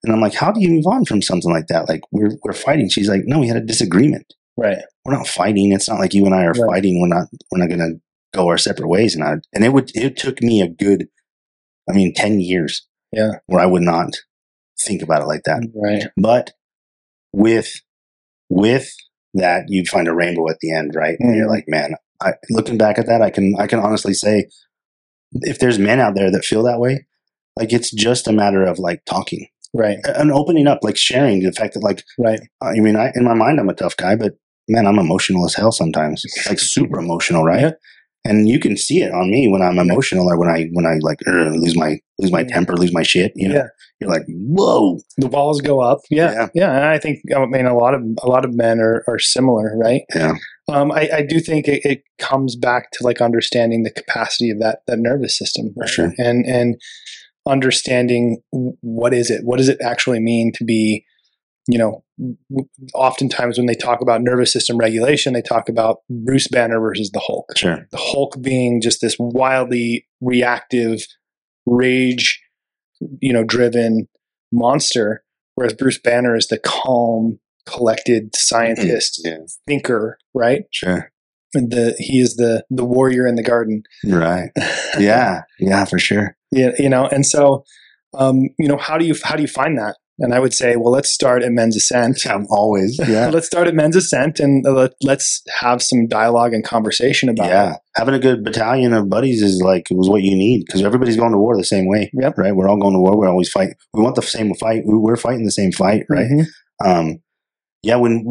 And 0.03 0.11
I'm 0.11 0.19
like, 0.19 0.33
how 0.33 0.51
do 0.51 0.59
you 0.59 0.67
move 0.69 0.87
on 0.87 1.05
from 1.05 1.21
something 1.21 1.51
like 1.51 1.67
that? 1.67 1.87
Like 1.87 2.01
we're 2.11 2.31
we're 2.43 2.53
fighting. 2.53 2.89
She's 2.89 3.07
like, 3.07 3.21
no, 3.25 3.37
we 3.37 3.47
had 3.47 3.55
a 3.55 3.61
disagreement. 3.63 4.33
Right. 4.57 4.77
We're 5.05 5.15
not 5.15 5.27
fighting. 5.27 5.71
It's 5.71 5.89
not 5.89 5.99
like 5.99 6.13
you 6.13 6.25
and 6.25 6.35
I 6.35 6.43
are 6.45 6.53
Right. 6.53 6.69
fighting. 6.69 6.99
We're 7.01 7.07
not 7.15 7.27
we're 7.51 7.59
not 7.59 7.69
gonna 7.69 7.95
go 8.33 8.47
our 8.47 8.57
separate 8.57 8.87
ways. 8.87 9.15
And 9.15 9.23
I 9.23 9.35
and 9.53 9.63
it 9.63 9.73
would 9.73 9.91
it 9.95 10.15
took 10.17 10.41
me 10.41 10.61
a 10.61 10.67
good, 10.67 11.07
I 11.89 11.93
mean, 11.93 12.13
ten 12.13 12.39
years. 12.39 12.85
Yeah. 13.11 13.31
Where 13.47 13.61
I 13.61 13.65
would 13.65 13.81
not 13.83 14.09
think 14.85 15.01
about 15.01 15.21
it 15.21 15.27
like 15.27 15.43
that. 15.45 15.63
Right. 15.75 16.05
But 16.17 16.51
with 17.31 17.71
with 18.49 18.91
that, 19.33 19.65
you'd 19.67 19.87
find 19.87 20.07
a 20.07 20.13
rainbow 20.13 20.49
at 20.49 20.59
the 20.61 20.71
end, 20.75 20.93
right? 20.95 21.15
And 21.19 21.35
you're 21.35 21.47
Mhm. 21.47 21.51
like, 21.51 21.65
man, 21.67 21.95
I, 22.21 22.33
looking 22.51 22.77
back 22.77 22.99
at 22.99 23.07
that, 23.07 23.21
I 23.21 23.29
can 23.31 23.55
I 23.57 23.65
can 23.67 23.79
honestly 23.79 24.13
say, 24.13 24.47
if 25.41 25.57
there's 25.59 25.79
men 25.79 25.99
out 25.99 26.13
there 26.15 26.29
that 26.31 26.45
feel 26.45 26.63
that 26.63 26.79
way, 26.79 27.05
like 27.57 27.73
it's 27.73 27.91
just 27.91 28.27
a 28.27 28.31
matter 28.33 28.63
of 28.63 28.77
like 28.77 29.03
talking 29.05 29.47
Right. 29.73 29.97
and 30.05 30.31
opening 30.31 30.67
up, 30.67 30.79
like 30.83 30.97
sharing 30.97 31.41
the 31.41 31.51
fact 31.51 31.73
that, 31.73 31.81
like, 31.83 32.03
Right. 32.19 32.39
I 32.61 32.75
mean, 32.79 32.95
I 32.95 33.11
in 33.15 33.23
my 33.23 33.33
mind, 33.33 33.59
I'm 33.59 33.69
a 33.69 33.73
tough 33.73 33.97
guy, 33.97 34.15
but 34.15 34.33
man, 34.67 34.87
I'm 34.87 34.99
emotional 34.99 35.45
as 35.45 35.55
hell 35.55 35.71
sometimes, 35.71 36.23
like 36.47 36.59
super 36.59 36.99
emotional, 36.99 37.43
right? 37.43 37.61
Yeah. 37.61 37.71
And 38.25 38.47
you 38.47 38.57
can 38.57 38.77
see 38.77 39.01
it 39.01 39.11
on 39.13 39.29
me 39.29 39.49
when 39.49 39.61
I'm 39.61 39.77
emotional 39.79 40.31
or 40.31 40.39
when 40.39 40.47
I 40.47 40.67
when 40.71 40.85
I 40.85 40.95
like 41.01 41.19
lose 41.27 41.75
my 41.75 41.97
lose 42.19 42.31
my 42.31 42.45
temper, 42.45 42.77
lose 42.77 42.93
my 42.93 43.03
shit. 43.03 43.33
You 43.35 43.49
know, 43.49 43.55
Yeah. 43.55 43.67
you're 43.99 44.09
like, 44.09 44.23
whoa, 44.29 44.97
The 45.17 45.27
walls 45.27 45.59
go 45.59 45.81
up. 45.81 45.99
Yeah. 46.09 46.31
Yeah. 46.31 46.47
Yeah. 46.55 46.71
And 46.73 46.85
I 46.85 46.99
think 46.99 47.19
I 47.35 47.45
mean 47.47 47.65
a 47.65 47.75
lot 47.75 47.93
of 47.93 48.01
a 48.23 48.27
lot 48.29 48.45
of 48.45 48.53
men 48.55 48.79
are, 48.79 49.03
are 49.09 49.19
similar, 49.19 49.77
right? 49.77 50.03
yeah, 50.15 50.35
Um, 50.69 50.89
I, 50.93 51.09
I 51.15 51.21
do 51.27 51.41
think 51.41 51.67
it, 51.67 51.81
it 51.83 52.03
comes 52.17 52.55
back 52.55 52.91
to 52.93 53.03
like 53.03 53.19
understanding 53.19 53.83
the 53.83 53.91
capacity 53.91 54.49
of 54.51 54.59
that 54.61 54.79
that 54.87 54.99
nervous 54.99 55.37
system, 55.37 55.73
For 55.75 55.81
right? 55.81 55.89
sure. 55.89 56.13
and 56.17 56.45
and 56.45 56.75
understanding 57.45 58.37
what 58.51 59.13
is 59.13 59.29
it, 59.29 59.41
what 59.43 59.57
does 59.57 59.69
it 59.69 59.79
actually 59.83 60.19
mean 60.19 60.51
to 60.55 60.63
be, 60.63 61.03
you 61.67 61.77
know, 61.77 62.02
oftentimes 62.93 63.57
when 63.57 63.67
they 63.67 63.75
talk 63.75 64.01
about 64.01 64.21
nervous 64.21 64.51
system 64.53 64.77
regulation, 64.77 65.33
they 65.33 65.41
talk 65.41 65.69
about 65.69 65.97
Bruce 66.09 66.47
Banner 66.47 66.79
versus 66.79 67.11
the 67.11 67.19
Hulk. 67.19 67.57
sure, 67.57 67.87
The 67.91 67.97
Hulk 67.97 68.41
being 68.41 68.81
just 68.81 69.01
this 69.01 69.15
wildly 69.19 70.07
reactive, 70.21 71.05
rage, 71.65 72.41
you 73.19 73.33
know, 73.33 73.43
driven 73.43 74.07
monster, 74.51 75.23
whereas 75.55 75.73
Bruce 75.73 75.99
Banner 75.99 76.35
is 76.35 76.47
the 76.47 76.59
calm, 76.59 77.39
collected 77.65 78.35
scientist, 78.35 79.21
yeah, 79.25 79.37
thinker, 79.67 80.17
right? 80.33 80.63
sure, 80.71 81.11
And 81.53 81.71
the 81.71 81.95
he 81.97 82.19
is 82.19 82.35
the 82.35 82.63
the 82.69 82.85
warrior 82.85 83.25
in 83.27 83.35
the 83.35 83.43
garden. 83.43 83.83
right, 84.05 84.49
yeah, 84.99 85.41
yeah, 85.59 85.85
for 85.85 85.99
sure. 85.99 86.35
yeah, 86.51 86.71
you 86.77 86.89
know, 86.89 87.07
and 87.07 87.25
so 87.25 87.63
um, 88.15 88.49
you 88.59 88.67
know, 88.67 88.77
how 88.77 88.97
do 88.97 89.05
you 89.05 89.15
how 89.23 89.35
do 89.35 89.41
you 89.41 89.47
find 89.47 89.77
that? 89.77 89.95
And 90.19 90.33
I 90.33 90.39
would 90.39 90.53
say, 90.53 90.75
well, 90.75 90.91
let's 90.91 91.09
start 91.11 91.41
at 91.43 91.51
Men's 91.51 91.75
Ascent. 91.75 92.19
I'm 92.27 92.45
always, 92.51 92.99
yeah, 93.07 93.29
let's 93.33 93.47
start 93.47 93.67
at 93.67 93.73
Men's 93.73 93.95
Ascent 93.95 94.39
and 94.39 94.63
let, 94.63 94.91
let's 95.01 95.41
have 95.59 95.81
some 95.81 96.07
dialogue 96.07 96.53
and 96.53 96.63
conversation 96.63 97.29
about 97.29 97.47
yeah. 97.47 97.73
it. 97.73 97.79
Having 97.95 98.13
a 98.13 98.19
good 98.19 98.43
battalion 98.43 98.93
of 98.93 99.09
buddies 99.09 99.41
is 99.41 99.59
like 99.63 99.89
it 99.89 99.97
was 99.97 100.09
what 100.09 100.21
you 100.21 100.35
need 100.37 100.65
because 100.67 100.83
everybody's 100.83 101.17
going 101.17 101.31
to 101.31 101.37
war 101.39 101.57
the 101.57 101.63
same 101.63 101.87
way, 101.87 102.11
Yep. 102.13 102.37
right? 102.37 102.55
We're 102.55 102.69
all 102.69 102.79
going 102.79 102.93
to 102.93 102.99
war. 102.99 103.17
We're 103.17 103.27
always 103.29 103.49
fight. 103.49 103.69
We 103.93 104.03
want 104.03 104.15
the 104.15 104.21
same 104.21 104.53
fight. 104.55 104.83
We- 104.85 104.97
We're 104.97 105.15
fighting 105.17 105.45
the 105.45 105.51
same 105.51 105.71
fight, 105.71 106.03
right? 106.09 106.27
Mhm. 106.29 106.45
um, 106.85 107.19
yeah, 107.81 107.95
when 107.95 108.23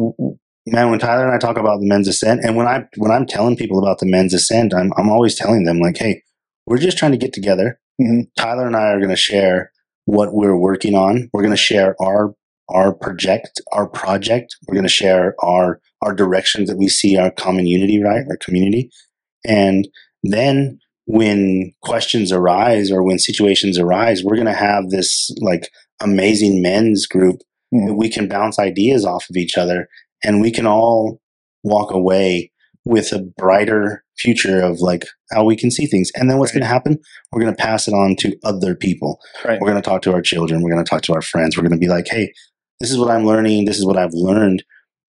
man, 0.65 0.89
when 0.89 0.99
Tyler 0.99 1.25
and 1.25 1.35
I 1.35 1.37
talk 1.37 1.57
about 1.57 1.79
the 1.81 1.87
men's 1.87 2.07
ascent, 2.07 2.43
and 2.43 2.55
when 2.55 2.65
I 2.65 2.85
when 2.97 3.11
I'm 3.11 3.25
telling 3.27 3.55
people 3.57 3.77
about 3.77 3.99
the 3.99 4.05
men's 4.09 4.33
ascent, 4.33 4.73
I'm 4.73 4.91
I'm 4.97 5.09
always 5.09 5.35
telling 5.35 5.65
them 5.65 5.79
like, 5.79 5.97
hey, 5.97 6.23
we're 6.65 6.77
just 6.77 6.97
trying 6.97 7.11
to 7.11 7.17
get 7.17 7.33
together. 7.33 7.79
Mhm. 8.01 8.27
Tyler 8.37 8.65
and 8.65 8.75
I 8.75 8.87
are 8.87 8.97
going 8.99 9.09
to 9.09 9.15
share 9.17 9.71
what 10.05 10.33
we're 10.33 10.57
working 10.57 10.95
on. 10.95 11.29
We're 11.33 11.41
going 11.41 11.55
to 11.55 11.57
share 11.57 11.95
our 12.01 12.33
our 12.69 12.93
project, 12.93 13.61
our 13.73 13.87
project. 13.87 14.55
We're 14.67 14.75
going 14.75 14.83
to 14.83 14.89
share 14.89 15.35
our 15.39 15.79
our 16.01 16.13
directions 16.13 16.69
that 16.69 16.77
we 16.77 16.89
see 16.89 17.17
our 17.17 17.31
common 17.31 17.67
unity, 17.67 18.01
right, 18.01 18.25
our 18.29 18.37
community, 18.37 18.89
and 19.45 19.87
then 20.23 20.79
when 21.05 21.73
questions 21.81 22.31
arise 22.31 22.89
or 22.89 23.03
when 23.03 23.19
situations 23.19 23.77
arise, 23.77 24.23
we're 24.23 24.35
going 24.35 24.47
to 24.47 24.53
have 24.53 24.89
this 24.89 25.29
like 25.41 25.69
amazing 26.01 26.61
men's 26.61 27.05
group 27.05 27.41
Mm. 27.73 27.87
that 27.87 27.95
we 27.95 28.09
can 28.09 28.27
bounce 28.27 28.59
ideas 28.59 29.05
off 29.05 29.25
of 29.29 29.35
each 29.35 29.57
other, 29.57 29.87
and 30.23 30.41
we 30.41 30.51
can 30.51 30.67
all 30.67 31.19
walk 31.63 31.91
away 31.91 32.51
with 32.85 33.11
a 33.11 33.19
brighter 33.37 34.02
future 34.17 34.61
of 34.61 34.79
like 34.79 35.03
how 35.31 35.43
we 35.43 35.55
can 35.55 35.71
see 35.71 35.85
things. 35.85 36.11
And 36.15 36.29
then 36.29 36.37
what's 36.37 36.51
Right. 36.51 36.59
going 36.59 36.69
to 36.69 36.73
happen? 36.73 36.97
We're 37.31 37.41
going 37.41 37.55
to 37.55 37.61
pass 37.61 37.87
it 37.87 37.93
on 37.93 38.15
to 38.19 38.35
other 38.43 38.75
people. 38.75 39.19
Right. 39.43 39.59
We're 39.59 39.69
going 39.69 39.81
to 39.81 39.87
talk 39.87 40.01
to 40.03 40.13
our 40.13 40.21
children. 40.21 40.61
We're 40.61 40.71
going 40.71 40.83
to 40.83 40.89
talk 40.89 41.01
to 41.03 41.13
our 41.13 41.21
friends. 41.21 41.57
We're 41.57 41.63
going 41.63 41.71
to 41.79 41.85
be 41.85 41.87
like, 41.87 42.07
hey, 42.09 42.31
this 42.79 42.91
is 42.91 42.97
what 42.97 43.09
I'm 43.09 43.25
learning. 43.25 43.65
This 43.65 43.77
is 43.79 43.85
what 43.85 43.97
I've 43.97 44.13
learned. 44.13 44.63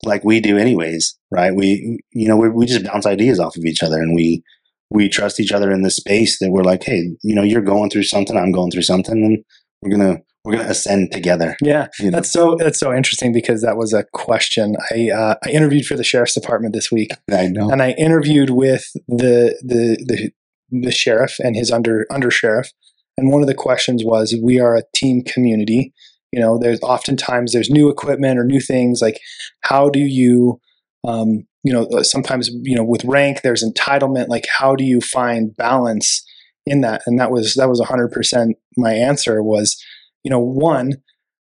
Like 0.04 0.24
we 0.24 0.40
do, 0.40 0.58
anyways, 0.58 1.18
right? 1.30 1.54
We, 1.56 2.00
you 2.12 2.28
know, 2.28 2.36
we, 2.38 2.50
we 2.50 2.66
just 2.66 2.86
bounce 2.86 3.06
ideas 3.06 3.40
off 3.40 3.56
of 3.56 3.66
each 3.66 3.84
other, 3.84 4.00
and 4.00 4.16
we 4.16 4.42
we 4.90 5.08
trust 5.08 5.40
each 5.40 5.52
other 5.52 5.72
in 5.72 5.84
this 5.84 5.96
space 5.96 6.40
that 6.40 6.50
we're 6.52 6.64
like, 6.64 6.84
hey, 6.84 7.12
you 7.24 7.36
know, 7.36 7.44
you're 7.44 7.62
going 7.62 7.90
through 7.92 8.04
something, 8.04 8.36
I'm 8.36 8.52
going 8.52 8.72
through 8.72 8.82
something, 8.82 9.14
and 9.24 9.44
we're 9.82 9.96
gonna 9.96 10.18
we're 10.44 10.58
gonna 10.58 10.70
ascend 10.70 11.12
together. 11.12 11.56
Yeah, 11.62 11.88
You 12.00 12.06
know? 12.12 12.18
that's 12.18 12.32
so 12.32 12.56
that's 12.58 12.80
so 12.80 12.94
interesting 12.94 13.32
because 13.32 13.62
that 13.62 13.78
was 13.78 13.94
a 13.94 14.06
question 14.14 14.76
I 14.92 15.10
uh, 15.10 15.36
I 15.46 15.50
interviewed 15.50 15.86
for 15.86 15.96
the 15.96 16.04
sheriff's 16.04 16.34
department 16.34 16.74
this 16.74 16.92
week, 16.92 17.12
I 17.32 17.48
know. 17.48 17.70
and 17.70 17.82
I 17.82 17.92
interviewed 17.92 18.50
with 18.52 18.86
the 19.08 19.56
the 19.62 19.98
the, 20.08 20.32
the 20.72 20.92
sheriff 20.92 21.38
and 21.40 21.56
his 21.56 21.72
under 21.72 22.06
under 22.10 22.32
sheriff, 22.32 22.72
and 23.18 23.32
one 23.32 23.42
of 23.42 23.48
the 23.48 23.54
questions 23.54 24.04
was, 24.04 24.36
"We 24.42 24.60
are 24.60 24.76
a 24.76 24.84
team 24.96 25.22
community. 25.24 25.94
You 26.32 26.40
know, 26.40 26.58
there's 26.58 26.80
oftentimes 26.82 27.52
there's 27.52 27.70
new 27.70 27.90
equipment 27.90 28.40
or 28.40 28.46
new 28.46 28.62
things. 28.62 29.02
Like, 29.02 29.20
how 29.64 29.90
do 29.90 30.00
you, 30.00 30.62
um, 31.06 31.46
you 31.64 31.74
know, 31.74 31.88
sometimes 32.04 32.50
you 32.64 32.76
know 32.76 32.86
with 32.86 33.04
rank 33.06 33.42
there's 33.42 33.64
entitlement. 33.64 34.30
Like, 34.30 34.48
how 34.58 34.76
do 34.76 34.84
you 34.86 35.02
find 35.02 35.56
balance 35.56 36.26
in 36.66 36.82
that? 36.82 37.02
And 37.06 37.20
that 37.20 37.32
was 37.32 37.54
that 37.56 37.70
was 37.70 37.80
100 37.80 38.12
percent 38.12 38.56
my 38.78 38.94
answer 38.94 39.44
was, 39.44 39.76
you 40.24 40.30
know, 40.32 40.40
one. 40.40 40.94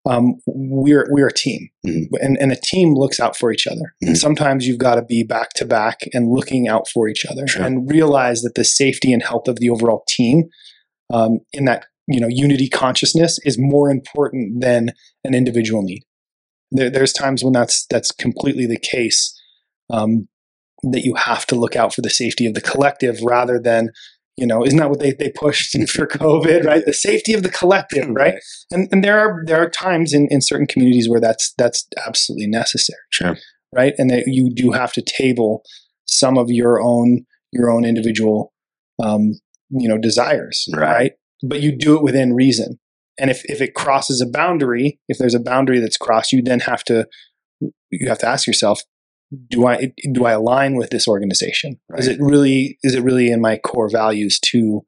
Um, 0.08 0.34
we're 0.46 1.04
we're 1.10 1.26
a 1.26 1.32
team, 1.32 1.68
Mhm. 1.84 2.04
and 2.20 2.36
and 2.40 2.52
a 2.52 2.56
team 2.56 2.94
looks 2.94 3.18
out 3.18 3.36
for 3.36 3.50
each 3.50 3.66
other. 3.66 3.94
And 4.00 4.14
Mhm. 4.14 4.18
sometimes 4.20 4.64
you've 4.64 4.78
got 4.78 4.94
to 4.94 5.02
be 5.02 5.24
back 5.24 5.50
to 5.54 5.64
back 5.64 6.02
and 6.14 6.30
looking 6.30 6.68
out 6.68 6.86
for 6.88 7.08
each 7.08 7.26
other, 7.26 7.48
Sure. 7.48 7.64
and 7.64 7.90
realize 7.90 8.42
that 8.42 8.54
the 8.54 8.62
safety 8.62 9.12
and 9.12 9.20
health 9.22 9.48
of 9.48 9.56
the 9.58 9.68
overall 9.68 10.04
team 10.08 10.44
um, 11.12 11.40
in 11.52 11.64
that 11.64 11.86
you 12.06 12.20
know 12.20 12.28
unity 12.30 12.68
consciousness 12.68 13.40
is 13.44 13.56
more 13.58 13.90
important 13.90 14.60
than 14.60 14.92
an 15.24 15.34
individual 15.34 15.82
need. 15.82 16.02
There, 16.70 16.88
there's 16.90 17.12
times 17.12 17.42
when 17.42 17.52
that's 17.52 17.84
that's 17.90 18.12
completely 18.12 18.66
the 18.66 18.78
case. 18.78 19.34
Um, 19.90 20.28
that 20.92 21.04
you 21.04 21.14
have 21.14 21.46
to 21.46 21.56
look 21.56 21.74
out 21.74 21.92
for 21.94 22.02
the 22.02 22.10
safety 22.10 22.46
of 22.46 22.54
the 22.54 22.60
collective 22.60 23.18
rather 23.22 23.58
than 23.58 23.90
you 24.36 24.46
know 24.46 24.64
isn't 24.64 24.78
that 24.78 24.90
what 24.90 25.00
they, 25.00 25.12
they 25.12 25.30
pushed 25.30 25.72
for 25.90 26.06
covid 26.06 26.64
right 26.64 26.84
the 26.84 26.92
safety 26.92 27.32
of 27.32 27.42
the 27.42 27.48
collective 27.48 28.08
right 28.10 28.34
and 28.70 28.88
and 28.92 29.02
there 29.04 29.18
are 29.18 29.42
there 29.46 29.62
are 29.62 29.68
times 29.70 30.12
in, 30.12 30.28
in 30.30 30.40
certain 30.40 30.66
communities 30.66 31.08
where 31.08 31.20
that's 31.20 31.52
that's 31.58 31.86
absolutely 32.06 32.46
necessary 32.46 32.98
Sure. 33.10 33.36
right 33.74 33.94
and 33.98 34.10
that 34.10 34.24
you 34.26 34.50
do 34.54 34.72
have 34.72 34.92
to 34.94 35.02
table 35.02 35.62
some 36.06 36.36
of 36.38 36.50
your 36.50 36.80
own 36.80 37.24
your 37.52 37.70
own 37.70 37.84
individual 37.84 38.52
um, 39.02 39.32
you 39.70 39.88
know 39.88 39.98
desires 39.98 40.66
Right. 40.72 40.82
right. 40.92 41.12
but 41.42 41.60
you 41.62 41.76
do 41.76 41.96
it 41.96 42.02
within 42.02 42.34
reason 42.34 42.78
and 43.18 43.30
if 43.30 43.42
if 43.46 43.60
it 43.60 43.74
crosses 43.74 44.20
a 44.20 44.26
boundary 44.26 45.00
if 45.08 45.18
there's 45.18 45.34
a 45.34 45.40
boundary 45.40 45.80
that's 45.80 45.96
crossed 45.96 46.32
you 46.32 46.42
then 46.42 46.60
have 46.60 46.84
to 46.84 47.06
you 47.90 48.08
have 48.08 48.18
to 48.18 48.28
ask 48.28 48.46
yourself 48.46 48.82
do 49.48 49.66
i 49.66 49.92
do 50.12 50.24
i 50.24 50.32
align 50.32 50.76
with 50.76 50.90
this 50.90 51.08
organization 51.08 51.78
is 51.96 52.06
it 52.06 52.18
really 52.20 52.78
is 52.82 52.94
it 52.94 53.02
really 53.02 53.30
in 53.30 53.40
my 53.40 53.56
core 53.58 53.88
values 53.90 54.38
to 54.38 54.84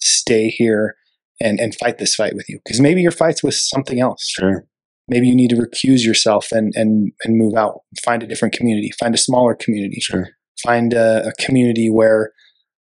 stay 0.00 0.48
here 0.48 0.96
and 1.40 1.60
and 1.60 1.74
fight 1.76 1.98
this 1.98 2.14
fight 2.14 2.34
with 2.34 2.48
you 2.48 2.58
because 2.64 2.80
maybe 2.80 3.00
your 3.00 3.12
fight's 3.12 3.42
with 3.42 3.54
something 3.54 4.00
else 4.00 4.28
Sure. 4.28 4.66
maybe 5.08 5.28
you 5.28 5.34
need 5.36 5.50
to 5.50 5.56
recuse 5.56 6.04
yourself 6.04 6.50
and 6.50 6.72
and 6.74 7.12
and 7.24 7.36
move 7.38 7.54
out 7.54 7.80
find 8.04 8.22
a 8.22 8.26
different 8.26 8.54
community 8.54 8.90
find 8.98 9.14
a 9.14 9.18
smaller 9.18 9.54
community 9.54 10.00
Sure. 10.00 10.28
find 10.62 10.92
a, 10.92 11.28
a 11.28 11.32
community 11.44 11.88
where 11.88 12.32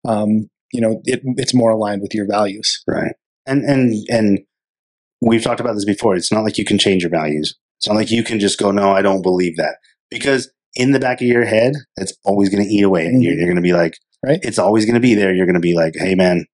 um, 0.07 0.49
you 0.73 0.81
know 0.81 1.01
it, 1.05 1.21
it's 1.37 1.55
more 1.55 1.71
aligned 1.71 2.01
with 2.03 2.15
your 2.15 2.27
values 2.27 2.83
Right. 2.87 3.15
And 3.47 3.63
and 3.65 3.95
and 4.09 4.39
we've 5.21 5.43
talked 5.43 5.61
about 5.61 5.75
this 5.75 5.85
before. 5.85 6.15
It's 6.17 6.33
not 6.33 6.45
like 6.45 6.57
you 6.59 6.65
can 6.65 6.79
change 6.79 7.03
your 7.03 7.11
values. 7.11 7.55
It's 7.79 7.87
not 7.89 7.95
like 7.97 8.11
you 8.11 8.23
can 8.25 8.41
just 8.41 8.59
go, 8.59 8.71
no, 8.71 8.91
I 8.93 9.03
don't 9.03 9.23
believe 9.23 9.57
that. 9.57 9.77
Because 10.11 10.51
in 10.77 10.93
the 10.93 11.01
back 11.01 11.21
of 11.21 11.27
your 11.27 11.45
head, 11.45 11.73
it's 11.97 12.13
always 12.25 12.49
going 12.51 12.63
to 12.65 12.69
eat 12.69 12.83
away 12.83 13.07
at 13.07 13.13
you. 13.13 13.31
Mhm. 13.31 13.37
You're 13.37 13.47
going 13.47 13.57
to 13.57 13.63
be 13.63 13.73
like, 13.73 13.95
Right. 14.27 14.39
It's 14.43 14.59
always 14.59 14.87
going 14.87 14.95
to 14.95 15.01
be 15.01 15.15
there. 15.15 15.35
You're 15.35 15.45
going 15.45 15.53
to 15.55 15.61
be 15.61 15.75
like, 15.75 15.93
hey, 15.97 16.15
man, 16.15 16.47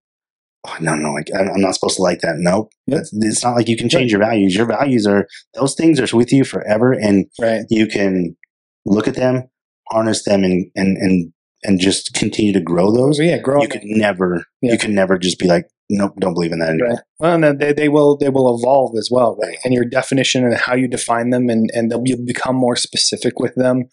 oh, 0.67 0.77
no, 0.81 0.97
no, 0.97 1.13
like 1.13 1.29
I'm 1.39 1.49
I'm 1.51 1.61
not 1.61 1.75
supposed 1.77 1.97
to 1.97 2.03
like 2.03 2.21
that. 2.23 2.35
Nope. 2.39 2.73
Yep. 2.89 2.97
That's- 2.97 3.11
It's 3.13 3.45
not 3.45 3.55
like 3.55 3.69
you 3.69 3.77
can 3.77 3.89
change 3.89 4.11
your 4.11 4.21
values. 4.21 4.57
Your 4.57 4.67
values 4.67 5.07
are 5.07 5.27
those 5.55 5.75
things 5.77 6.01
are 6.01 6.17
with 6.17 6.33
you 6.33 6.43
forever, 6.45 6.93
and 6.93 7.27
right 7.41 7.63
you 7.71 7.87
can 7.87 8.37
look 8.85 9.07
at 9.07 9.15
them, 9.15 9.45
harness 9.93 10.25
them, 10.25 10.43
and 10.43 10.67
and 10.75 10.97
and 10.97 11.33
and 11.63 11.79
just 11.79 12.13
continue 12.15 12.53
to 12.55 12.61
grow 12.61 12.91
those. 12.91 13.19
so 13.19 13.23
yeah 13.23 13.39
grow 13.39 13.63
You 13.63 13.69
could 13.69 13.83
never, 13.85 14.45
Yeah. 14.63 14.73
you 14.73 14.79
can 14.79 14.95
never 14.95 15.17
just 15.19 15.39
be 15.39 15.47
like, 15.47 15.67
nope, 15.91 16.15
don't 16.19 16.33
believe 16.35 16.53
in 16.53 16.59
that 16.61 16.71
anymore. 16.71 16.89
Right. 16.89 16.99
Well, 17.21 17.45
and 17.45 17.61
they, 17.61 17.73
they 17.73 17.89
will 17.89 18.17
they 18.17 18.31
will 18.31 18.59
evolve 18.59 18.97
as 18.99 19.11
well, 19.13 19.37
right? 19.41 19.59
And 19.65 19.73
your 19.75 19.85
definition 19.85 20.43
and 20.45 20.57
how 20.57 20.75
you 20.75 20.89
define 20.89 21.31
them, 21.31 21.49
and 21.51 21.71
and 21.73 21.89
they'll 21.91 22.03
be, 22.03 22.17
become 22.17 22.57
more 22.57 22.75
specific 22.77 23.39
with 23.39 23.55
them, 23.55 23.85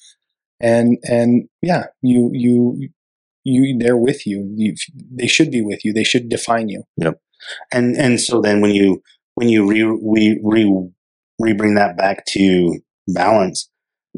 and 0.60 0.98
and 1.04 1.48
yeah, 1.62 1.86
you 2.02 2.32
you 2.34 2.90
you 3.44 3.78
they're 3.80 3.98
with 3.98 4.28
you. 4.28 4.52
you. 4.56 4.76
They 5.12 5.28
should 5.28 5.52
be 5.52 5.62
with 5.62 5.86
you. 5.86 5.94
They 5.94 6.04
should 6.04 6.30
define 6.30 6.70
you. 6.70 6.84
Yep. 6.98 7.20
and 7.72 7.96
and 7.96 8.20
so 8.22 8.42
then 8.42 8.62
when 8.62 8.72
you 8.72 9.02
when 9.36 9.50
you 9.50 9.68
re 9.70 9.84
we 9.84 10.40
re 10.44 10.90
re 11.40 11.54
bring 11.54 11.76
that 11.76 11.98
back 11.98 12.26
to 12.28 12.80
balance 13.08 13.70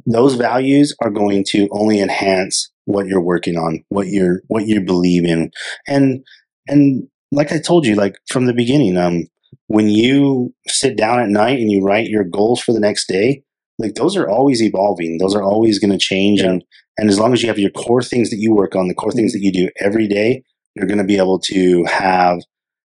those 0.06 0.36
values 0.36 0.96
are 1.02 1.10
going 1.10 1.44
to 1.48 1.68
only 1.72 2.00
enhance 2.00 2.72
what 2.86 3.08
you're 3.08 3.22
working 3.22 3.58
on 3.58 3.84
what 3.90 4.08
you're 4.08 4.42
what 4.48 4.66
you 4.66 4.82
believe 4.82 5.26
in 5.26 5.52
and 5.88 6.24
and 6.68 7.08
like 7.32 7.52
i 7.52 7.60
told 7.60 7.86
you 7.86 7.96
like 7.96 8.16
from 8.30 8.46
the 8.46 8.54
beginning 8.54 8.98
um 8.98 9.26
when 9.68 9.90
you 9.90 10.54
sit 10.68 10.98
down 10.98 11.20
at 11.20 11.30
night 11.30 11.60
and 11.60 11.72
you 11.72 11.84
write 11.84 12.08
your 12.08 12.24
goals 12.24 12.62
for 12.62 12.74
the 12.74 12.80
next 12.80 13.08
day 13.08 13.44
like 13.80 13.96
those 13.96 14.16
are 14.16 14.30
always 14.30 14.62
evolving 14.62 15.18
those 15.18 15.36
are 15.36 15.44
always 15.44 15.80
going 15.80 15.92
to 15.92 15.98
change 15.98 16.42
Yeah. 16.42 16.50
and 16.52 16.64
and 16.98 17.10
as 17.10 17.18
long 17.20 17.34
as 17.34 17.42
you 17.42 17.48
have 17.48 17.58
your 17.60 17.72
core 17.72 18.04
things 18.04 18.30
that 18.30 18.38
you 18.40 18.54
work 18.54 18.76
on 18.76 18.88
the 18.88 18.94
core 18.94 19.12
things 19.12 19.34
that 19.34 19.42
you 19.42 19.52
do 19.52 19.70
every 19.80 20.08
day 20.08 20.44
you're 20.76 20.88
going 20.88 21.00
to 21.00 21.04
be 21.04 21.18
able 21.18 21.40
to 21.40 21.84
have 21.86 22.40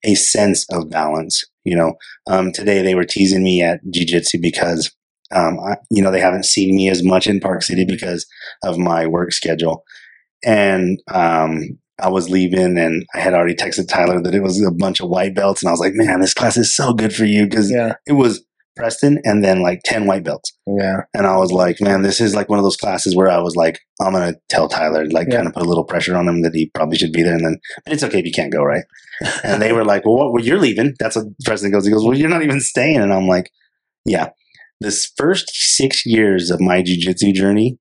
a 0.04 0.16
sense 0.16 0.66
of 0.72 0.90
balance. 0.90 1.44
You 1.66 1.76
know, 1.76 1.94
um, 2.30 2.52
today 2.52 2.82
they 2.82 2.96
were 2.96 3.06
teasing 3.06 3.44
me 3.44 3.62
at 3.62 3.80
jujitsu 3.86 4.42
because, 4.42 4.92
um, 5.32 5.60
I, 5.60 5.76
you 5.92 6.02
know, 6.02 6.12
they 6.12 6.22
haven't 6.22 6.46
seen 6.46 6.76
me 6.76 6.90
as 6.90 7.04
much 7.04 7.28
in 7.28 7.40
Park 7.40 7.64
City 7.64 7.86
because 7.86 8.26
of 8.64 8.78
my 8.78 9.06
work 9.06 9.32
schedule. 9.32 9.84
And, 10.44 11.00
um, 11.12 11.78
I 12.02 12.08
was 12.08 12.30
leaving 12.30 12.78
and 12.78 13.06
I 13.14 13.20
had 13.20 13.34
already 13.34 13.56
texted 13.56 13.90
Tyler 13.90 14.22
that 14.22 14.34
it 14.34 14.42
was 14.42 14.64
a 14.64 14.72
bunch 14.72 15.02
of 15.02 15.10
white 15.10 15.36
belts. 15.36 15.62
And 15.62 15.68
I 15.68 15.72
was 15.72 15.82
like, 15.82 15.92
man, 15.96 16.22
this 16.22 16.34
class 16.34 16.56
is 16.56 16.74
so 16.74 16.94
good 16.94 17.14
for 17.14 17.26
you 17.26 17.44
because 17.46 17.70
Yeah, 17.70 17.96
it 18.08 18.14
was 18.14 18.44
Preston 18.80 19.20
and 19.26 19.44
then 19.44 19.62
like 19.62 19.82
10 19.84 20.06
white 20.08 20.24
belts. 20.24 20.52
yeah, 20.66 21.02
And 21.14 21.28
I 21.28 21.36
was 21.38 21.52
like, 21.52 21.82
man, 21.82 22.02
this 22.02 22.22
is 22.22 22.34
like 22.34 22.48
one 22.50 22.58
of 22.60 22.64
those 22.64 22.78
classes 22.78 23.16
where 23.16 23.30
I 23.30 23.38
was 23.40 23.56
like, 23.56 23.80
I'm 24.02 24.14
going 24.14 24.34
to 24.34 24.40
tell 24.50 24.70
Tyler, 24.70 25.06
like, 25.08 25.28
Yeah. 25.30 25.36
kind 25.38 25.48
of 25.48 25.54
put 25.54 25.64
a 25.64 25.70
little 25.70 25.84
pressure 25.84 26.16
on 26.16 26.28
him 26.28 26.42
that 26.44 26.56
he 26.56 26.72
probably 26.74 26.98
should 26.98 27.12
be 27.12 27.22
there. 27.24 27.36
And 27.36 27.46
then, 27.46 27.58
but 27.84 27.94
it's 27.94 28.04
okay 28.04 28.20
if 28.20 28.26
you 28.26 28.32
can't 28.32 28.54
go, 28.54 28.64
right? 28.64 28.84
And 29.44 29.62
they 29.62 29.74
were 29.74 29.84
like, 29.84 30.06
well, 30.06 30.16
what, 30.16 30.34
well, 30.34 30.44
you're 30.44 30.60
leaving. 30.60 30.96
That's 31.00 31.18
what 31.18 31.26
Preston 31.44 31.72
goes. 31.72 31.86
He 31.86 31.92
goes, 31.92 32.06
well, 32.06 32.18
you're 32.18 32.30
not 32.30 32.44
even 32.44 32.62
staying. 32.62 32.98
And 33.02 33.14
I'm 33.14 33.28
like, 33.28 33.52
yeah. 34.06 34.30
This 34.80 35.12
first 35.18 35.50
six 35.54 36.06
years 36.06 36.50
of 36.50 36.62
my 36.62 36.82
jujitsu 36.82 37.34
journey, 37.34 37.78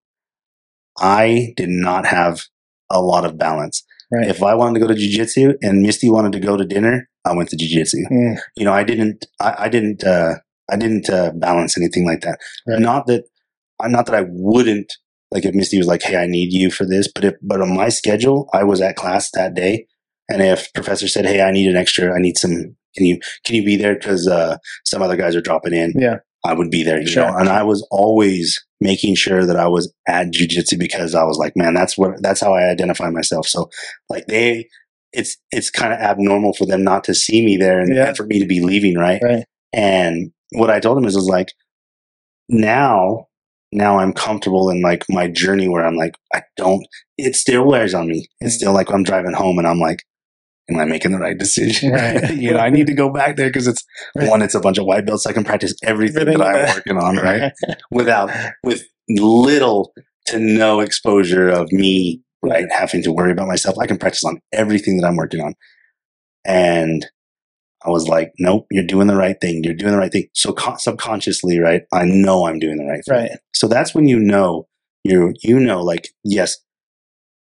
I 1.00 1.52
did 1.56 1.68
not 1.68 2.06
have 2.06 2.42
a 2.90 3.00
lot 3.00 3.24
of 3.24 3.38
balance. 3.38 3.84
Right. 4.10 4.26
If 4.28 4.42
I 4.42 4.54
wanted 4.54 4.80
to 4.80 4.86
go 4.86 4.92
to 4.92 4.98
jujitsu 4.98 5.54
and 5.62 5.82
Misty 5.82 6.10
wanted 6.10 6.32
to 6.32 6.40
go 6.40 6.56
to 6.56 6.64
dinner, 6.64 7.08
I 7.24 7.34
went 7.36 7.50
to 7.50 7.56
jujitsu 7.56 8.00
Mm, 8.10 8.38
you 8.56 8.64
know, 8.64 8.72
I 8.72 8.82
didn't, 8.82 9.26
I, 9.38 9.54
I 9.58 9.68
didn't, 9.68 10.02
uh, 10.02 10.36
I 10.70 10.76
didn't 10.76 11.08
uh, 11.10 11.32
balance 11.34 11.76
anything 11.78 12.06
like 12.06 12.20
that. 12.22 12.38
Right. 12.66 12.80
Not 12.80 13.06
that, 13.06 13.24
uh, 13.80 13.88
not 13.88 14.06
that 14.06 14.14
I 14.14 14.24
wouldn't 14.28 14.92
like 15.30 15.44
if 15.44 15.54
Misty 15.54 15.78
was 15.78 15.86
like, 15.86 16.02
"Hey, 16.02 16.16
I 16.16 16.26
need 16.26 16.52
you 16.52 16.70
for 16.70 16.84
this," 16.86 17.08
but 17.12 17.24
if, 17.24 17.34
but 17.42 17.60
on 17.60 17.74
my 17.76 17.88
schedule, 17.90 18.48
I 18.54 18.64
was 18.64 18.80
at 18.80 18.96
class 18.96 19.30
that 19.32 19.54
day, 19.54 19.86
and 20.28 20.42
if 20.42 20.72
professor 20.74 21.06
said, 21.08 21.26
"Hey, 21.26 21.42
I 21.42 21.50
need 21.52 21.68
an 21.68 21.76
extra, 21.76 22.14
I 22.14 22.18
need 22.20 22.38
some, 22.38 22.74
can 22.96 23.04
you 23.06 23.18
can 23.44 23.54
you 23.56 23.64
be 23.64 23.76
there 23.76 23.94
because 23.94 24.26
uh, 24.26 24.56
some 24.84 25.02
other 25.02 25.16
guys 25.16 25.36
are 25.36 25.42
dropping 25.42 25.74
in?" 25.74 25.92
Yeah. 25.96 26.16
I 26.46 26.54
would 26.54 26.70
be 26.70 26.84
there, 26.84 27.00
you 27.00 27.08
Sure. 27.08 27.28
know, 27.28 27.36
and 27.36 27.48
I 27.48 27.64
was 27.64 27.86
always 27.90 28.64
making 28.80 29.16
sure 29.16 29.44
that 29.44 29.56
I 29.56 29.66
was 29.66 29.92
at 30.06 30.28
jujitsu 30.28 30.78
because 30.78 31.12
I 31.16 31.24
was 31.24 31.36
like, 31.36 31.54
man, 31.56 31.74
that's 31.74 31.98
what 31.98 32.12
that's 32.22 32.40
how 32.40 32.54
I 32.54 32.68
identify 32.70 33.10
myself. 33.10 33.48
So, 33.48 33.68
like 34.08 34.26
they, 34.28 34.68
it's 35.12 35.36
it's 35.50 35.68
kind 35.68 35.92
of 35.92 35.98
abnormal 35.98 36.52
for 36.54 36.64
them 36.64 36.84
not 36.84 37.02
to 37.04 37.14
see 37.14 37.44
me 37.44 37.56
there 37.56 37.80
and, 37.80 37.94
Yeah. 37.94 38.08
and 38.08 38.16
for 38.16 38.24
me 38.24 38.38
to 38.38 38.46
be 38.46 38.60
leaving, 38.60 38.94
right? 38.96 39.20
right. 39.22 39.44
And 39.72 40.30
what 40.52 40.70
I 40.70 40.80
told 40.80 40.98
him 40.98 41.04
is, 41.04 41.14
was 41.14 41.28
like, 41.28 41.48
now 42.48 43.28
now 43.72 43.98
I'm 43.98 44.12
comfortable 44.12 44.70
in 44.70 44.80
like 44.80 45.04
my 45.08 45.28
journey 45.28 45.68
where 45.68 45.86
I'm 45.86 45.96
like, 45.96 46.16
I 46.34 46.42
don't, 46.56 46.86
it 47.16 47.36
still 47.36 47.66
wears 47.66 47.94
on 47.94 48.08
me. 48.08 48.26
It's 48.40 48.54
mm-hmm. 48.54 48.58
still 48.58 48.72
like 48.72 48.90
I'm 48.90 49.02
driving 49.02 49.34
home 49.34 49.58
and 49.58 49.66
I'm 49.66 49.78
like, 49.78 50.04
am 50.70 50.78
I 50.78 50.84
making 50.84 51.12
the 51.12 51.18
right 51.18 51.36
decision? 51.36 51.92
Right. 51.92 52.30
you 52.34 52.52
know, 52.52 52.58
I 52.58 52.70
need 52.70 52.86
to 52.86 52.94
go 52.94 53.10
back 53.10 53.36
there 53.36 53.48
because 53.48 53.66
it's 53.66 53.84
Right. 54.14 54.28
one, 54.28 54.42
it's 54.42 54.54
a 54.54 54.60
bunch 54.60 54.78
of 54.78 54.86
white 54.86 55.06
belts. 55.06 55.26
I 55.26 55.32
can 55.32 55.44
practice 55.44 55.74
Everything 55.82 56.24
that 56.24 56.40
I'm 56.40 56.74
working 56.74 56.96
on, 56.96 57.16
right? 57.22 57.52
Without, 57.90 58.30
with 58.62 58.84
little 59.08 59.92
to 60.26 60.38
no 60.38 60.80
exposure 60.80 61.48
of 61.48 61.70
me, 61.72 62.22
right? 62.42 62.66
Having 62.70 63.02
to 63.04 63.12
worry 63.12 63.32
about 63.32 63.48
myself. 63.48 63.76
I 63.78 63.86
can 63.86 63.98
practice 63.98 64.24
on 64.24 64.40
everything 64.52 64.98
that 64.98 65.06
I'm 65.06 65.16
working 65.16 65.40
on. 65.40 65.54
And 66.44 67.06
I 67.84 67.90
was 67.90 68.08
like, 68.08 68.32
nope, 68.38 68.66
you're 68.70 68.84
doing 68.86 69.06
the 69.06 69.14
right 69.16 69.36
thing. 69.40 69.62
You're 69.62 69.74
doing 69.74 69.92
the 69.92 69.98
right 69.98 70.10
thing. 70.10 70.26
So 70.34 70.52
con- 70.52 70.78
subconsciously, 70.78 71.58
right? 71.60 71.82
I 71.92 72.04
know 72.04 72.46
I'm 72.46 72.58
doing 72.58 72.76
the 72.76 72.84
right 72.86 73.02
thing. 73.06 73.14
Right. 73.16 73.30
So 73.54 73.68
that's 73.68 73.94
when 73.94 74.08
you 74.08 74.18
know 74.18 74.66
you 75.04 75.32
you 75.42 75.60
know 75.60 75.82
like 75.82 76.08
yes, 76.24 76.56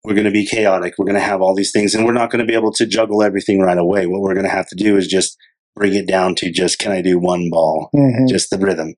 we're 0.04 0.14
going 0.14 0.26
to 0.26 0.32
be 0.32 0.46
chaotic. 0.46 0.94
We're 0.98 1.06
going 1.06 1.16
to 1.16 1.22
have 1.22 1.42
all 1.42 1.56
these 1.56 1.72
things, 1.72 1.94
and 1.96 2.06
we're 2.06 2.14
not 2.14 2.30
going 2.32 2.46
to 2.46 2.50
be 2.50 2.56
able 2.58 2.72
to 2.74 2.86
juggle 2.86 3.22
everything 3.24 3.60
right 3.62 3.78
away. 3.78 4.06
What 4.08 4.22
we're 4.22 4.34
going 4.34 4.46
to 4.46 4.52
have 4.52 4.68
to 4.70 4.76
do 4.76 4.96
is 4.98 5.08
just 5.08 5.38
bring 5.76 5.94
it 5.94 6.08
down 6.08 6.36
to 6.36 6.52
just 6.52 6.80
can 6.80 6.92
I 6.92 7.02
do 7.02 7.18
one 7.20 7.50
ball, 7.50 7.90
Mhm. 7.96 8.28
just 8.28 8.50
the 8.50 8.58
rhythm? 8.58 8.94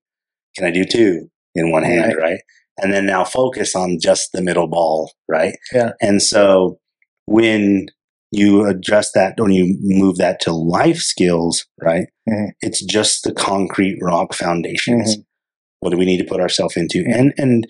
Can 0.58 0.66
I 0.66 0.72
do 0.72 0.84
two 0.86 1.30
in 1.56 1.72
one 1.72 1.84
hand, 1.84 2.16
Right. 2.16 2.18
right? 2.18 2.40
And 2.82 2.92
then 2.92 3.06
now 3.06 3.24
focus 3.24 3.76
on 3.76 3.98
just 4.02 4.30
the 4.34 4.42
middle 4.42 4.68
ball, 4.68 5.12
right? 5.30 5.56
Yeah. 5.74 5.92
And 6.02 6.22
so 6.22 6.80
when 7.26 7.88
you 8.34 8.66
adjust 8.66 9.12
that, 9.14 9.36
when 9.38 9.52
you 9.52 9.78
move 9.82 10.18
that 10.18 10.40
to 10.42 10.52
life 10.54 10.98
skills, 10.98 11.66
right? 11.82 12.08
Mhm. 12.30 12.50
It's 12.62 12.84
just 12.84 13.24
the 13.24 13.34
concrete 13.34 13.98
rock 14.02 14.34
foundations. 14.34 15.18
Mhm. 15.18 15.26
What 15.82 15.92
do 15.92 15.98
we 15.98 16.06
need 16.06 16.18
to 16.18 16.24
put 16.32 16.40
ourselves 16.42 16.76
into? 16.78 17.04
And 17.08 17.34
and 17.38 17.68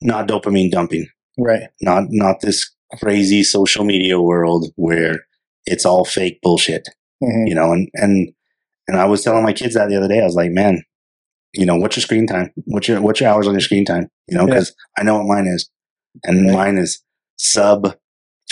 not 0.00 0.26
dopamine 0.28 0.70
dumping, 0.70 1.06
Right. 1.38 1.64
not 1.80 2.04
not 2.10 2.40
this 2.40 2.70
crazy 3.00 3.42
social 3.42 3.84
media 3.84 4.20
world 4.20 4.66
where 4.76 5.20
it's 5.64 5.86
all 5.86 6.04
fake 6.04 6.40
bullshit 6.42 6.88
Mhm. 7.22 7.48
you 7.48 7.54
know 7.54 7.72
and 7.72 7.88
and 7.94 8.28
and 8.88 8.98
i 8.98 9.06
was 9.06 9.22
telling 9.22 9.42
my 9.44 9.52
kids 9.54 9.72
that 9.74 9.88
the 9.88 9.96
other 9.96 10.08
day 10.08 10.20
i 10.20 10.24
was 10.24 10.34
like 10.34 10.50
man 10.50 10.82
you 11.54 11.64
know 11.64 11.76
what's 11.76 11.96
your 11.96 12.02
screen 12.02 12.26
time 12.26 12.50
what's 12.66 12.86
your 12.88 13.00
what's 13.00 13.20
your 13.20 13.30
hours 13.30 13.46
on 13.46 13.54
your 13.54 13.60
screen 13.62 13.84
time 13.86 14.08
you 14.28 14.36
know 14.36 14.42
Yeah. 14.46 14.54
because 14.54 14.74
i 14.98 15.02
know 15.04 15.16
what 15.18 15.26
mine 15.34 15.46
is 15.46 15.70
and 16.24 16.44
Right. 16.46 16.52
mine 16.54 16.76
is 16.78 17.02
sub 17.38 17.96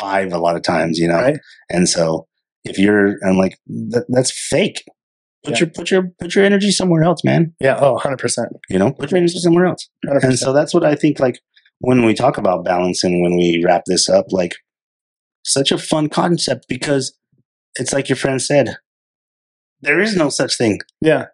five 0.00 0.32
a 0.32 0.38
lot 0.38 0.56
of 0.56 0.62
times 0.62 0.98
you 0.98 1.06
know 1.08 1.20
Right. 1.20 1.38
and 1.68 1.88
so 1.88 2.26
if 2.64 2.78
you're 2.78 3.16
i'm 3.26 3.36
like 3.36 3.58
that, 3.92 4.04
that's 4.08 4.32
fake 4.50 4.82
put 5.44 5.54
Yeah. 5.54 5.60
your 5.60 5.70
put 5.70 5.90
your 5.90 6.02
put 6.20 6.34
your 6.34 6.44
energy 6.44 6.70
somewhere 6.70 7.02
else 7.02 7.22
man 7.24 7.54
Yeah. 7.60 7.78
Oh, 7.80 7.96
100%. 7.98 8.46
you 8.68 8.78
know 8.78 8.92
put 8.92 9.10
your 9.10 9.18
energy 9.18 9.38
somewhere 9.38 9.66
else 9.66 9.88
100%. 10.06 10.24
and 10.24 10.38
so 10.38 10.52
that's 10.52 10.72
what 10.74 10.84
I 10.84 10.94
think 10.94 11.18
like 11.20 11.38
when 11.80 12.04
we 12.04 12.12
talk 12.14 12.36
about 12.38 12.64
balance 12.64 13.02
and 13.04 13.22
when 13.22 13.36
we 13.36 13.62
wrap 13.66 13.82
this 13.86 14.06
up, 14.08 14.26
like 14.30 14.54
such 15.46 15.72
a 15.72 15.78
fun 15.78 16.10
concept 16.10 16.66
because 16.68 17.16
it's 17.76 17.92
like 17.94 18.10
your 18.10 18.16
friend 18.16 18.42
said, 18.42 18.76
there 19.80 19.98
is 19.98 20.14
no 20.14 20.28
such 20.28 20.56
thing. 20.58 20.80
yeah. 21.00 21.26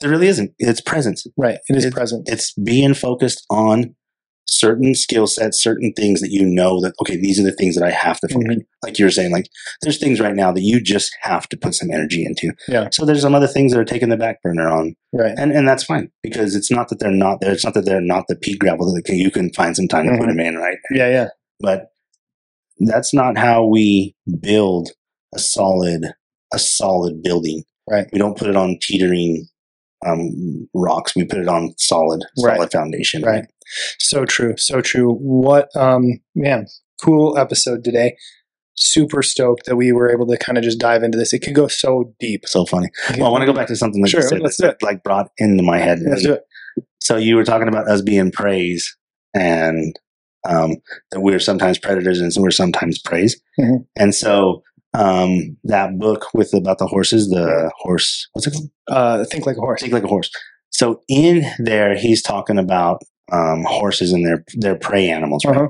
There 0.00 0.08
really 0.10 0.28
isn't. 0.28 0.52
It's 0.58 0.80
presence. 0.80 1.26
Right. 1.36 1.58
It 1.68 1.76
is 1.76 1.84
It- 1.84 1.92
present. 1.92 2.26
It's 2.28 2.52
being 2.54 2.94
focused 2.94 3.44
on 3.50 3.94
certain 4.52 4.94
skill 4.94 5.26
sets, 5.26 5.62
certain 5.62 5.92
things 5.94 6.20
that 6.20 6.30
you 6.30 6.44
know 6.44 6.80
that, 6.82 6.92
okay, 7.00 7.16
these 7.16 7.40
are 7.40 7.42
the 7.42 7.52
things 7.52 7.74
that 7.74 7.84
I 7.84 7.90
have 7.90 8.20
to 8.20 8.28
focus 8.28 8.56
Mhm. 8.56 8.64
Like 8.82 8.98
you 8.98 9.04
were 9.06 9.10
saying, 9.10 9.32
like 9.32 9.48
there's 9.80 9.98
things 9.98 10.20
right 10.20 10.34
now 10.34 10.52
that 10.52 10.60
you 10.62 10.80
just 10.80 11.10
have 11.22 11.48
to 11.48 11.56
put 11.56 11.74
some 11.74 11.90
energy 11.90 12.24
into. 12.24 12.52
Yeah. 12.68 12.88
So 12.92 13.06
there's 13.06 13.22
some 13.22 13.34
other 13.34 13.46
things 13.46 13.72
that 13.72 13.78
are 13.80 13.84
taking 13.84 14.10
the 14.10 14.16
back 14.16 14.42
burner 14.42 14.68
on 14.68 14.94
Right. 15.12 15.34
and 15.38 15.52
and 15.52 15.66
that's 15.66 15.84
fine 15.84 16.10
because 16.22 16.54
it's 16.54 16.70
not 16.70 16.88
that 16.88 16.98
they're 16.98 17.10
not 17.10 17.40
there. 17.40 17.52
It's 17.52 17.64
not 17.64 17.74
that 17.74 17.84
they're 17.86 18.00
not 18.00 18.24
the 18.28 18.36
pea 18.36 18.56
gravel 18.56 18.92
that 18.92 19.08
you 19.08 19.30
can 19.30 19.52
find 19.52 19.74
some 19.74 19.88
time 19.88 20.06
to 20.06 20.12
put 20.18 20.26
Mhm. 20.26 20.36
them 20.36 20.40
in, 20.40 20.56
right? 20.58 20.78
Yeah. 20.92 21.08
Yeah. 21.10 21.28
But 21.60 21.86
that's 22.78 23.14
not 23.14 23.38
how 23.38 23.64
we 23.66 24.14
build 24.40 24.90
a 25.34 25.38
solid 25.38 26.12
a 26.52 26.58
solid 26.58 27.22
building. 27.22 27.62
Right. 27.88 28.06
We 28.12 28.18
don't 28.18 28.36
put 28.36 28.48
it 28.48 28.56
on 28.56 28.76
teetering 28.82 29.46
um, 30.04 30.68
rocks. 30.74 31.14
We 31.14 31.24
put 31.24 31.38
it 31.38 31.46
on 31.48 31.72
solid 31.78 32.24
Right. 32.42 32.56
solid 32.56 32.72
foundation. 32.72 33.22
Right. 33.22 33.44
So 33.98 34.24
true. 34.24 34.54
So 34.56 34.80
true. 34.80 35.14
What, 35.14 35.68
um, 35.76 36.20
man, 36.34 36.66
cool 37.02 37.36
episode 37.38 37.84
today. 37.84 38.16
Super 38.74 39.22
stoked 39.22 39.66
that 39.66 39.76
we 39.76 39.92
were 39.92 40.10
able 40.10 40.26
to 40.26 40.36
kind 40.38 40.56
of 40.56 40.64
just 40.64 40.78
dive 40.78 41.02
into 41.02 41.18
this. 41.18 41.32
It 41.32 41.40
could 41.40 41.54
go 41.54 41.68
so 41.68 42.14
deep. 42.18 42.46
So 42.46 42.64
funny. 42.64 42.88
Well, 43.18 43.26
I 43.26 43.30
want 43.30 43.42
to 43.42 43.46
go 43.46 43.52
back 43.52 43.68
to 43.68 43.76
something 43.76 44.00
that 44.02 44.08
Sure, 44.08 44.22
you 44.22 44.28
said 44.28 44.40
let's 44.40 44.56
that 44.58 44.82
like 44.82 45.02
brought 45.02 45.28
into 45.38 45.62
my 45.62 45.78
head. 45.78 45.98
Let's 46.06 46.22
do 46.22 46.32
it. 46.32 46.42
So 47.00 47.16
you 47.16 47.36
were 47.36 47.44
talking 47.44 47.68
about 47.68 47.88
us 47.88 48.00
being 48.00 48.30
praise 48.30 48.96
and 49.34 49.98
um, 50.48 50.76
that 51.10 51.20
we're 51.20 51.38
sometimes 51.38 51.78
predators 51.78 52.20
and 52.20 52.32
we're 52.38 52.50
sometimes 52.50 52.98
praise. 52.98 53.40
Mhm. 53.60 53.86
And 53.96 54.14
so 54.14 54.62
um, 54.94 55.56
that 55.64 55.98
book 55.98 56.26
with 56.34 56.52
about 56.54 56.78
the 56.78 56.86
horses, 56.86 57.28
the 57.28 57.70
horse, 57.78 58.28
what's 58.32 58.46
it 58.46 58.52
called? 58.52 58.70
Uh, 58.88 59.24
think 59.24 59.46
like 59.46 59.56
a 59.56 59.60
horse. 59.60 59.80
Think 59.80 59.92
like 59.92 60.04
a 60.04 60.08
horse. 60.08 60.30
So 60.70 61.02
in 61.08 61.44
there, 61.58 61.96
he's 61.96 62.22
talking 62.22 62.58
about 62.58 63.02
um, 63.32 63.64
horses 63.66 64.12
and 64.12 64.24
their 64.26 64.44
their 64.54 64.76
prey 64.76 65.08
animals, 65.08 65.44
right? 65.44 65.56
Uh-huh. 65.56 65.68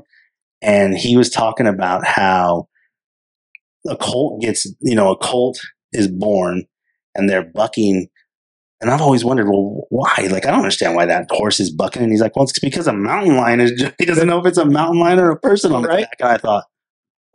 And 0.61 0.97
he 0.97 1.17
was 1.17 1.31
talking 1.31 1.67
about 1.67 2.07
how 2.07 2.69
a 3.89 3.97
colt 3.97 4.41
gets, 4.41 4.67
you 4.81 4.95
know, 4.95 5.11
a 5.11 5.17
colt 5.17 5.59
is 5.93 6.09
born 6.09 6.65
and 7.15 7.29
they're 7.29 7.43
bucking. 7.45 8.09
And 8.81 8.91
I've 8.91 9.01
always 9.01 9.25
wondered, 9.25 9.49
well, 9.49 9.87
why? 9.91 10.29
Like, 10.31 10.45
I 10.47 10.51
don't 10.51 10.61
understand 10.61 10.97
why 10.97 11.07
that 11.07 11.27
horse 11.31 11.61
is 11.61 11.73
bucking. 11.73 12.03
And 12.03 12.11
he's 12.11 12.21
like, 12.21 12.35
well, 12.37 12.45
it's 12.45 12.59
because 12.59 12.87
a 12.89 12.93
mountain 12.93 13.37
lion 13.37 13.61
is, 13.61 13.73
just, 13.73 13.95
he 13.99 14.05
doesn't 14.05 14.27
know 14.27 14.39
if 14.41 14.47
it's 14.47 14.59
a 14.59 14.65
mountain 14.65 15.01
lion 15.01 15.21
or 15.21 15.31
a 15.31 15.39
person 15.39 15.73
on 15.73 15.83
the 15.83 15.89
Right. 15.89 16.05
back. 16.05 16.17
And 16.21 16.29
I 16.29 16.37
thought, 16.39 16.65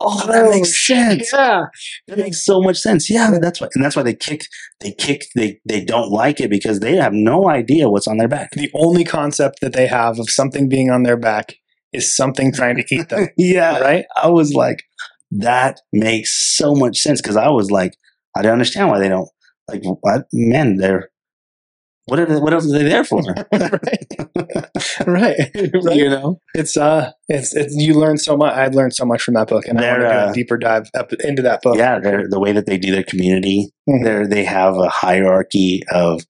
Oh, 0.00 0.22
oh, 0.22 0.26
that 0.32 0.50
makes 0.50 0.86
sense. 0.86 1.30
Yeah. 1.32 1.64
That 2.06 2.18
makes 2.18 2.44
so 2.44 2.60
much 2.60 2.78
sense. 2.78 3.10
Yeah, 3.10 3.36
that's 3.40 3.60
why, 3.60 3.68
and 3.74 3.84
that's 3.84 3.96
why 3.96 4.02
they 4.02 4.14
kick, 4.14 4.42
they 4.80 4.92
kick, 4.92 5.26
they, 5.34 5.60
they 5.64 5.84
don't 5.84 6.10
like 6.10 6.40
it 6.40 6.50
because 6.50 6.80
they 6.80 6.96
have 6.96 7.12
no 7.12 7.48
idea 7.48 7.90
what's 7.90 8.06
on 8.06 8.18
their 8.18 8.28
back. 8.28 8.52
The 8.52 8.70
only 8.74 9.04
concept 9.04 9.60
that 9.60 9.72
they 9.72 9.88
have 9.88 10.20
of 10.20 10.30
something 10.30 10.68
being 10.68 10.90
on 10.90 11.02
their 11.02 11.16
back 11.16 11.56
is 11.92 12.14
something 12.14 12.52
trying 12.52 12.76
to 12.76 12.84
eat 12.94 13.08
them. 13.08 13.28
yeah. 13.36 13.78
right? 13.78 14.04
I 14.16 14.28
was 14.28 14.52
like, 14.52 14.84
that 15.30 15.80
makes 15.92 16.56
so 16.56 16.74
much 16.74 16.98
sense 16.98 17.20
because 17.20 17.36
I 17.36 17.48
was 17.48 17.70
like, 17.70 17.92
I 18.36 18.42
don't 18.42 18.52
understand 18.52 18.88
why 18.88 18.98
they 18.98 19.08
don't 19.08 19.28
like. 19.68 19.82
What 19.82 20.26
man? 20.32 20.76
They're 20.76 21.10
what 22.08 22.18
are 22.18 22.26
they, 22.26 22.36
what 22.40 22.52
else 22.52 22.66
are 22.66 22.78
they 22.78 22.84
there 22.84 23.04
for? 23.04 23.22
right. 23.52 24.06
right. 25.06 25.36
right. 25.84 25.96
You 25.96 26.08
know, 26.10 26.40
It's 26.54 26.76
uh, 26.76 27.12
it's 27.28 27.54
it's 27.54 27.74
you 27.76 27.94
learn 27.94 28.18
so 28.18 28.36
much. 28.36 28.54
I 28.54 28.66
learned 28.68 28.94
so 28.94 29.04
much 29.04 29.22
from 29.22 29.34
that 29.34 29.48
book, 29.48 29.66
and 29.66 29.78
I 29.78 29.82
They're, 29.82 30.00
want 30.00 30.02
to 30.02 30.08
do 30.08 30.26
uh, 30.26 30.30
a 30.30 30.34
deeper 30.34 30.56
dive 30.58 30.88
up 30.96 31.12
into 31.20 31.42
that 31.42 31.62
book. 31.62 31.76
yeah. 31.76 31.98
They're 31.98 32.28
the 32.28 32.40
way 32.40 32.52
that 32.52 32.66
they 32.66 32.78
do 32.78 32.90
their 32.90 33.02
community. 33.04 33.70
Mhm. 33.88 34.04
They're 34.04 34.26
they 34.26 34.44
have 34.44 34.76
a 34.76 34.88
hierarchy 34.88 35.82
of 35.92 36.22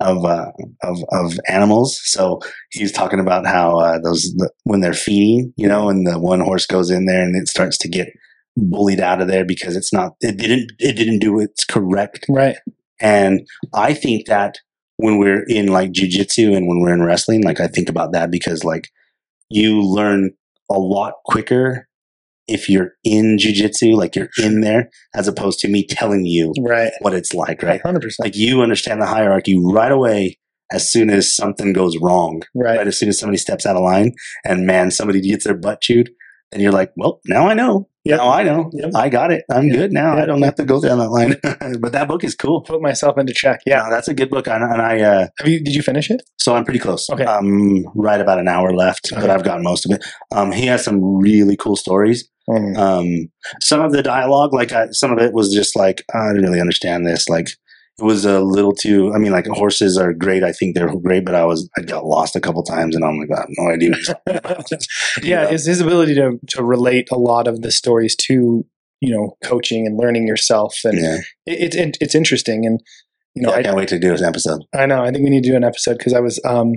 of 0.00 0.24
uh, 0.24 0.50
of 0.82 0.98
of 1.12 1.38
animals. 1.48 2.00
So 2.04 2.40
he's 2.70 2.92
talking 2.92 3.20
about 3.20 3.46
how 3.46 3.78
uh, 3.78 3.98
those 4.02 4.22
the, 4.36 4.50
when 4.64 4.80
they're 4.80 4.92
feeding, 4.94 5.52
you 5.56 5.68
know, 5.68 5.88
and 5.88 6.06
the 6.06 6.18
one 6.18 6.40
horse 6.40 6.66
goes 6.66 6.90
in 6.90 7.06
there 7.06 7.22
and 7.22 7.36
it 7.36 7.48
starts 7.48 7.76
to 7.78 7.88
get 7.88 8.08
bullied 8.56 9.00
out 9.00 9.20
of 9.22 9.28
there 9.28 9.44
because 9.44 9.76
it's 9.76 9.92
not 9.92 10.12
it 10.20 10.36
didn't 10.36 10.72
it 10.78 10.94
didn't 10.96 11.20
do 11.20 11.38
its 11.40 11.64
correct 11.64 12.26
Right. 12.28 12.56
And 13.00 13.46
I 13.72 13.94
think 13.94 14.26
that 14.26 14.58
when 15.02 15.18
we're 15.18 15.44
in 15.48 15.66
like 15.68 15.92
jujitsu 15.92 16.56
and 16.56 16.66
when 16.68 16.80
we're 16.80 16.94
in 16.94 17.02
wrestling, 17.02 17.42
like 17.42 17.60
I 17.60 17.66
think 17.66 17.88
about 17.88 18.12
that 18.12 18.30
because 18.30 18.64
like 18.64 18.88
you 19.48 19.82
learn 19.82 20.30
a 20.70 20.78
lot 20.78 21.14
quicker 21.24 21.86
if 22.48 22.68
you're 22.68 22.92
in 23.04 23.36
jujitsu, 23.36 23.94
like 23.96 24.16
you're 24.16 24.28
in 24.42 24.60
there, 24.60 24.90
as 25.14 25.28
opposed 25.28 25.60
to 25.60 25.68
me 25.68 25.86
telling 25.86 26.24
you 26.24 26.52
Right. 26.60 26.90
what 27.00 27.14
it's 27.14 27.32
like, 27.32 27.62
right? 27.62 27.80
Hundred 27.82 28.02
percent. 28.02 28.26
Like 28.26 28.36
you 28.36 28.60
understand 28.60 29.00
the 29.00 29.06
hierarchy 29.06 29.56
right 29.62 29.92
away 29.92 30.38
as 30.72 30.90
soon 30.90 31.10
as 31.10 31.34
something 31.34 31.72
goes 31.72 31.96
wrong, 31.98 32.42
Right. 32.54 32.78
right? 32.78 32.86
As 32.88 32.98
soon 32.98 33.08
as 33.08 33.18
somebody 33.18 33.38
steps 33.38 33.66
out 33.66 33.76
of 33.76 33.82
line 33.82 34.12
and 34.44 34.66
man, 34.66 34.90
somebody 34.90 35.20
gets 35.20 35.44
their 35.44 35.56
butt 35.56 35.80
chewed, 35.80 36.10
and 36.52 36.60
you're 36.62 36.72
like, 36.72 36.92
well, 36.96 37.20
now 37.26 37.48
I 37.48 37.54
know. 37.54 37.88
Yep. 38.04 38.18
Now 38.18 38.28
I 38.30 38.42
know. 38.42 38.70
Yep. 38.72 38.92
I 38.94 39.08
got 39.10 39.30
it. 39.30 39.44
I'm 39.50 39.66
Yep. 39.66 39.76
good 39.76 39.92
now. 39.92 40.16
I 40.16 40.24
don't 40.24 40.40
have 40.40 40.54
to 40.54 40.64
go 40.64 40.80
down 40.80 40.98
that 41.00 41.10
line. 41.10 41.36
but 41.80 41.92
that 41.92 42.08
book 42.08 42.24
is 42.24 42.34
cool. 42.34 42.62
Put 42.62 42.80
myself 42.80 43.18
into 43.18 43.34
check. 43.34 43.60
Yeah. 43.66 43.82
Yeah, 43.84 43.90
that's 43.90 44.08
a 44.08 44.14
good 44.14 44.30
book, 44.30 44.48
and, 44.48 44.64
and 44.64 44.80
I 44.80 45.00
uh, 45.02 45.26
Have 45.38 45.48
you? 45.48 45.62
Did 45.62 45.74
you 45.74 45.82
finish 45.82 46.10
it? 46.10 46.22
so 46.38 46.54
I'm 46.56 46.64
pretty 46.64 46.80
close. 46.80 47.08
Okay. 47.10 47.24
um, 47.24 47.84
right 47.94 48.20
about 48.20 48.38
an 48.38 48.48
hour 48.48 48.72
left, 48.74 49.10
but 49.14 49.28
I've 49.28 49.44
gotten 49.44 49.62
most 49.62 49.84
of 49.84 49.92
it. 49.92 50.04
Um, 50.34 50.50
he 50.52 50.66
has 50.66 50.82
some 50.82 51.18
really 51.18 51.56
cool 51.56 51.76
stories. 51.76 52.28
Mm. 52.48 52.76
Um, 52.78 53.30
some 53.62 53.80
of 53.82 53.92
the 53.92 54.02
dialogue, 54.02 54.52
like 54.54 54.72
I, 54.72 54.88
some 54.92 55.12
of 55.12 55.18
it 55.18 55.32
was 55.34 55.52
just 55.52 55.76
like 55.76 56.02
I 56.14 56.28
didn't 56.32 56.42
really 56.48 56.60
understand 56.60 57.06
this. 57.06 57.28
Like 57.28 57.48
was 58.00 58.24
a 58.24 58.40
little 58.40 58.72
too. 58.72 59.12
I 59.14 59.18
mean, 59.18 59.32
like 59.32 59.46
horses 59.46 59.96
are 59.96 60.12
great. 60.12 60.42
I 60.42 60.52
think 60.52 60.74
they're 60.74 60.94
great, 60.96 61.24
but 61.24 61.34
I 61.34 61.44
was 61.44 61.68
I 61.76 61.82
got 61.82 62.04
lost 62.04 62.36
a 62.36 62.40
couple 62.40 62.62
times, 62.62 62.94
and 62.94 63.04
I'm 63.04 63.18
like, 63.18 63.30
I 63.30 63.40
have 63.40 63.48
no 63.50 63.70
idea. 63.70 63.90
What 63.90 63.98
he's 63.98 64.06
talking 64.08 64.36
about. 64.36 64.70
yeah, 65.22 65.42
know? 65.42 65.48
it's 65.50 65.66
his 65.66 65.80
ability 65.80 66.14
to 66.16 66.38
to 66.48 66.64
relate 66.64 67.08
a 67.10 67.18
lot 67.18 67.46
of 67.46 67.62
the 67.62 67.70
stories 67.70 68.14
to 68.16 68.64
you 69.00 69.14
know 69.14 69.36
coaching 69.44 69.86
and 69.86 69.98
learning 69.98 70.26
yourself, 70.26 70.76
and 70.84 70.98
yeah, 70.98 71.18
it, 71.46 71.74
it's 71.74 71.98
it's 72.00 72.14
interesting. 72.14 72.66
And 72.66 72.80
you 73.34 73.42
know, 73.42 73.50
Yeah, 73.50 73.56
I 73.56 73.58
I, 73.58 73.62
can't 73.62 73.76
wait 73.76 73.88
to 73.88 73.98
do 73.98 74.14
an 74.14 74.24
episode. 74.24 74.62
I 74.74 74.86
know. 74.86 75.02
I 75.02 75.10
think 75.10 75.24
we 75.24 75.30
need 75.30 75.44
to 75.44 75.50
do 75.50 75.56
an 75.56 75.64
episode 75.64 75.98
because 75.98 76.12
I 76.12 76.20
was, 76.20 76.40
um, 76.44 76.72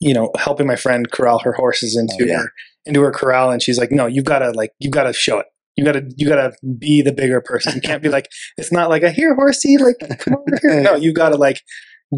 you 0.00 0.14
know, 0.14 0.30
helping 0.36 0.66
my 0.66 0.76
friend 0.76 1.10
corral 1.10 1.38
her 1.40 1.52
horses 1.52 1.96
into 1.96 2.24
Oh, 2.24 2.26
yeah. 2.26 2.42
her 2.42 2.52
into 2.84 3.00
her 3.02 3.12
corral, 3.12 3.50
and 3.50 3.62
she's 3.62 3.78
like, 3.78 3.90
"No, 3.92 4.06
you've 4.06 4.24
got 4.24 4.40
to 4.40 4.50
like, 4.50 4.72
you've 4.78 4.92
got 4.92 5.04
to 5.04 5.12
show 5.12 5.38
it. 5.38 5.46
You 5.78 5.84
got 5.84 5.92
to, 5.92 6.10
you 6.16 6.28
got 6.28 6.36
to 6.36 6.52
be 6.76 7.02
the 7.02 7.12
bigger 7.12 7.40
person. 7.40 7.74
You 7.76 7.80
can't 7.80 8.02
be 8.02 8.08
like, 8.08 8.26
it's 8.58 8.72
not 8.72 8.90
like 8.90 9.04
a 9.04 9.12
here 9.12 9.34
horsey, 9.36 9.78
like 9.78 9.96
come 10.18 10.34
over 10.34 10.58
here. 10.60 10.82
No, 10.82 10.96
you 10.96 11.12
got 11.12 11.28
to 11.28 11.36
like 11.36 11.62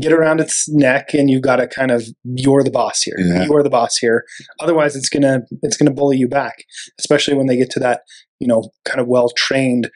get 0.00 0.12
around 0.12 0.40
its 0.40 0.66
neck, 0.68 1.12
and 1.12 1.28
you 1.28 1.40
got 1.40 1.56
to 1.56 1.68
kind 1.68 1.90
of, 1.90 2.04
you're 2.24 2.62
the 2.62 2.70
boss 2.70 3.02
here. 3.02 3.16
Yeah. 3.18 3.44
You're 3.44 3.62
the 3.62 3.68
boss 3.68 3.98
here. 3.98 4.24
Otherwise, 4.60 4.96
it's 4.96 5.10
gonna, 5.10 5.42
it's 5.62 5.76
gonna 5.76 5.92
bully 5.92 6.16
you 6.16 6.26
back, 6.26 6.64
especially 6.98 7.34
when 7.34 7.48
they 7.48 7.56
get 7.56 7.70
to 7.72 7.80
that, 7.80 8.00
you 8.38 8.46
know, 8.48 8.70
kind 8.86 9.00
of 9.00 9.08
well 9.08 9.28
trained 9.36 9.90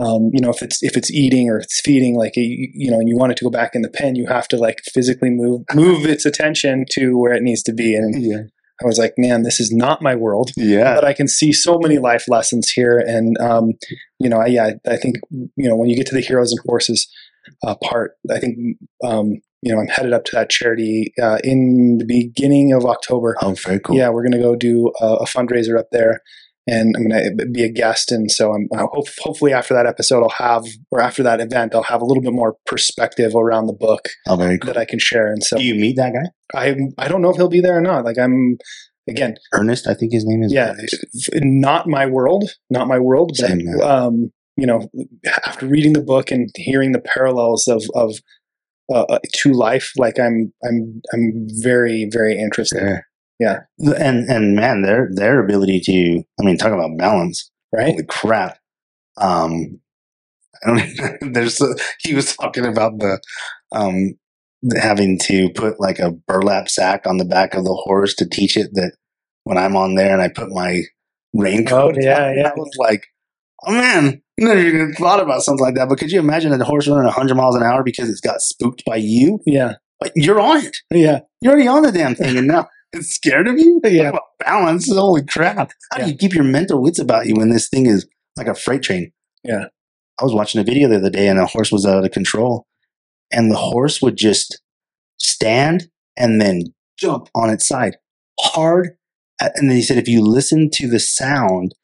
um, 0.00 0.30
you 0.32 0.40
know, 0.40 0.50
if 0.50 0.62
it's 0.62 0.82
if 0.82 0.96
it's 0.96 1.10
eating 1.10 1.48
or 1.50 1.58
it's 1.58 1.80
feeding, 1.80 2.16
like 2.16 2.36
you, 2.36 2.70
you 2.72 2.90
know, 2.90 2.98
and 2.98 3.08
you 3.08 3.16
want 3.16 3.32
it 3.32 3.38
to 3.38 3.44
go 3.44 3.50
back 3.50 3.74
in 3.74 3.82
the 3.82 3.90
pen, 3.90 4.14
you 4.14 4.26
have 4.26 4.48
to 4.48 4.56
like 4.56 4.78
physically 4.94 5.30
move 5.30 5.62
move 5.74 6.06
its 6.06 6.24
attention 6.24 6.84
to 6.92 7.18
where 7.18 7.32
it 7.32 7.42
needs 7.42 7.62
to 7.64 7.72
be. 7.72 7.94
And 7.94 8.22
Yeah. 8.22 8.42
I 8.82 8.86
was 8.86 8.98
like, 8.98 9.14
man, 9.16 9.42
this 9.42 9.60
is 9.60 9.72
not 9.72 10.02
my 10.02 10.14
world, 10.14 10.50
Yeah. 10.56 10.94
but 10.94 11.04
I 11.04 11.12
can 11.12 11.28
see 11.28 11.52
so 11.52 11.78
many 11.78 11.98
life 11.98 12.24
lessons 12.28 12.70
here. 12.70 12.98
And 12.98 13.36
um, 13.40 13.72
you 14.18 14.28
know, 14.28 14.38
I, 14.40 14.46
yeah, 14.46 14.70
I 14.86 14.96
think 14.96 15.16
you 15.30 15.68
know 15.68 15.76
when 15.76 15.88
you 15.88 15.96
get 15.96 16.06
to 16.06 16.14
the 16.14 16.20
heroes 16.20 16.52
and 16.52 16.60
horses 16.66 17.08
uh, 17.66 17.74
part, 17.76 18.12
I 18.30 18.38
think 18.38 18.56
um, 19.04 19.40
you 19.62 19.72
know 19.72 19.80
I'm 19.80 19.88
headed 19.88 20.12
up 20.12 20.24
to 20.26 20.36
that 20.36 20.50
charity 20.50 21.12
uh, 21.22 21.38
in 21.44 21.98
the 21.98 22.04
beginning 22.06 22.72
of 22.72 22.84
October. 22.84 23.36
Oh, 23.42 23.54
very 23.54 23.80
cool. 23.80 23.96
Yeah, 23.96 24.08
we're 24.10 24.22
going 24.22 24.32
to 24.32 24.38
go 24.38 24.56
do 24.56 24.92
a, 25.00 25.06
a 25.16 25.24
fundraiser 25.26 25.78
up 25.78 25.88
there, 25.92 26.20
and 26.66 26.94
I'm 26.96 27.08
going 27.08 27.36
to 27.38 27.46
be 27.46 27.64
a 27.64 27.68
guest. 27.68 28.12
And 28.12 28.30
so 28.30 28.52
I'm 28.54 28.68
uh, 28.72 28.86
hope, 28.92 29.06
hopefully 29.20 29.52
after 29.52 29.74
that 29.74 29.86
episode, 29.86 30.22
I'll 30.22 30.28
have 30.46 30.64
or 30.90 31.00
after 31.00 31.22
that 31.24 31.40
event, 31.40 31.74
I'll 31.74 31.82
have 31.82 32.02
a 32.02 32.04
little 32.04 32.22
bit 32.22 32.32
more 32.32 32.56
perspective 32.66 33.34
around 33.34 33.66
the 33.66 33.72
book 33.72 34.02
Oh, 34.28 34.36
cool. 34.36 34.58
that 34.64 34.76
I 34.76 34.84
can 34.84 34.98
share. 34.98 35.28
And 35.32 35.42
so 35.42 35.56
Do 35.56 35.64
you 35.64 35.74
meet 35.74 35.96
that 35.96 36.12
guy? 36.12 36.30
I 36.58 36.76
I 36.98 37.08
don't 37.08 37.22
know 37.22 37.30
if 37.30 37.36
he'll 37.36 37.48
be 37.48 37.60
there 37.60 37.76
or 37.78 37.80
not. 37.80 38.04
Like 38.04 38.18
I'm 38.18 38.58
again, 39.08 39.34
Ernest, 39.52 39.86
I 39.88 39.94
think 39.94 40.12
his 40.12 40.24
name 40.26 40.42
is. 40.42 40.52
yeah, 40.52 40.74
not 41.34 41.86
my 41.88 42.06
world, 42.06 42.50
not 42.70 42.86
my 42.88 42.98
world. 42.98 43.32
But 43.38 43.48
Same, 43.48 43.80
um, 43.80 44.30
you 44.56 44.66
know, 44.66 44.88
after 45.46 45.66
reading 45.66 45.94
the 45.94 46.02
book 46.02 46.30
and 46.30 46.50
hearing 46.56 46.92
the 46.92 47.00
parallels 47.00 47.66
of 47.68 47.82
of 47.94 48.14
uh, 48.92 49.02
uh, 49.08 49.18
to 49.38 49.52
life, 49.52 49.92
like 49.96 50.18
I'm 50.20 50.52
I'm 50.62 51.00
I'm 51.12 51.46
very 51.62 52.06
very 52.12 52.38
interested. 52.38 52.78
Sure. 52.80 53.06
Yeah. 53.42 53.58
And 53.98 54.28
and 54.28 54.54
man, 54.56 54.82
their 54.82 55.08
their 55.12 55.42
ability 55.44 55.80
to 55.80 56.22
I 56.40 56.44
mean, 56.44 56.56
talk 56.58 56.72
about 56.72 56.96
balance. 56.98 57.50
Right? 57.74 57.90
Holy 57.92 58.04
crap. 58.04 58.58
Um 59.16 59.80
I 60.64 60.66
don't 61.20 61.32
there's 61.34 61.60
a, 61.60 61.74
he 62.02 62.14
was 62.14 62.36
talking 62.36 62.66
about 62.66 62.98
the 62.98 63.20
um 63.72 64.14
having 64.80 65.18
to 65.24 65.48
put 65.54 65.80
like 65.80 65.98
a 65.98 66.12
burlap 66.28 66.68
sack 66.68 67.06
on 67.06 67.16
the 67.16 67.24
back 67.24 67.54
of 67.54 67.64
the 67.64 67.74
horse 67.84 68.14
to 68.16 68.28
teach 68.28 68.56
it 68.56 68.68
that 68.74 68.92
when 69.44 69.58
I'm 69.58 69.76
on 69.76 69.96
there 69.96 70.12
and 70.12 70.22
I 70.22 70.28
put 70.28 70.50
my 70.50 70.82
raincoat 71.34 71.96
Oh, 71.96 72.00
yeah, 72.00 72.26
on, 72.28 72.36
yeah. 72.38 72.48
I 72.48 72.52
was 72.54 72.70
like, 72.78 73.06
oh 73.66 73.72
man, 73.72 74.22
I 74.40 74.44
never 74.44 74.60
even 74.60 74.92
thought 74.94 75.20
about 75.20 75.42
something 75.42 75.64
like 75.64 75.74
that. 75.74 75.88
But 75.88 75.98
could 75.98 76.12
you 76.12 76.20
imagine 76.20 76.50
that 76.52 76.60
a 76.60 76.64
horse 76.64 76.86
running 76.86 77.04
100 77.04 77.34
miles 77.34 77.56
an 77.56 77.64
hour 77.64 77.82
because 77.82 78.08
it's 78.08 78.20
got 78.20 78.40
spooked 78.40 78.84
by 78.84 78.96
you? 78.96 79.40
Yeah, 79.46 79.74
But 79.98 80.12
you're 80.14 80.40
on 80.40 80.58
it. 80.58 80.76
yeah, 80.92 81.20
You're 81.40 81.54
already 81.54 81.66
on 81.68 81.82
the 81.82 81.90
damn 81.90 82.14
thing, 82.14 82.36
and 82.38 82.46
now 82.46 82.68
it's 82.92 83.14
scared 83.14 83.48
of 83.48 83.58
you. 83.58 83.80
Yeah. 83.84 84.10
Talk 84.12 84.24
balance. 84.40 84.92
Holy 84.92 85.24
crap! 85.24 85.72
How 85.92 85.98
Yeah. 85.98 86.04
do 86.06 86.10
you 86.12 86.16
keep 86.16 86.34
your 86.34 86.44
mental 86.44 86.82
wits 86.82 86.98
about 86.98 87.26
you 87.26 87.34
when 87.34 87.50
this 87.50 87.68
thing 87.68 87.86
is 87.86 88.06
like 88.36 88.46
a 88.46 88.54
freight 88.54 88.82
train? 88.82 89.12
Yeah. 89.44 89.66
I 90.20 90.24
was 90.24 90.34
watching 90.34 90.60
a 90.60 90.64
video 90.64 90.88
the 90.88 90.96
other 90.96 91.10
day, 91.10 91.28
and 91.28 91.38
a 91.38 91.46
horse 91.46 91.72
was 91.72 91.86
out 91.86 92.04
of 92.04 92.10
control, 92.12 92.66
and 93.32 93.50
the 93.50 93.56
horse 93.56 94.00
would 94.02 94.16
just 94.16 94.60
stand 95.18 95.88
and 96.16 96.40
then 96.40 96.62
jump 96.98 97.28
on 97.34 97.50
its 97.50 97.66
side 97.66 97.96
hard. 98.40 98.96
And 99.40 99.68
then 99.68 99.76
he 99.76 99.82
said, 99.82 99.98
if 99.98 100.06
you 100.08 100.22
listen 100.22 100.70
to 100.74 100.88
the 100.88 101.00
sound, 101.00 101.74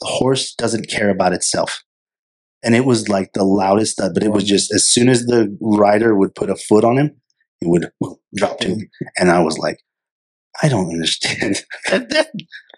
the 0.00 0.06
horse 0.06 0.54
doesn't 0.54 0.88
care 0.88 1.10
about 1.10 1.32
itself. 1.34 1.82
And 2.62 2.74
it 2.74 2.84
was 2.86 3.08
like 3.08 3.32
the 3.34 3.44
loudest 3.44 3.98
thud, 3.98 4.12
but 4.14 4.22
it 4.22 4.30
was 4.32 4.44
just 4.44 4.72
as 4.72 4.88
soon 4.88 5.08
as 5.08 5.24
the 5.26 5.54
rider 5.60 6.14
would 6.16 6.34
put 6.34 6.48
a 6.48 6.56
foot 6.56 6.84
on 6.84 6.96
him, 6.96 7.16
he 7.60 7.66
would 7.66 7.90
drop 8.34 8.60
to 8.60 8.68
him. 8.68 8.88
And 9.18 9.30
I 9.30 9.40
was 9.42 9.58
like, 9.58 9.78
I 10.62 10.68
don't 10.68 10.88
understand. 10.90 11.62
that, 11.90 12.08
that, 12.10 12.30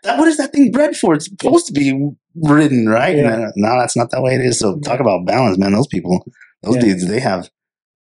that, 0.04 0.18
what 0.18 0.28
is 0.28 0.36
that 0.36 0.52
thing 0.52 0.70
bred 0.70 0.96
for? 0.96 1.14
It's 1.14 1.26
supposed 1.26 1.66
to 1.66 1.72
be 1.72 2.10
ridden, 2.36 2.86
right? 2.88 3.16
Yeah. 3.16 3.50
No, 3.56 3.78
that's 3.80 3.96
not 3.96 4.10
the 4.10 4.20
way 4.20 4.34
it 4.34 4.40
is. 4.42 4.58
So 4.58 4.78
talk 4.80 5.00
about 5.00 5.26
balance, 5.26 5.58
man. 5.58 5.72
Those 5.72 5.86
people, 5.86 6.24
those 6.62 6.76
Yeah. 6.76 6.82
dudes, 6.82 7.08
they 7.08 7.20
have 7.20 7.50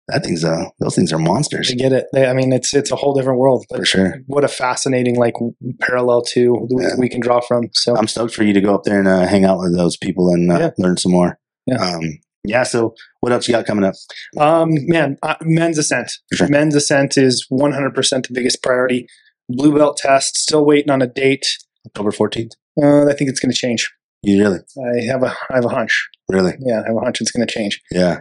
that 0.09 0.25
thing's 0.25 0.43
uh 0.43 0.65
those 0.81 0.95
things 0.95 1.13
are 1.13 1.17
monsters 1.17 1.71
I 1.71 1.75
get 1.75 1.93
it. 1.93 2.07
They, 2.11 2.27
I 2.27 2.33
mean, 2.33 2.51
it's 2.51 2.73
it's 2.73 2.91
a 2.91 2.95
whole 2.97 3.13
different 3.13 3.39
world. 3.39 3.65
But 3.69 3.79
for 3.79 3.85
sure. 3.85 4.15
what 4.27 4.43
a 4.43 4.49
fascinating 4.49 5.15
like 5.15 5.35
parallel 5.79 6.23
to 6.33 6.67
Yeah. 6.71 6.89
we 6.97 7.07
can 7.07 7.21
draw 7.21 7.39
from. 7.39 7.69
So 7.73 7.95
I'm 7.95 8.07
stoked 8.07 8.35
for 8.35 8.43
you 8.43 8.51
to 8.53 8.59
go 8.61 8.75
up 8.75 8.83
there 8.83 8.99
and 8.99 9.07
uh, 9.07 9.25
hang 9.25 9.45
out 9.45 9.59
with 9.59 9.75
those 9.75 9.95
people 9.95 10.29
and 10.29 10.51
uh, 10.51 10.59
Yeah. 10.59 10.69
learn 10.77 10.97
some 10.97 11.13
more. 11.13 11.39
Yeah. 11.67 11.77
Um, 11.77 12.19
yeah. 12.43 12.63
So 12.63 12.95
what 13.21 13.31
else 13.31 13.47
you 13.47 13.53
got 13.53 13.65
coming 13.65 13.85
up? 13.85 13.93
Um, 14.37 14.71
man, 14.87 15.15
uh, 15.23 15.35
men's 15.41 15.77
ascent. 15.77 16.11
Sure. 16.33 16.49
Men's 16.49 16.75
ascent 16.75 17.17
is 17.17 17.47
100% 17.49 18.27
the 18.27 18.33
biggest 18.33 18.61
priority. 18.61 19.07
Blue 19.55 19.75
belt 19.77 19.97
test, 19.97 20.35
still 20.35 20.65
waiting 20.65 20.91
on 20.91 21.01
a 21.01 21.07
date. 21.07 21.45
October 21.85 22.11
14th. 22.11 22.51
Uh, 22.81 23.07
I 23.07 23.13
think 23.13 23.29
it's 23.29 23.39
going 23.39 23.51
to 23.51 23.57
change. 23.57 23.91
You 24.21 24.39
really, 24.39 24.59
I 24.77 25.01
have 25.11 25.21
a, 25.23 25.35
I 25.51 25.55
have 25.55 25.65
a 25.65 25.69
hunch. 25.69 26.09
really, 26.29 26.53
Yeah, 26.59 26.81
I 26.81 26.87
have 26.87 26.95
a 26.95 27.01
hunch 27.01 27.19
it's 27.21 27.31
going 27.31 27.45
to 27.45 27.53
change. 27.53 27.81
yeah. 27.91 28.19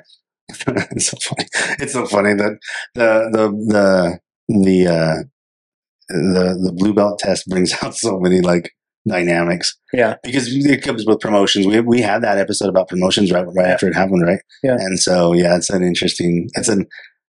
it's 0.50 1.06
so 1.06 1.16
funny. 1.22 1.48
It's 1.78 1.92
so 1.92 2.04
funny 2.06 2.34
that 2.34 2.58
the 2.94 3.30
the 3.32 3.48
the 3.72 4.18
the 4.48 4.86
uh, 4.86 5.22
the 6.08 6.58
the 6.62 6.72
blue 6.76 6.92
belt 6.92 7.20
test 7.20 7.46
brings 7.46 7.72
out 7.82 7.94
so 7.94 8.18
many 8.18 8.40
like 8.40 8.70
dynamics. 9.08 9.78
Yeah. 9.92 10.16
because 10.22 10.52
it 10.52 10.82
comes 10.82 11.06
with 11.06 11.20
promotions. 11.20 11.66
We 11.66 11.80
we 11.80 12.00
had 12.02 12.22
that 12.22 12.38
episode 12.38 12.68
about 12.68 12.88
promotions 12.88 13.32
right 13.32 13.46
right 13.56 13.68
after 13.68 13.88
it 13.88 13.94
happened, 13.94 14.26
right? 14.26 14.40
Yeah. 14.62 14.74
and 14.78 14.98
so 14.98 15.32
yeah, 15.32 15.56
it's 15.56 15.70
an 15.70 15.82
interesting. 15.82 16.48
It's 16.54 16.68
an 16.68 16.86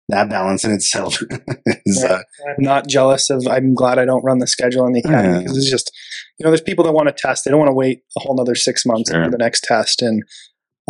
that 0.09 0.29
balance 0.29 0.63
in 0.65 0.71
itself 0.71 1.19
is 1.85 2.03
uh, 2.03 2.19
I'm 2.47 2.63
not 2.63 2.87
jealous 2.87 3.29
of. 3.29 3.47
I'm 3.47 3.73
glad 3.73 3.97
I 3.99 4.05
don't 4.05 4.23
run 4.23 4.39
the 4.39 4.47
schedule 4.47 4.85
in 4.85 4.93
the 4.93 4.99
academy 4.99 5.43
Yeah. 5.45 5.51
it's 5.51 5.69
just, 5.69 5.91
you 6.37 6.43
know, 6.43 6.49
there's 6.49 6.61
people 6.61 6.83
that 6.85 6.91
want 6.91 7.07
to 7.07 7.15
test. 7.17 7.45
They 7.45 7.51
don't 7.51 7.59
want 7.59 7.69
to 7.69 7.73
wait 7.75 8.01
a 8.17 8.19
whole 8.19 8.33
another 8.37 8.55
six 8.55 8.85
months 8.85 9.11
Sure. 9.11 9.23
for 9.23 9.31
the 9.31 9.37
next 9.37 9.63
test. 9.63 10.01
And 10.01 10.23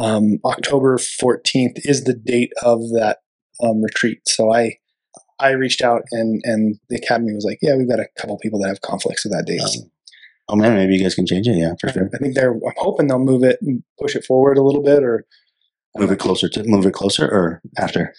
um, 0.02 0.40
October 0.46 0.98
14th 0.98 1.80
is 1.84 2.04
the 2.06 2.16
date 2.16 2.52
of 2.64 2.80
that 2.96 3.20
um, 3.64 3.82
retreat. 3.84 4.20
So 4.28 4.52
I, 4.54 4.78
I 5.40 5.52
reached 5.52 5.82
out 5.82 6.02
and 6.12 6.42
and 6.46 6.78
the 6.90 6.96
academy 6.98 7.34
was 7.34 7.46
like, 7.46 7.60
yeah, 7.62 7.76
we've 7.76 7.90
got 7.90 8.00
a 8.00 8.08
couple 8.18 8.38
people 8.40 8.60
that 8.62 8.68
have 8.70 8.82
conflicts 8.82 9.26
with 9.26 9.34
that 9.34 9.46
date. 9.46 9.62
Um, 9.62 9.92
oh 10.50 10.56
man, 10.56 10.76
maybe 10.76 10.96
you 10.96 11.04
guys 11.04 11.16
can 11.16 11.28
change 11.28 11.48
it. 11.48 11.56
Yeah, 11.58 11.74
for 11.80 11.90
sure. 11.90 12.10
I 12.14 12.18
think 12.18 12.34
they're. 12.36 12.54
I'm 12.54 12.62
hoping 12.78 13.08
they'll 13.08 13.20
move 13.20 13.44
it 13.44 13.60
and 13.62 13.84
push 14.00 14.16
it 14.16 14.26
forward 14.26 14.58
a 14.58 14.64
little 14.64 14.82
bit, 14.84 15.04
or 15.04 15.26
Move 15.96 16.12
it 16.12 16.18
closer 16.20 16.50
to 16.50 16.64
move 16.64 16.88
it 16.88 16.94
closer 16.94 17.26
or 17.28 17.62
after. 17.78 18.14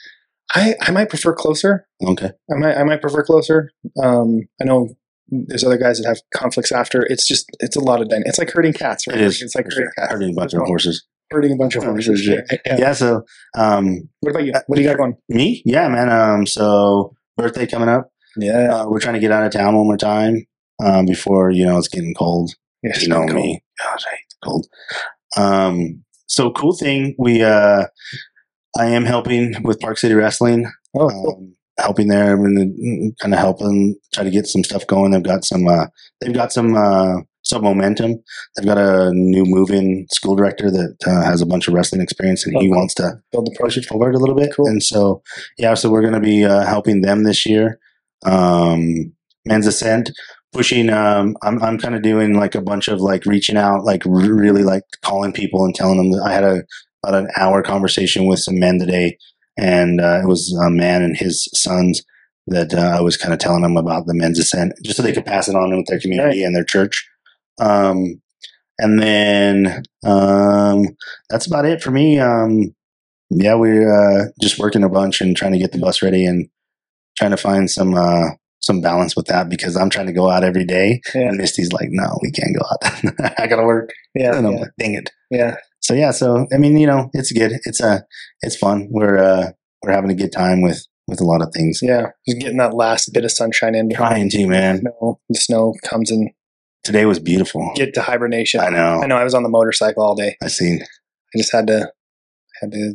I 0.55 0.75
I 0.81 0.91
might 0.91 1.09
prefer 1.09 1.35
closer. 1.35 1.87
Okay. 2.05 2.31
I 2.53 2.57
might 2.57 2.77
I 2.77 2.85
might 2.85 3.01
prefer 3.01 3.23
closer. 3.25 3.71
Um, 4.03 4.43
I 4.61 4.65
know 4.65 4.89
there's 5.29 5.65
other 5.65 5.79
guys 5.79 5.99
that 6.01 6.07
have 6.09 6.19
conflicts 6.35 6.71
after. 6.73 7.03
It's 7.07 7.27
just 7.27 7.47
it's 7.61 7.77
a 7.77 7.81
lot 7.81 8.01
of 8.03 8.09
dynamic. 8.09 8.29
It's 8.29 8.39
like 8.39 8.51
herding 8.51 8.73
cats, 8.75 9.07
right? 9.07 9.17
It 9.17 9.23
is. 9.25 9.41
It's 9.43 9.55
like 9.55 9.65
herding 9.67 9.89
cats. 9.97 10.13
Herding 10.13 10.31
a 10.31 10.35
bunch 10.35 10.53
There's 10.53 10.61
of 10.61 10.67
no- 10.67 10.67
horses. 10.67 11.05
Herding 11.31 11.53
a 11.53 11.57
bunch 11.57 11.75
of 11.75 11.85
horses. 11.85 12.21
sure. 12.21 12.43
Yeah. 12.67 12.77
Yeah. 12.79 12.93
So, 12.93 13.25
um, 13.57 14.09
What 14.21 14.31
about 14.31 14.45
you? 14.45 14.53
What 14.67 14.77
do 14.77 14.83
you 14.83 14.89
got 14.89 14.99
going? 14.99 15.17
me, 15.31 15.63
yeah, 15.65 15.89
man. 15.89 16.11
Um, 16.11 16.47
so 16.47 17.15
birthday 17.37 17.67
coming 17.67 17.89
up. 17.89 18.11
Yeah. 18.37 18.75
Uh, 18.83 18.89
we're 18.89 19.01
trying 19.01 19.15
to 19.15 19.21
get 19.21 19.33
out 19.33 19.45
of 19.45 19.51
town 19.51 19.75
one 19.75 19.87
more 19.87 19.97
time. 19.97 20.45
Um, 20.85 21.07
before 21.07 21.51
you 21.51 21.65
know 21.65 21.79
it's 21.79 21.89
getting 21.89 22.15
cold. 22.15 22.53
Yes, 22.83 23.03
you 23.03 23.09
know 23.09 23.25
cool. 23.27 23.35
me. 23.37 23.63
Gosh, 23.83 24.05
I 24.07 24.11
hate 24.11 24.29
the 24.29 24.47
cold. 24.47 24.67
Um, 25.37 26.05
so 26.27 26.51
cool 26.51 26.77
thing. 26.77 27.15
We, 27.19 27.43
uh, 27.43 27.85
I 28.79 28.87
am 28.87 29.05
helping 29.05 29.55
with 29.63 29.81
Park 29.81 29.99
City 29.99 30.15
Wrestling. 30.15 30.67
Oh, 30.97 31.09
cool. 31.09 31.37
um, 31.39 31.55
helping 31.79 32.09
there 32.09 32.35
and 32.35 33.17
kind 33.19 33.35
of 33.35 33.41
helping 33.41 33.97
try 34.13 34.23
to 34.25 34.31
get 34.31 34.47
some 34.47 34.63
stuff 34.65 34.87
going. 34.87 35.11
They've 35.11 35.23
got 35.23 35.45
some, 35.45 35.67
uh, 35.67 35.87
they've 36.21 36.33
got 36.35 36.53
some, 36.53 36.77
uh, 36.77 37.17
some 37.43 37.63
momentum. 37.63 38.23
They've 38.57 38.65
got 38.67 38.79
a 38.79 39.11
new 39.13 39.45
move-in 39.45 40.07
school 40.11 40.35
director 40.37 40.71
that 40.71 40.97
uh, 41.07 41.25
has 41.25 41.43
a 41.43 41.47
bunch 41.47 41.69
of 41.69 41.75
wrestling 41.75 42.01
experience, 42.01 42.47
and 42.47 42.57
Oh, 42.57 42.61
he 42.61 42.69
cool. 42.69 42.77
wants 42.79 42.95
to 42.95 43.21
build 43.33 43.47
the 43.47 43.57
project. 43.59 43.87
forward 43.87 44.15
a 44.15 44.19
little 44.19 44.35
bit. 44.37 44.53
Cool. 44.55 44.67
And 44.69 44.83
so, 44.83 45.23
yeah, 45.59 45.75
so 45.75 45.91
we're 45.91 46.01
going 46.01 46.15
to 46.15 46.21
be 46.21 46.45
uh, 46.45 46.65
helping 46.65 47.03
them 47.03 47.25
this 47.25 47.45
year. 47.45 47.79
Um, 48.25 49.13
Men's 49.45 49.67
Ascent, 49.67 50.11
pushing. 50.53 50.89
Um, 50.89 51.37
I'm 51.43 51.63
I'm 51.63 51.79
kind 51.79 51.95
of 51.95 52.03
doing 52.03 52.35
like 52.35 52.55
a 52.55 52.63
bunch 52.63 52.89
of 52.89 53.01
like 53.01 53.27
reaching 53.27 53.57
out, 53.59 53.85
like 53.85 54.07
r- 54.07 54.13
really 54.13 54.63
like 54.63 54.85
calling 55.03 55.33
people 55.33 55.65
and 55.65 55.75
telling 55.75 55.99
them. 55.99 56.13
That 56.13 56.23
I 56.27 56.33
had 56.33 56.45
a 56.45 56.63
about 57.09 57.21
an 57.21 57.29
hour 57.37 57.63
conversation 57.63 58.27
with 58.27 58.39
some 58.41 58.59
men 58.59 58.79
today, 58.79 59.17
and 59.59 60.01
uh, 60.01 60.21
it 60.23 60.27
was 60.27 60.53
a 60.67 60.71
man 60.71 61.03
and 61.03 61.17
his 61.17 61.49
sons 61.55 62.03
that 62.47 62.75
uh, 62.75 62.97
I 62.99 63.01
was 63.01 63.17
kind 63.17 63.33
of 63.33 63.41
telling 63.41 63.63
them 63.63 63.77
about 63.77 64.07
the 64.07 64.15
Men's 64.15 64.39
Ascent, 64.39 64.73
just 64.85 64.97
so 64.97 65.03
they 65.03 65.13
could 65.13 65.25
pass 65.27 65.49
it 65.49 65.55
on 65.57 65.75
with 65.77 65.87
their 65.87 66.01
community 66.01 66.45
and 66.45 66.55
their 66.55 66.65
church. 66.65 67.09
Um, 67.59 68.21
and 68.79 69.01
then 69.01 69.83
um, 70.05 70.85
that's 71.31 71.47
about 71.47 71.65
it 71.65 71.83
for 71.83 71.91
me. 71.91 72.19
Um, 72.19 72.75
yeah, 73.31 73.55
we're 73.55 73.89
uh, 73.91 74.27
just 74.43 74.59
working 74.59 74.83
a 74.85 74.89
bunch 74.89 75.21
and 75.21 75.37
trying 75.37 75.53
to 75.53 75.59
get 75.59 75.73
the 75.73 75.79
bus 75.79 76.03
ready 76.03 76.27
and 76.27 76.49
trying 77.17 77.31
to 77.31 77.37
find 77.37 77.71
some 77.71 77.95
uh, 77.95 78.31
some 78.61 78.81
balance 78.81 79.15
with 79.17 79.27
that 79.27 79.49
because 79.49 79.77
I'm 79.77 79.91
trying 79.91 80.07
to 80.07 80.13
go 80.13 80.29
out 80.31 80.43
every 80.45 80.65
day 80.65 81.01
Yeah. 81.15 81.29
and 81.29 81.37
Misty's 81.39 81.73
like, 81.73 81.89
no, 81.91 82.19
we 82.23 82.31
can't 82.31 82.57
go 82.57 82.65
out. 82.71 83.35
I 83.39 83.47
gotta 83.47 83.65
work. 83.65 83.91
Yeah. 84.15 84.37
and 84.37 84.47
I'm 84.47 84.53
Yeah. 84.55 84.61
like, 84.61 84.71
dang 84.79 84.95
it. 84.95 85.11
yeah. 85.31 85.57
So 85.85 85.93
yeah, 85.93 86.13
so 86.13 86.47
I 86.53 86.57
mean, 86.57 86.79
you 86.79 86.87
know, 86.87 87.11
it's 87.13 87.31
good. 87.31 87.53
It's 87.65 87.81
uh 87.81 88.01
it's 88.41 88.57
fun. 88.57 88.89
We're 88.91 89.19
uh 89.19 89.51
we're 89.83 89.93
having 89.93 90.11
a 90.11 90.15
good 90.15 90.33
time 90.33 90.63
with 90.63 90.87
with 91.07 91.21
a 91.21 91.25
lot 91.25 91.43
of 91.43 91.51
things. 91.55 91.81
Yeah. 91.83 92.07
Just 92.27 92.41
getting 92.41 92.57
that 92.57 92.73
last 92.75 93.11
bit 93.13 93.25
of 93.25 93.31
sunshine 93.31 93.75
in. 93.75 93.91
Trying 93.91 94.31
to, 94.31 94.47
man. 94.47 94.79
Snow, 94.81 95.21
the 95.29 95.35
snow 95.39 95.75
comes 95.85 96.11
in. 96.11 96.31
Today 96.85 97.05
was 97.05 97.19
beautiful. 97.19 97.71
get 97.77 97.93
to 97.95 98.03
hibernation. 98.03 98.61
I 98.61 98.71
know. 98.71 99.01
I 99.03 99.07
know. 99.07 99.17
I 99.17 99.25
was 99.25 99.35
on 99.35 99.43
the 99.43 99.49
motorcycle 99.51 100.03
all 100.03 100.15
day. 100.15 100.37
I 100.43 100.49
seen. 100.49 100.81
I 100.83 101.39
just 101.39 101.53
had 101.53 101.67
to 101.67 101.93
had 102.63 102.73
to 102.73 102.95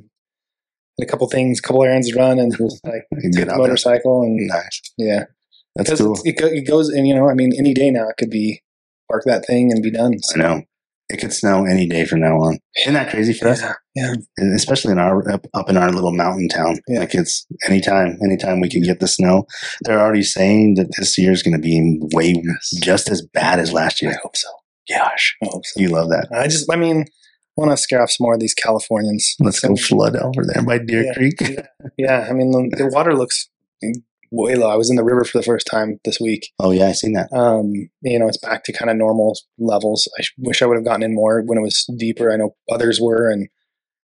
a 1.02 1.06
couple 1.06 1.28
things, 1.30 1.60
a 1.60 1.62
couple 1.62 1.84
errands 1.84 2.10
to 2.12 2.18
run, 2.18 2.40
and 2.40 2.52
just 2.58 2.84
like 2.84 3.06
Get 3.22 3.32
the 3.34 3.46
there. 3.46 3.58
motorcycle 3.58 4.24
and 4.24 4.48
Nice. 4.48 4.82
yeah, 4.98 5.26
That's 5.76 5.96
cool. 6.02 6.20
it, 6.24 6.36
it 6.42 6.68
goes 6.68 6.90
and 6.90 7.08
you 7.08 7.14
know, 7.16 7.30
I 7.30 7.36
mean, 7.36 7.52
any 7.58 7.74
day 7.76 7.90
now 7.92 8.10
it 8.10 8.18
could 8.18 8.30
be 8.32 8.62
park 9.10 9.24
that 9.26 9.46
thing 9.46 9.72
and 9.72 9.82
be 9.84 9.92
done. 9.92 10.16
I 10.36 10.38
know. 10.40 10.62
It 11.10 11.20
could 11.20 11.34
snow 11.34 11.66
any 11.66 11.88
day 11.88 12.06
from 12.06 12.20
now 12.22 12.36
on. 12.38 12.60
Isn't 12.78 12.94
that 12.94 13.10
crazy 13.10 13.34
for 13.34 13.48
us? 13.48 13.62
Yeah, 13.62 13.74
yeah, 13.96 14.14
especially 14.56 14.92
in 14.92 15.00
our 15.00 15.28
up, 15.32 15.48
up 15.56 15.68
in 15.70 15.76
our 15.76 15.92
little 15.92 16.12
mountain 16.14 16.48
town. 16.50 16.80
Yeah. 16.88 17.00
Like 17.00 17.16
it's 17.16 17.48
anytime, 17.66 18.20
anytime 18.24 18.60
we 18.60 18.70
can 18.70 18.84
get 18.84 19.00
the 19.00 19.08
snow. 19.08 19.46
They're 19.82 20.00
already 20.00 20.22
saying 20.22 20.76
that 20.76 20.92
this 20.98 21.18
year 21.18 21.32
is 21.32 21.42
going 21.42 21.56
to 21.56 21.62
be 21.62 21.98
way 22.14 22.36
just 22.82 23.10
as 23.10 23.26
bad 23.34 23.60
as 23.60 23.74
last 23.74 24.02
year. 24.04 24.12
I 24.12 24.18
hope 24.22 24.38
so. 24.38 24.50
Gosh, 24.88 25.36
I 25.44 25.48
hope 25.48 25.66
so. 25.66 25.80
you 25.80 25.90
love 25.90 26.10
that. 26.10 26.28
I 26.32 26.48
just, 26.48 26.72
I 26.72 26.76
mean, 26.76 27.06
want 27.56 27.72
to 27.72 27.78
scare 27.78 28.02
off 28.04 28.12
some 28.12 28.26
more 28.26 28.36
of 28.36 28.40
these 28.40 28.54
Californians. 28.54 29.36
Let's 29.40 29.60
go 29.60 29.76
flood 29.76 30.16
over 30.16 30.46
there 30.46 30.64
by 30.64 30.78
Deer 30.78 31.06
Yeah. 31.06 31.14
Creek. 31.14 31.42
Yeah, 31.98 32.28
I 32.30 32.34
mean, 32.34 32.52
the, 32.52 32.76
the 32.78 32.88
water 32.88 33.16
looks 33.16 33.50
low. 34.32 34.70
I 34.70 34.76
was 34.76 34.90
in 34.90 34.96
the 34.96 35.04
river 35.04 35.24
for 35.24 35.38
the 35.38 35.44
first 35.44 35.68
time 35.68 36.00
this 36.06 36.20
week. 36.20 36.52
Oh 36.60 36.72
yeah, 36.72 36.88
I 36.88 36.92
seen 36.92 37.14
that. 37.14 37.32
Um, 37.34 37.72
you 38.02 38.20
know, 38.20 38.28
it's 38.28 38.38
back 38.38 38.64
to 38.66 38.74
kind 38.74 38.90
of 38.90 38.98
normal 38.98 39.36
levels. 39.58 40.08
I 40.18 40.22
sh- 40.22 40.34
wish 40.38 40.62
I 40.62 40.66
would 40.66 40.76
have 40.76 40.86
gotten 40.86 41.04
in 41.04 41.16
more 41.16 41.42
when 41.46 41.58
it 41.58 41.62
was 41.64 41.90
deeper. 41.98 42.32
I 42.32 42.38
know 42.38 42.56
others 42.72 43.00
were, 43.02 43.30
and 43.30 43.50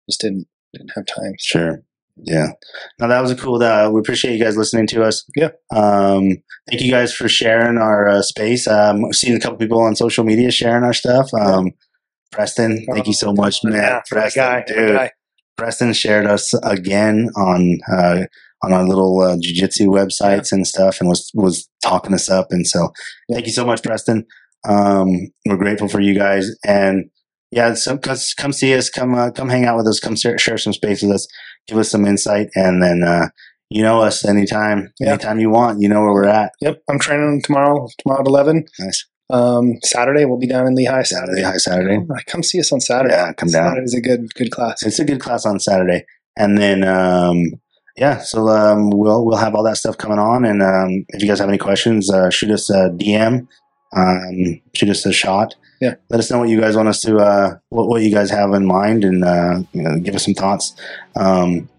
just 0.10 0.22
didn't 0.22 0.48
didn't 0.74 0.92
have 0.96 1.06
time. 1.06 1.34
Sure. 1.40 1.82
Yeah. 2.18 2.48
No, 3.00 3.08
that 3.10 3.22
was 3.22 3.32
a 3.32 3.36
cool. 3.36 3.62
Uh, 3.62 3.90
we 3.90 4.00
appreciate 4.00 4.38
you 4.38 4.44
guys 4.44 4.56
listening 4.56 4.88
to 4.88 5.04
us. 5.04 5.26
Yeah. 5.36 5.50
Um, 5.76 6.38
thank 6.70 6.82
you 6.82 6.90
guys 6.90 7.14
for 7.14 7.28
sharing 7.28 7.78
our 7.78 8.08
uh, 8.08 8.22
space. 8.22 8.68
Um, 8.68 9.04
I've 9.06 9.16
seen 9.16 9.36
a 9.36 9.40
couple 9.40 9.58
people 9.58 9.82
on 9.82 9.96
social 9.96 10.24
media 10.24 10.52
sharing 10.52 10.84
our 10.84 10.94
stuff. 10.94 11.34
Um, 11.34 11.72
Preston, 12.32 12.86
thank 12.92 13.08
you 13.08 13.14
so 13.14 13.34
much, 13.34 13.64
man. 13.64 13.74
Yeah, 13.74 14.02
Preston, 14.10 14.44
guy, 14.44 14.64
dude. 14.66 15.12
Preston 15.58 15.94
shared 15.94 16.26
us 16.26 16.54
again 16.64 17.30
on 17.36 17.80
uh, 17.92 18.24
on 18.66 18.74
our 18.74 18.88
little 18.88 19.20
uh, 19.22 19.36
jujitsu 19.38 19.88
websites 19.88 20.52
and 20.52 20.66
stuff, 20.68 21.00
and 21.00 21.10
was 21.10 21.30
was 21.34 21.68
talking 21.84 22.14
us 22.14 22.30
up. 22.30 22.48
And 22.52 22.66
so, 22.68 22.90
thank 23.32 23.46
you 23.46 23.52
so 23.54 23.66
much, 23.66 23.84
Preston. 23.84 24.26
Um, 24.68 25.08
we're 25.46 25.58
grateful 25.58 25.88
for 25.88 26.00
you 26.02 26.16
guys, 26.16 26.50
and 26.66 27.06
yeah, 27.52 27.74
so 27.76 27.98
come 27.98 28.52
see 28.52 28.74
us, 28.76 28.90
come 28.90 29.14
uh, 29.16 29.32
come 29.32 29.50
hang 29.50 29.66
out 29.66 29.78
with 29.78 29.88
us, 29.88 30.00
come 30.00 30.16
share, 30.16 30.38
share 30.38 30.58
some 30.58 30.74
space 30.74 31.02
with 31.04 31.12
us, 31.12 31.28
give 31.68 31.78
us 31.78 31.90
some 31.90 32.06
insight, 32.06 32.48
and 32.56 32.82
then 32.82 33.04
uh, 33.04 33.28
you 33.70 33.84
know 33.84 34.02
us 34.02 34.26
anytime, 34.26 34.92
Yeah. 35.00 35.10
anytime 35.14 35.40
you 35.40 35.50
want. 35.52 35.82
You 35.82 35.90
know 35.90 36.02
where 36.02 36.14
we're 36.14 36.26
at. 36.28 36.52
Yep, 36.62 36.82
I'm 36.90 37.00
training 37.00 37.44
tomorrow. 37.44 37.88
Tomorrow 38.00 38.22
at 38.22 38.28
eleven. 38.28 38.66
Nice 38.80 39.06
Um, 39.30 39.74
Saturday 39.84 40.26
we'll 40.26 40.40
be 40.40 40.48
down 40.48 40.68
in 40.68 40.76
Lehi. 40.76 41.06
Saturday, 41.06 41.44
hi 41.44 41.58
Saturday. 41.58 41.98
Oh, 41.98 42.16
come 42.28 42.42
see 42.44 42.60
us 42.60 42.72
on 42.72 42.80
Saturday. 42.82 43.14
Yeah, 43.14 43.34
come 43.34 43.50
down. 43.50 43.70
Saturday's 43.72 43.94
a 43.96 44.02
good 44.02 44.34
good 44.34 44.52
class. 44.52 44.82
it's 44.84 45.00
a 45.00 45.06
good 45.06 45.20
class 45.22 45.46
on 45.46 45.60
Saturday, 45.60 46.06
and 46.38 46.58
then 46.58 46.84
um, 46.84 47.38
yeah, 47.98 48.20
so 48.20 48.48
um, 48.50 48.90
we'll 48.90 49.26
we'll 49.26 49.38
have 49.38 49.56
all 49.56 49.64
that 49.64 49.78
stuff 49.78 49.98
coming 49.98 50.20
on, 50.20 50.46
and 50.46 50.62
um, 50.62 51.06
if 51.10 51.22
you 51.22 51.28
guys 51.28 51.40
have 51.40 51.50
any 51.50 51.58
questions, 51.58 52.12
uh, 52.12 52.30
shoot 52.30 52.52
us 52.52 52.70
a 52.70 52.90
DM, 52.90 53.48
um, 53.96 54.62
shoot 54.74 54.90
us 54.90 55.06
a 55.06 55.14
shot. 55.14 55.56
Yeah. 55.82 55.96
let 56.10 56.20
us 56.20 56.32
know 56.32 56.40
what 56.40 56.48
you 56.50 56.60
guys 56.60 56.76
want 56.78 56.88
us 56.88 57.02
to 57.02 57.18
uh, 57.18 57.58
what 57.70 57.88
what 57.88 58.02
you 58.02 58.10
guys 58.12 58.30
have 58.32 58.54
in 58.54 58.66
mind, 58.66 59.04
and 59.04 59.24
uh, 59.24 59.60
you 59.74 59.82
know, 59.82 60.00
give 60.00 60.16
us 60.16 60.26
some 60.26 60.34
thoughts. 60.34 60.74
Um, 61.16 61.70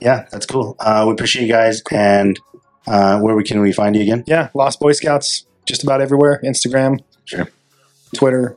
yeah, 0.00 0.26
that's 0.30 0.46
cool. 0.46 0.76
Uh, 0.80 1.04
we 1.06 1.12
appreciate 1.12 1.46
you 1.46 1.52
guys, 1.52 1.82
and 1.90 2.38
uh, 2.86 3.20
where 3.20 3.34
we 3.34 3.44
can 3.44 3.60
we 3.60 3.72
find 3.72 3.94
you 3.96 4.02
again? 4.02 4.24
Yeah, 4.26 4.48
Lost 4.54 4.80
Boy 4.80 4.92
Scouts 4.92 5.46
just 5.66 5.82
about 5.82 6.00
everywhere. 6.00 6.40
Instagram, 6.44 7.00
Sure. 7.24 7.48
Twitter, 8.14 8.56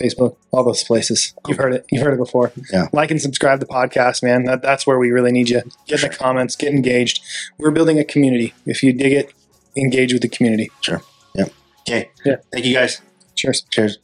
Facebook, 0.00 0.36
all 0.50 0.64
those 0.64 0.82
places. 0.82 1.34
You've 1.46 1.58
heard 1.58 1.74
it. 1.74 1.84
You've 1.90 2.02
heard 2.02 2.14
it 2.14 2.18
before. 2.18 2.52
Yeah. 2.72 2.88
Like 2.92 3.10
and 3.10 3.20
subscribe 3.20 3.60
to 3.60 3.66
the 3.66 3.72
podcast, 3.72 4.22
man. 4.22 4.44
That, 4.44 4.62
that's 4.62 4.86
where 4.86 4.98
we 4.98 5.10
really 5.10 5.32
need 5.32 5.48
you. 5.50 5.62
Get 5.86 6.02
in 6.02 6.10
the 6.10 6.16
comments. 6.16 6.56
Get 6.56 6.72
engaged. 6.72 7.22
We're 7.58 7.70
building 7.70 7.98
a 7.98 8.04
community. 8.04 8.54
If 8.66 8.82
you 8.82 8.92
dig 8.92 9.12
it, 9.12 9.32
engage 9.76 10.12
with 10.12 10.22
the 10.22 10.28
community. 10.28 10.70
Sure. 10.80 11.02
Yeah. 11.34 11.46
Okay, 11.88 12.10
Yeah. 12.24 12.36
thank 12.52 12.64
you 12.64 12.74
guys. 12.74 13.00
Cheers. 13.36 13.62
Cheers. 13.70 13.98